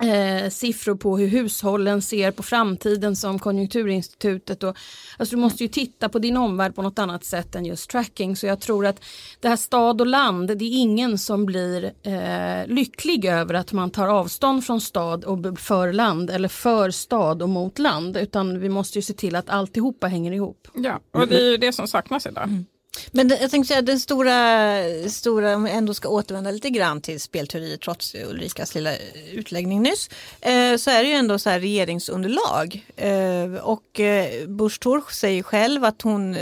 eh, 0.00 0.50
siffror 0.50 0.94
på 0.94 1.18
hur 1.18 1.28
hushållen 1.28 2.02
ser 2.02 2.30
på 2.30 2.42
framtiden 2.42 3.16
som 3.16 3.38
Konjunkturinstitutet. 3.38 4.62
Och, 4.62 4.76
alltså 5.16 5.36
du 5.36 5.42
måste 5.42 5.62
ju 5.62 5.68
titta 5.68 6.08
på 6.08 6.18
din 6.18 6.36
omvärld 6.36 6.74
på 6.74 6.82
något 6.82 6.98
annat 6.98 7.24
sätt 7.24 7.54
än 7.54 7.64
just 7.64 7.90
tracking. 7.90 8.36
Så 8.36 8.46
jag 8.46 8.60
tror 8.60 8.86
att 8.86 9.04
det 9.40 9.48
här 9.48 9.56
stad 9.56 10.00
och 10.00 10.06
land, 10.06 10.58
det 10.58 10.64
är 10.64 10.80
ingen 10.80 11.18
som 11.18 11.46
blir 11.46 11.92
eh, 12.02 12.66
lycklig 12.66 13.24
över 13.24 13.54
att 13.54 13.72
man 13.72 13.90
tar 13.90 14.08
avstånd 14.08 14.64
från 14.64 14.80
stad 14.80 15.24
och 15.24 15.58
för 15.58 15.92
land 15.92 16.30
eller 16.30 16.48
för 16.48 16.90
stad 16.90 17.42
och 17.42 17.48
mot 17.48 17.78
land. 17.78 18.16
Utan 18.16 18.60
vi 18.60 18.68
måste 18.68 18.98
ju 18.98 19.02
se 19.02 19.12
till 19.12 19.36
att 19.36 19.50
alltihopa 19.50 20.06
hänger 20.06 20.32
ihop. 20.32 20.68
Ja, 20.74 21.00
och 21.10 21.28
det 21.28 21.36
är 21.36 21.50
ju 21.50 21.56
det 21.56 21.72
som 21.72 21.88
saknas 21.88 22.26
idag. 22.26 22.64
Men 23.10 23.28
jag 23.28 23.50
tänkte 23.50 23.68
säga 23.68 23.82
den 23.82 24.00
stora, 24.00 24.82
stora, 25.08 25.56
om 25.56 25.64
vi 25.64 25.70
ändå 25.70 25.94
ska 25.94 26.08
återvända 26.08 26.50
lite 26.50 26.70
grann 26.70 27.00
till 27.00 27.20
spelteorier 27.20 27.76
trots 27.76 28.14
Ulrikas 28.14 28.74
lilla 28.74 28.90
utläggning 29.32 29.82
nyss, 29.82 30.10
eh, 30.40 30.76
så 30.76 30.90
är 30.90 31.02
det 31.02 31.08
ju 31.08 31.14
ändå 31.14 31.38
så 31.38 31.50
här 31.50 31.60
regeringsunderlag. 31.60 32.86
Eh, 32.96 33.54
och 33.62 34.00
eh, 34.00 34.48
Busch 34.48 34.80
Thor 34.80 35.04
säger 35.12 35.42
själv 35.42 35.84
att 35.84 36.02
hon, 36.02 36.36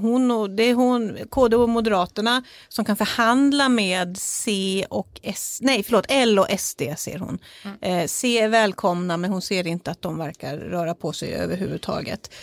hon 0.00 0.30
och, 0.30 0.50
det 0.50 0.62
är 0.62 0.74
hon, 0.74 1.18
KD 1.30 1.56
och 1.56 1.68
Moderaterna 1.68 2.42
som 2.68 2.84
kan 2.84 2.96
förhandla 2.96 3.68
med 3.68 4.16
C 4.18 4.84
och 4.90 5.20
S, 5.22 5.58
nej 5.62 5.82
förlåt, 5.82 6.06
L 6.08 6.38
och 6.38 6.46
SD 6.58 6.82
ser 6.96 7.18
hon. 7.18 7.38
Eh, 7.80 8.06
C 8.06 8.38
är 8.38 8.48
välkomna 8.48 9.16
men 9.16 9.32
hon 9.32 9.42
ser 9.42 9.66
inte 9.66 9.90
att 9.90 10.02
de 10.02 10.18
verkar 10.18 10.56
röra 10.56 10.94
på 10.94 11.12
sig 11.12 11.34
överhuvudtaget. 11.34 12.34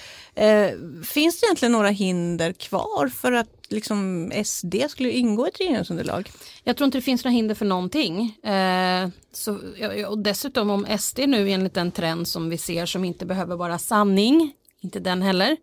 Finns 1.03 1.39
det 1.39 1.45
egentligen 1.45 1.71
några 1.71 1.89
hinder 1.89 2.53
kvar 2.53 3.09
för 3.09 3.31
att 3.31 3.44
liksom, 3.69 4.31
SD 4.45 4.75
skulle 4.89 5.11
ingå 5.11 5.45
i 5.45 5.49
ett 5.49 5.59
regeringsunderlag? 5.59 6.31
Jag 6.63 6.77
tror 6.77 6.85
inte 6.85 6.97
det 6.97 7.01
finns 7.01 7.23
några 7.23 7.35
hinder 7.35 7.55
för 7.55 7.65
någonting. 7.65 8.37
Eh, 8.43 9.09
så, 9.31 9.59
och 10.07 10.17
dessutom 10.17 10.69
om 10.69 10.97
SD 10.99 11.19
nu 11.27 11.49
enligt 11.49 11.73
den 11.73 11.91
trend 11.91 12.27
som 12.27 12.49
vi 12.49 12.57
ser 12.57 12.85
som 12.85 13.03
inte 13.03 13.25
behöver 13.25 13.55
vara 13.55 13.77
sanning, 13.77 14.53
inte 14.81 14.99
den 14.99 15.21
heller, 15.21 15.57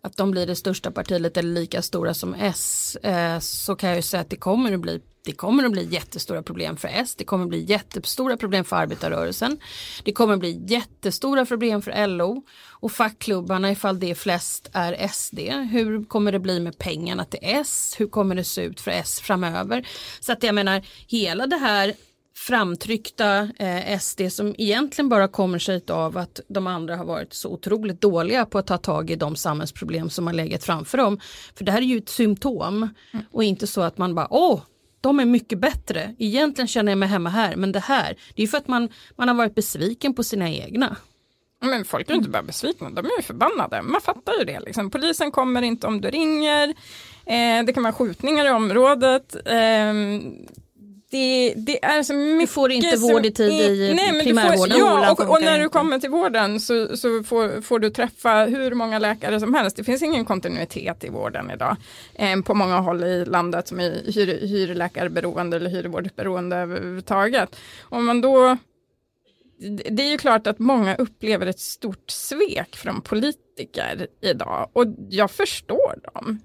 att 0.00 0.16
de 0.16 0.30
blir 0.30 0.46
det 0.46 0.56
största 0.56 0.90
partiet 0.90 1.36
eller 1.36 1.54
lika 1.54 1.82
stora 1.82 2.14
som 2.14 2.34
S, 2.34 2.96
eh, 2.96 3.38
så 3.38 3.76
kan 3.76 3.88
jag 3.88 3.96
ju 3.96 4.02
säga 4.02 4.20
att 4.20 4.30
det 4.30 4.36
kommer 4.36 4.72
att 4.72 4.80
bli 4.80 5.00
det 5.26 5.32
kommer 5.32 5.64
att 5.64 5.72
bli 5.72 5.84
jättestora 5.84 6.42
problem 6.42 6.76
för 6.76 6.88
S, 6.88 7.14
det 7.14 7.24
kommer 7.24 7.44
att 7.44 7.48
bli 7.48 7.64
jättestora 7.64 8.36
problem 8.36 8.64
för 8.64 8.76
arbetarrörelsen, 8.76 9.58
det 10.04 10.12
kommer 10.12 10.34
att 10.34 10.40
bli 10.40 10.64
jättestora 10.66 11.46
problem 11.46 11.82
för 11.82 12.06
LO 12.06 12.42
och 12.70 12.92
fackklubbarna 12.92 13.70
ifall 13.70 14.00
det 14.00 14.14
flest 14.14 14.70
är 14.72 15.08
SD. 15.08 15.38
Hur 15.72 16.04
kommer 16.04 16.32
det 16.32 16.38
bli 16.38 16.60
med 16.60 16.78
pengarna 16.78 17.24
till 17.24 17.40
S? 17.42 17.94
Hur 17.98 18.06
kommer 18.06 18.34
det 18.34 18.44
se 18.44 18.62
ut 18.62 18.80
för 18.80 18.90
S 18.90 19.20
framöver? 19.20 19.88
Så 20.20 20.32
att 20.32 20.42
jag 20.42 20.54
menar, 20.54 20.82
hela 21.06 21.46
det 21.46 21.56
här 21.56 21.94
framtryckta 22.36 23.48
eh, 23.58 23.98
SD 23.98 24.20
som 24.30 24.54
egentligen 24.58 25.08
bara 25.08 25.28
kommer 25.28 25.58
sig 25.58 25.82
av 25.88 26.18
att 26.18 26.40
de 26.48 26.66
andra 26.66 26.96
har 26.96 27.04
varit 27.04 27.34
så 27.34 27.48
otroligt 27.48 28.00
dåliga 28.00 28.46
på 28.46 28.58
att 28.58 28.66
ta 28.66 28.78
tag 28.78 29.10
i 29.10 29.16
de 29.16 29.36
samhällsproblem 29.36 30.10
som 30.10 30.26
har 30.26 30.34
legat 30.34 30.64
framför 30.64 30.98
dem. 30.98 31.20
För 31.54 31.64
det 31.64 31.72
här 31.72 31.78
är 31.78 31.86
ju 31.86 31.98
ett 31.98 32.08
symptom 32.08 32.88
och 33.32 33.44
inte 33.44 33.66
så 33.66 33.80
att 33.80 33.98
man 33.98 34.14
bara 34.14 34.28
åh 34.30 34.60
de 35.00 35.20
är 35.20 35.24
mycket 35.24 35.58
bättre. 35.58 36.14
Egentligen 36.18 36.68
känner 36.68 36.92
jag 36.92 36.98
mig 36.98 37.08
hemma 37.08 37.30
här 37.30 37.56
men 37.56 37.72
det 37.72 37.80
här 37.80 38.16
det 38.34 38.42
är 38.42 38.46
ju 38.46 38.48
för 38.48 38.58
att 38.58 38.68
man, 38.68 38.88
man 39.16 39.28
har 39.28 39.34
varit 39.34 39.54
besviken 39.54 40.14
på 40.14 40.24
sina 40.24 40.50
egna. 40.50 40.96
Men 41.60 41.84
folk 41.84 42.08
är 42.08 42.12
ju 42.12 42.18
inte 42.18 42.30
bara 42.30 42.42
besvikna, 42.42 42.90
de 42.90 43.06
är 43.06 43.16
ju 43.16 43.22
förbannade. 43.22 43.82
Man 43.82 44.00
fattar 44.00 44.32
ju 44.38 44.44
det. 44.44 44.60
Liksom. 44.60 44.90
Polisen 44.90 45.30
kommer 45.30 45.62
inte 45.62 45.86
om 45.86 46.00
du 46.00 46.10
ringer. 46.10 46.68
Eh, 47.26 47.64
det 47.66 47.72
kan 47.74 47.82
vara 47.82 47.92
skjutningar 47.92 48.46
i 48.46 48.50
området. 48.50 49.36
Eh, 49.46 49.94
det, 51.10 51.54
det 51.56 51.84
är 51.84 52.02
så 52.02 52.14
mycket 52.14 52.50
får 52.50 52.72
inte 52.72 52.96
vård 52.96 53.26
i 53.26 53.30
tid 53.30 53.80
i 53.80 53.94
men 53.94 54.14
du 54.14 54.24
primärvården. 54.24 54.80
Får, 54.80 54.88
ja, 54.88 55.12
och, 55.12 55.20
och 55.20 55.42
när 55.42 55.58
du 55.58 55.68
kommer 55.68 55.98
till 55.98 56.10
vården 56.10 56.60
så, 56.60 56.96
så 56.96 57.22
får, 57.22 57.62
får 57.62 57.78
du 57.78 57.90
träffa 57.90 58.44
hur 58.44 58.74
många 58.74 58.98
läkare 58.98 59.40
som 59.40 59.54
helst. 59.54 59.76
Det 59.76 59.84
finns 59.84 60.02
ingen 60.02 60.24
kontinuitet 60.24 61.04
i 61.04 61.08
vården 61.08 61.50
idag. 61.50 61.76
Eh, 62.14 62.40
på 62.40 62.54
många 62.54 62.78
håll 62.78 63.04
i 63.04 63.24
landet 63.24 63.68
som 63.68 63.80
är 63.80 64.12
hyr, 64.12 64.46
hyrläkarberoende 64.46 65.56
eller 65.56 65.70
hyrvårdsberoende 65.70 66.56
överhuvudtaget. 66.56 67.56
Om 67.82 68.06
man 68.06 68.20
då 68.20 68.56
det 69.90 70.02
är 70.02 70.10
ju 70.10 70.18
klart 70.18 70.46
att 70.46 70.58
många 70.58 70.94
upplever 70.94 71.46
ett 71.46 71.60
stort 71.60 72.10
svek 72.10 72.76
från 72.76 73.00
politiker 73.00 73.45
idag 74.20 74.70
och 74.72 74.86
jag 75.08 75.30
förstår 75.30 76.12
dem. 76.12 76.40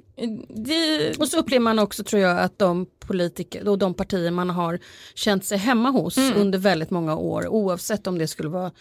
Det... 0.50 1.20
Och 1.20 1.28
så 1.28 1.38
upplever 1.38 1.64
man 1.64 1.80
också 1.80 2.04
tror 2.04 2.22
jag 2.22 2.40
att 2.40 2.60
de 2.60 2.86
politiker 3.00 3.68
och 3.68 3.78
de 3.78 3.94
partier 3.94 4.32
man 4.32 4.50
har 4.50 4.80
känt 5.16 5.46
sig 5.46 5.58
hemma 5.58 5.90
hos 5.90 6.18
mm. 6.18 6.42
under 6.42 6.60
väldigt 6.60 6.90
många 6.90 7.16
år 7.16 7.48
oavsett 7.48 8.08
om 8.08 8.18
det 8.18 8.28
skulle 8.28 8.50
vara 8.50 8.72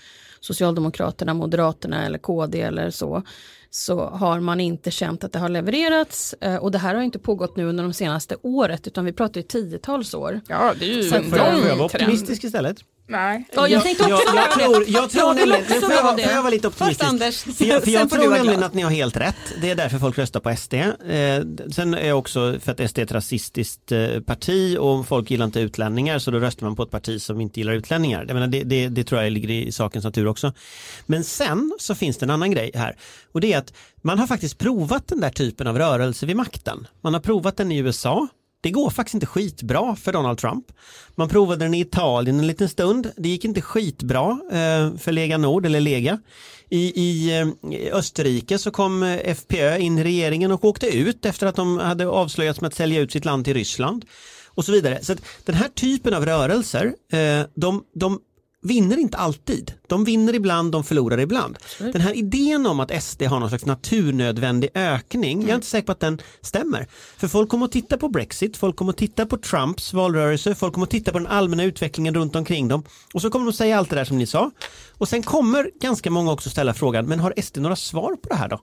Socialdemokraterna, 0.41 1.35
Moderaterna 1.35 2.07
eller 2.07 2.19
KD 2.19 2.61
eller 2.61 2.91
så 2.91 3.23
så 3.71 4.01
har 4.01 4.41
man 4.41 4.61
inte 4.61 4.91
känt 4.91 5.25
att 5.25 5.33
det 5.33 5.39
har 5.39 5.49
levererats 5.49 6.35
eh, 6.41 6.57
och 6.57 6.71
det 6.71 6.79
här 6.79 6.95
har 6.95 7.03
inte 7.03 7.19
pågått 7.19 7.57
nu 7.57 7.65
under 7.65 7.85
de 7.85 7.93
senaste 7.93 8.37
året 8.43 8.87
utan 8.87 9.05
vi 9.05 9.13
pratar 9.13 9.41
ju 9.41 9.47
tiotals 9.47 10.15
år. 10.15 10.41
Ja, 10.49 10.75
det 10.79 10.85
är 10.85 11.03
ju 11.03 11.15
en 11.17 11.23
lång 11.23 11.69
jag 11.69 11.77
vara 11.77 11.85
optimistisk 11.85 12.45
istället? 12.45 12.77
Nej. 13.11 13.45
Ja, 13.53 13.69
jag 13.69 13.83
tänkte 13.83 14.05
också 14.05 14.23
jag, 14.27 14.37
jag, 14.37 14.51
tror, 14.51 14.85
jag 14.89 15.11
tror 15.11 15.35
nämligen, 15.35 15.65
får 15.65 15.93
jag, 15.93 16.23
får 16.23 16.33
jag 16.33 16.43
vara 16.43 16.51
lite 16.51 16.69
optimistisk? 16.69 17.11
Anders, 17.11 17.43
för 17.43 17.65
jag, 17.65 17.85
för 17.85 17.91
jag 17.91 18.11
tror 18.11 18.31
nämligen 18.31 18.63
att 18.63 18.75
ni 18.75 18.83
har 18.83 18.91
helt 18.91 19.17
rätt. 19.17 19.37
Det 19.61 19.71
är 19.71 19.75
därför 19.75 19.99
folk 19.99 20.19
röstar 20.19 20.41
på 20.41 20.57
SD. 20.57 20.75
Eh, 20.75 20.91
sen 21.73 21.95
är 21.95 22.13
också 22.13 22.61
för 22.61 22.73
att 22.73 22.91
SD 22.91 22.99
är 22.99 23.03
ett 23.03 23.13
rasistiskt 23.13 23.93
eh, 23.93 24.21
parti 24.21 24.77
och 24.81 25.07
folk 25.07 25.31
gillar 25.31 25.45
inte 25.45 25.61
utlänningar 25.61 26.19
så 26.19 26.31
då 26.31 26.39
röstar 26.39 26.67
man 26.67 26.77
på 26.77 26.83
ett 26.83 26.91
parti 26.91 27.23
som 27.23 27.41
inte 27.41 27.61
gillar 27.61 27.73
utlänningar. 27.73 28.25
Jag 28.29 28.35
menar, 28.35 28.47
det, 28.47 28.63
det, 28.63 28.89
det 28.89 29.05
tror 29.05 29.23
jag 29.23 29.33
ligger 29.33 29.51
i 29.51 29.73
sakens 29.73 30.05
natur 30.05 30.27
också. 30.27 30.53
Men 31.07 31.25
sen 31.25 31.73
så 31.79 31.95
finns 31.95 32.19
det 32.19 32.27
en 32.27 32.31
annan 32.31 32.51
grej 32.51 32.71
här 32.75 32.97
och 33.33 33.41
det 33.41 33.53
är 33.53 33.59
att 33.59 33.73
man 34.03 34.19
har 34.19 34.27
faktiskt 34.27 34.59
provat 34.59 35.09
den 35.09 35.21
där 35.21 35.31
typen 35.31 35.67
av 35.67 35.79
rörelse 35.79 36.27
vid 36.27 36.37
makten. 36.37 36.87
Man 37.01 37.15
har 37.15 37.21
provat 37.21 37.57
den 37.57 37.73
i 37.73 37.79
USA 37.79 38.29
det 38.61 38.71
går 38.71 38.91
faktiskt 38.91 39.15
inte 39.15 39.27
skitbra 39.27 39.97
för 39.97 40.13
Donald 40.13 40.39
Trump. 40.39 40.65
Man 41.15 41.29
provade 41.29 41.65
den 41.65 41.75
i 41.75 41.81
Italien 41.81 42.39
en 42.39 42.47
liten 42.47 42.69
stund. 42.69 43.13
Det 43.17 43.29
gick 43.29 43.45
inte 43.45 43.61
skitbra 43.61 44.39
eh, 44.51 44.97
för 44.97 45.13
Lega 45.13 45.39
Nord 45.39 45.67
eller 45.67 45.81
Lega. 45.81 46.19
I, 46.69 47.01
i 47.01 47.41
eh, 47.41 47.97
Österrike 47.97 48.59
så 48.59 48.71
kom 48.71 49.03
eh, 49.03 49.35
FPÖ 49.35 49.79
in 49.79 49.99
i 49.99 50.05
regeringen 50.05 50.53
och 50.53 50.65
åkte 50.65 50.87
ut 50.87 51.27
efter 51.27 51.47
att 51.47 51.57
de 51.57 51.79
hade 51.79 52.07
avslöjats 52.07 52.61
med 52.61 52.69
att 52.69 52.75
sälja 52.75 53.01
ut 53.01 53.13
sitt 53.13 53.25
land 53.25 53.45
till 53.45 53.55
Ryssland 53.55 54.05
och 54.49 54.65
så 54.65 54.73
vidare. 54.73 54.99
Så 55.03 55.17
den 55.45 55.55
här 55.55 55.69
typen 55.69 56.15
av 56.15 56.27
rörelser, 56.27 56.95
de, 57.55 57.85
de 57.95 58.21
vinner 58.63 58.97
inte 58.97 59.17
alltid. 59.17 59.73
De 59.87 60.05
vinner 60.05 60.35
ibland, 60.35 60.73
de 60.73 60.85
förlorar 60.85 61.21
ibland. 61.21 61.59
Mm. 61.81 61.93
Den 61.93 62.01
här 62.01 62.15
idén 62.15 62.67
om 62.67 62.81
att 62.81 63.03
SD 63.03 63.23
har 63.23 63.41
någon 63.41 63.49
slags 63.49 63.67
naturnödvändig 63.67 64.71
ökning, 64.75 65.33
mm. 65.33 65.47
jag 65.47 65.51
är 65.51 65.55
inte 65.55 65.67
säker 65.67 65.87
på 65.87 65.93
att 65.93 66.01
den 66.01 66.21
stämmer. 66.41 66.87
För 67.17 67.29
folk 67.29 67.49
kommer 67.49 67.67
att 67.67 67.73
titta 67.73 67.99
på 67.99 68.09
Brexit, 68.09 68.57
folk 68.57 68.77
kommer 68.77 68.93
att 68.93 68.99
titta 68.99 69.27
på 69.27 69.37
Trumps 69.37 69.93
valrörelse, 69.93 70.55
folk 70.55 70.75
kommer 70.75 70.87
att 70.87 70.91
titta 70.91 71.13
på 71.13 71.19
den 71.19 71.27
allmänna 71.27 71.65
utvecklingen 71.65 72.15
runt 72.15 72.37
omkring 72.37 72.69
dem 72.69 72.85
och 73.15 73.23
så 73.23 73.31
kommer 73.31 73.47
de 73.47 73.51
att 73.51 73.57
säga 73.57 73.79
allt 73.79 73.91
det 73.91 73.97
där 73.97 74.05
som 74.05 74.19
ni 74.19 74.27
sa. 74.27 74.51
Och 74.99 75.09
sen 75.09 75.23
kommer 75.23 75.71
ganska 75.81 76.11
många 76.11 76.33
också 76.33 76.51
ställa 76.51 76.75
frågan, 76.75 77.07
men 77.07 77.21
har 77.21 77.35
SD 77.43 77.59
några 77.59 77.77
svar 77.77 78.17
på 78.17 78.29
det 78.29 78.35
här 78.35 78.49
då? 78.49 78.61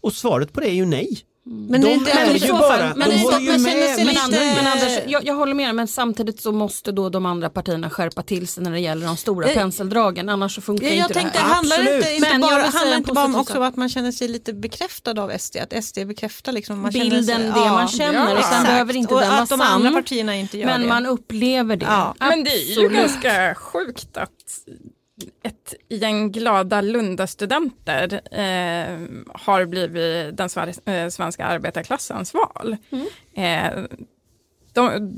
Och 0.00 0.12
svaret 0.12 0.52
på 0.52 0.60
det 0.60 0.70
är 0.70 0.74
ju 0.74 0.86
nej. 0.86 1.22
Men 1.48 1.80
de 1.80 2.04
det 2.04 2.10
är 2.10 2.46
ju 2.46 2.52
bara, 2.52 2.94
men, 2.96 3.10
de 3.10 3.16
håller 3.16 3.40
ju 3.40 3.58
med. 3.58 4.06
Men, 4.06 4.16
Anders, 4.16 4.40
men 4.56 4.66
Anders, 4.66 4.98
jag, 5.06 5.26
jag, 5.26 5.34
håller 5.34 5.54
med 5.54 5.74
men 5.74 5.88
samtidigt 5.88 6.40
så 6.40 6.52
måste 6.52 6.92
då 6.92 7.08
de 7.08 7.26
andra 7.26 7.50
partierna 7.50 7.90
skärpa 7.90 8.22
till 8.22 8.48
sig 8.48 8.62
när 8.64 8.70
det 8.70 8.80
gäller 8.80 9.06
de 9.06 9.16
stora 9.16 9.48
penseldragen 9.48 10.28
annars 10.28 10.54
så 10.54 10.60
funkar 10.60 10.86
jag 10.86 10.96
inte 10.96 11.14
tänkte, 11.14 11.38
det 11.38 11.44
här. 11.44 11.54
Handlar 11.54 11.76
det 11.78 11.96
inte, 11.96 12.14
inte 12.14 12.30
men 12.30 12.40
bara, 12.40 12.62
handlar 12.62 12.96
inte 12.96 13.12
bara 13.12 13.24
om 13.24 13.34
också 13.34 13.62
att 13.62 13.76
man 13.76 13.88
känner 13.88 14.12
sig 14.12 14.28
lite 14.28 14.52
bekräftad 14.52 15.20
av 15.22 15.38
SD, 15.38 15.56
att 15.56 15.84
SD 15.84 15.98
bekräftar 16.06 16.52
liksom 16.52 16.80
man 16.80 16.90
Bilden, 16.90 17.24
sig, 17.24 17.38
det 17.38 17.42
ja, 17.42 17.72
man 17.72 17.88
känner 17.88 18.30
ja, 18.30 18.38
och 18.38 18.44
sen 18.44 18.62
behöver 18.62 18.96
inte 18.96 19.14
och 19.14 19.20
den 19.20 19.30
vara 19.30 19.44
de 19.44 19.60
andra 19.60 19.92
partierna 19.92 20.36
inte 20.36 20.58
gör 20.58 20.66
men 20.66 20.80
det. 20.80 20.88
man 20.88 21.06
upplever 21.06 21.76
det. 21.76 21.86
Ja. 21.86 22.14
Men 22.18 22.44
det 22.44 22.50
är 22.50 22.80
ju 22.80 22.88
ganska 22.88 23.54
sjukt 23.54 24.16
att 24.16 24.30
ett 25.42 25.74
gäng 25.88 26.32
glada 26.32 26.80
Lundastudenter 26.80 28.20
eh, 28.32 28.98
har 29.34 29.64
blivit 29.64 30.36
den 30.36 30.48
eh, 30.84 31.08
svenska 31.08 31.44
arbetarklassens 31.46 32.34
val. 32.34 32.76
Mm. 32.90 33.06
Eh, 33.34 33.84
de, 34.72 35.12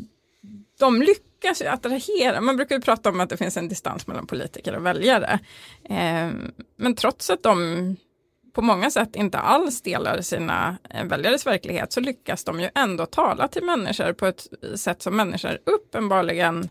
de 0.78 1.02
lyckas 1.02 1.62
attrahera, 1.62 2.40
man 2.40 2.56
brukar 2.56 2.74
ju 2.74 2.82
prata 2.82 3.08
om 3.08 3.20
att 3.20 3.30
det 3.30 3.36
finns 3.36 3.56
en 3.56 3.68
distans 3.68 4.06
mellan 4.06 4.26
politiker 4.26 4.76
och 4.76 4.86
väljare. 4.86 5.38
Eh, 5.84 6.30
men 6.76 6.94
trots 6.94 7.30
att 7.30 7.42
de 7.42 7.96
på 8.52 8.62
många 8.62 8.90
sätt 8.90 9.16
inte 9.16 9.38
alls 9.38 9.82
delar 9.82 10.20
sina 10.20 10.78
eh, 10.90 11.04
väljares 11.04 11.46
verklighet 11.46 11.92
så 11.92 12.00
lyckas 12.00 12.44
de 12.44 12.60
ju 12.60 12.68
ändå 12.74 13.06
tala 13.06 13.48
till 13.48 13.64
människor 13.64 14.12
på 14.12 14.26
ett 14.26 14.46
sätt 14.74 15.02
som 15.02 15.16
människor 15.16 15.58
uppenbarligen 15.64 16.68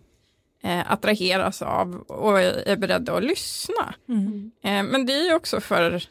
eh, 0.63 0.91
attraheras 0.91 1.61
av 1.61 1.95
och 1.95 2.41
är 2.41 2.75
beredda 2.75 3.13
att 3.13 3.23
lyssna. 3.23 3.93
Mm. 4.09 4.51
Eh, 4.63 4.83
men 4.83 5.05
det 5.05 5.13
är 5.13 5.25
ju 5.25 5.35
också 5.35 5.61
för 5.61 6.03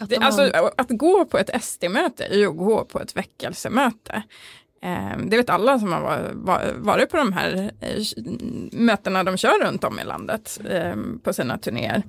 att, 0.00 0.10
det, 0.10 0.16
alltså, 0.16 0.70
att 0.76 0.88
gå 0.90 1.24
på 1.24 1.38
ett 1.38 1.64
SD-möte 1.64 2.24
är 2.24 2.36
ju 2.36 2.46
att 2.46 2.56
gå 2.56 2.84
på 2.84 3.00
ett 3.00 3.16
väckelsemöte. 3.16 4.22
Eh, 4.82 5.18
det 5.26 5.36
vet 5.36 5.50
alla 5.50 5.78
som 5.78 5.92
har 5.92 6.30
varit 6.74 7.10
på 7.10 7.16
de 7.16 7.32
här 7.32 7.70
eh, 7.80 8.02
mötena 8.72 9.24
de 9.24 9.36
kör 9.36 9.64
runt 9.64 9.84
om 9.84 10.00
i 10.00 10.04
landet 10.04 10.60
eh, 10.70 10.94
på 11.22 11.32
sina 11.32 11.58
turnéer. 11.58 12.02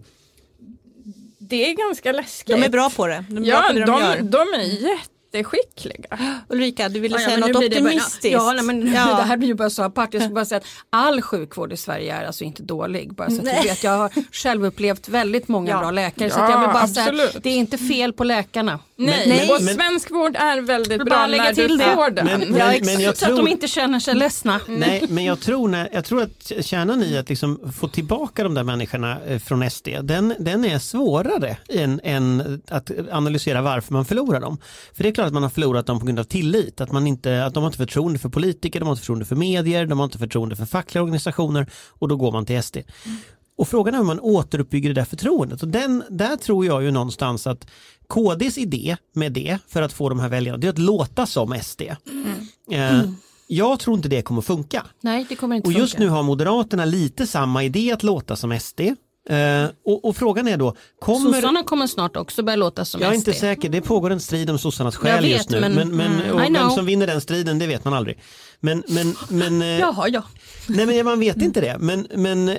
Det 1.39 1.69
är 1.69 1.73
ganska 1.73 2.11
läskigt. 2.11 2.55
De 2.55 2.63
är 2.63 2.69
bra 2.69 2.89
på 2.89 3.07
det. 3.07 3.25
De 3.29 3.37
är 3.37 3.47
ja, 3.47 3.73
de, 3.73 3.79
de, 3.79 4.29
de 4.29 4.53
är 4.53 4.63
jätte 4.63 5.18
jätteskickliga. 5.33 6.17
Ulrika, 6.49 6.89
du 6.89 6.99
ville 6.99 7.21
ja, 7.21 7.29
säga 7.29 7.37
något 7.37 7.55
optimistiskt. 7.55 8.21
Det 8.21 8.37
bara, 8.37 8.55
ja, 8.55 8.63
men 8.63 8.93
ja. 8.93 9.05
det 9.17 9.23
här 9.23 9.37
blir 9.37 9.47
ju 9.47 9.53
bara 9.53 9.69
så 9.69 9.83
apart. 9.83 10.13
Jag 10.13 10.23
ska 10.23 10.33
bara 10.33 10.45
säga 10.45 10.57
att 10.57 10.65
all 10.89 11.21
sjukvård 11.21 11.73
i 11.73 11.77
Sverige 11.77 12.15
är 12.15 12.25
alltså 12.25 12.43
inte 12.43 12.63
dålig. 12.63 13.13
Bara 13.13 13.29
så 13.29 13.35
att 13.35 13.45
du 13.45 13.67
vet, 13.67 13.83
jag 13.83 13.97
har 13.97 14.11
själv 14.31 14.65
upplevt 14.65 15.09
väldigt 15.09 15.47
många 15.47 15.71
ja. 15.71 15.79
bra 15.79 15.91
läkare. 15.91 16.29
så 16.29 16.39
jag 16.39 16.59
vill 16.59 16.69
bara 16.73 16.87
säga 16.87 17.29
det 17.41 17.49
är 17.49 17.57
inte 17.57 17.77
fel 17.77 18.13
på 18.13 18.23
läkarna. 18.23 18.79
Nej, 18.95 19.27
men, 19.27 19.55
och 19.55 19.61
men, 19.63 19.75
svensk 19.75 20.11
vård 20.11 20.35
är 20.35 20.61
väldigt 20.61 21.05
bra 21.05 21.27
när 21.27 21.53
du 21.53 21.79
får 21.79 22.11
den. 22.11 22.25
Men, 22.25 22.39
men, 22.39 22.85
men 22.85 22.99
jag 22.99 23.17
så 23.17 23.25
tror, 23.25 23.39
att 23.39 23.45
de 23.45 23.51
inte 23.51 23.67
känner 23.67 23.99
sig 23.99 24.15
ledsna. 24.15 24.59
Nej, 24.67 25.05
men 25.09 25.23
jag 25.25 25.39
tror, 25.39 25.67
när, 25.67 25.89
jag 25.91 26.05
tror 26.05 26.21
att 26.21 26.51
kärnan 26.61 27.03
i 27.03 27.17
att 27.17 27.29
liksom 27.29 27.73
få 27.79 27.87
tillbaka 27.87 28.43
de 28.43 28.53
där 28.53 28.63
människorna 28.63 29.17
eh, 29.27 29.39
från 29.39 29.69
SD, 29.69 29.87
den, 30.01 30.35
den 30.39 30.65
är 30.65 30.79
svårare 30.79 31.57
än, 31.69 32.01
än 32.03 32.61
att 32.69 32.91
analysera 33.11 33.61
varför 33.61 33.93
man 33.93 34.05
förlorar 34.05 34.39
dem. 34.39 34.57
För 34.93 35.03
det 35.03 35.09
är 35.09 35.13
klart 35.19 35.27
att 35.27 35.33
man 35.33 35.43
har 35.43 35.49
förlorat 35.49 35.85
dem 35.85 35.99
på 35.99 36.05
grund 36.05 36.19
av 36.19 36.23
tillit, 36.23 36.81
att, 36.81 36.91
man 36.91 37.07
inte, 37.07 37.45
att 37.45 37.53
de 37.53 37.63
har 37.63 37.67
inte 37.67 37.77
förtroende 37.77 38.19
för 38.19 38.29
politiker, 38.29 38.79
de 38.79 38.85
har 38.85 38.93
inte 38.93 38.99
förtroende 38.99 39.25
för 39.25 39.35
medier, 39.35 39.85
de 39.85 39.99
har 39.99 40.05
inte 40.05 40.17
förtroende 40.17 40.55
för 40.55 40.65
fackliga 40.65 41.03
organisationer 41.03 41.69
och 41.89 42.07
då 42.07 42.15
går 42.15 42.31
man 42.31 42.45
till 42.45 42.63
SD. 42.63 42.77
Mm. 42.77 43.17
Och 43.57 43.67
frågan 43.67 43.93
är 43.93 43.97
hur 43.97 44.05
man 44.05 44.19
återuppbygger 44.19 44.89
det 44.89 45.01
där 45.01 45.05
förtroendet. 45.05 45.61
Och 45.61 45.67
den, 45.67 46.03
där 46.09 46.35
tror 46.35 46.65
jag 46.65 46.83
ju 46.83 46.91
någonstans 46.91 47.47
att 47.47 47.67
KDs 48.07 48.57
idé 48.57 48.97
med 49.13 49.31
det 49.31 49.57
för 49.67 49.81
att 49.81 49.93
få 49.93 50.09
de 50.09 50.19
här 50.19 50.29
väljarna, 50.29 50.57
det 50.57 50.67
är 50.67 50.71
att 50.71 50.77
låta 50.77 51.25
som 51.25 51.59
SD. 51.63 51.81
Mm. 51.81 53.05
Eh, 53.05 53.11
jag 53.47 53.79
tror 53.79 53.95
inte 53.97 54.09
det 54.09 54.21
kommer 54.21 54.41
funka. 54.41 54.85
Nej, 55.01 55.25
det 55.29 55.35
kommer 55.35 55.55
inte 55.55 55.67
och 55.67 55.73
just 55.73 55.93
funka. 55.93 56.03
nu 56.03 56.09
har 56.09 56.23
Moderaterna 56.23 56.85
lite 56.85 57.27
samma 57.27 57.63
idé 57.63 57.91
att 57.91 58.03
låta 58.03 58.35
som 58.35 58.59
SD. 58.59 58.81
Uh, 59.31 59.69
och, 59.85 60.05
och, 60.05 60.15
frågan 60.15 60.47
är 60.47 60.57
då, 60.57 60.75
kommer... 60.99 61.33
Sossarna 61.33 61.63
kommer 61.63 61.87
snart 61.87 62.17
också 62.17 62.43
börja 62.43 62.55
låta 62.55 62.85
som 62.85 63.01
Jag 63.01 63.11
är 63.11 63.15
inte 63.15 63.33
säker, 63.33 63.69
det 63.69 63.81
pågår 63.81 64.09
en 64.09 64.19
strid 64.19 64.49
om 64.49 64.59
sossarnas 64.59 64.95
själ 64.95 65.25
just 65.25 65.49
nu. 65.49 65.59
Men, 65.59 65.73
men, 65.73 65.89
men 65.89 66.21
mm, 66.21 66.53
vem 66.53 66.69
som 66.69 66.85
vinner 66.85 67.07
den 67.07 67.21
striden, 67.21 67.59
det 67.59 67.67
vet 67.67 67.85
man 67.85 67.93
aldrig. 67.93 68.19
Men, 68.59 68.83
men, 68.87 69.15
men, 69.29 69.61
uh, 69.61 69.79
Jaha, 69.79 70.07
ja. 70.07 70.23
Nej 70.67 70.85
men 70.85 71.05
man 71.05 71.19
vet 71.19 71.41
inte 71.41 71.61
det. 71.61 71.77
Men, 71.79 72.07
men 72.15 72.49
eh, 72.49 72.57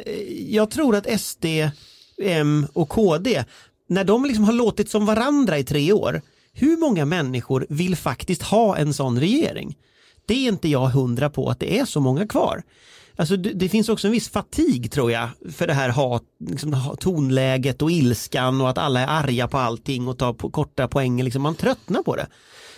jag 0.49 0.71
tror 0.71 0.97
att 0.97 1.21
SD, 1.21 1.45
M 2.23 2.67
och 2.73 2.89
KD, 2.89 3.45
när 3.89 4.05
de 4.05 4.25
liksom 4.25 4.45
har 4.45 4.53
låtit 4.53 4.91
som 4.91 5.07
varandra 5.07 5.59
i 5.59 5.65
tre 5.65 5.93
år, 5.93 6.23
hur 6.53 6.77
många 6.77 7.05
människor 7.05 7.67
vill 7.69 7.97
faktiskt 7.97 8.43
ha 8.43 8.77
en 8.77 8.95
sån 8.95 9.21
regering? 9.21 9.77
Det 10.27 10.35
är 10.35 10.49
inte 10.49 10.69
jag 10.69 10.87
hundra 10.87 11.31
på 11.31 11.51
att 11.51 11.61
det 11.61 11.79
är 11.79 11.85
så 11.85 12.01
många 12.01 12.27
kvar. 12.27 12.63
Alltså 13.21 13.37
det, 13.37 13.53
det, 13.53 13.69
finns 13.69 13.89
också 13.89 14.07
en 14.07 14.13
viss 14.13 14.31
fatig 14.31 14.93
tror 14.93 15.13
jag 15.13 15.29
för 15.53 15.67
det 15.67 15.75
här 15.75 15.89
hat, 15.89 16.23
liksom, 16.49 16.97
tonläget 17.01 17.83
och 17.83 17.91
ilskan 17.91 18.61
och 18.61 18.71
att 18.71 18.79
alla 18.79 19.01
är 19.01 19.07
arga 19.07 19.49
på 19.49 19.59
allting 19.59 20.09
och 20.09 20.19
tar 20.19 20.33
på 20.33 20.51
korta 20.51 20.89
poänger. 20.89 21.25
Liksom, 21.25 21.43
man 21.43 21.55
tröttnar 21.55 22.03
på 22.03 22.17
det. 22.17 22.27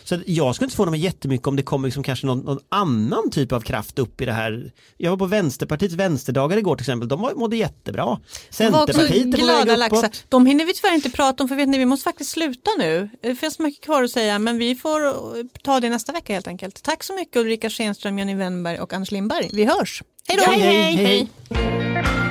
Så 0.05 0.21
jag 0.27 0.55
skulle 0.55 0.67
inte 0.67 0.77
förvåna 0.77 0.91
mig 0.91 1.01
jättemycket 1.01 1.47
om 1.47 1.57
det 1.57 1.63
kommer 1.63 1.89
liksom 1.89 2.03
kanske 2.03 2.27
någon, 2.27 2.41
någon, 2.41 2.59
annan 2.69 3.31
typ 3.31 3.53
av 3.53 3.61
kraft 3.61 3.99
upp 3.99 4.21
i 4.21 4.25
det 4.25 4.33
här. 4.33 4.73
Jag 4.97 5.11
var 5.11 5.17
på 5.17 5.27
Vänsterpartiets 5.27 5.95
vänsterdagar 5.95 6.57
igår 6.57 6.77
till 6.77 6.83
exempel, 6.83 7.09
de 7.09 7.31
mådde 7.37 7.57
jättebra. 7.57 8.21
Centerpartiet 8.51 9.35
är 9.35 9.41
på 9.41 9.47
väg 9.47 9.69
uppåt. 9.69 9.79
Laxa. 9.79 10.11
De 10.29 10.47
hinner 10.47 10.65
vi 10.65 10.75
tyvärr 10.75 10.95
inte 10.95 11.11
prata 11.11 11.43
om 11.43 11.49
för 11.49 11.57
vet 11.57 11.69
ni, 11.69 11.79
vi 11.79 11.87
måste 11.87 12.05
faktiskt 12.05 12.31
sluta 12.31 12.71
nu. 12.79 13.11
Det 13.23 13.35
finns 13.35 13.59
mycket 13.59 13.85
kvar 13.85 14.03
att 14.03 14.11
säga 14.11 14.39
men 14.39 14.59
vi 14.59 14.75
får 14.75 15.01
ta 15.63 15.81
det 15.81 15.89
nästa 15.89 16.13
vecka 16.13 16.33
helt 16.33 16.49
enkelt. 16.49 16.83
Tack 16.83 17.03
så 17.03 17.15
mycket 17.15 17.37
Ulrika 17.37 17.71
Schenström, 17.71 18.19
Jenny 18.19 18.35
Wennberg 18.35 18.81
och 18.81 18.93
Anders 18.93 19.11
Lindberg. 19.11 19.51
Vi 19.53 19.65
hörs. 19.65 20.03
Hej 20.29 20.37
då! 20.37 20.45
hej. 20.45 20.61
hej. 20.61 21.29
hej. 21.51 22.22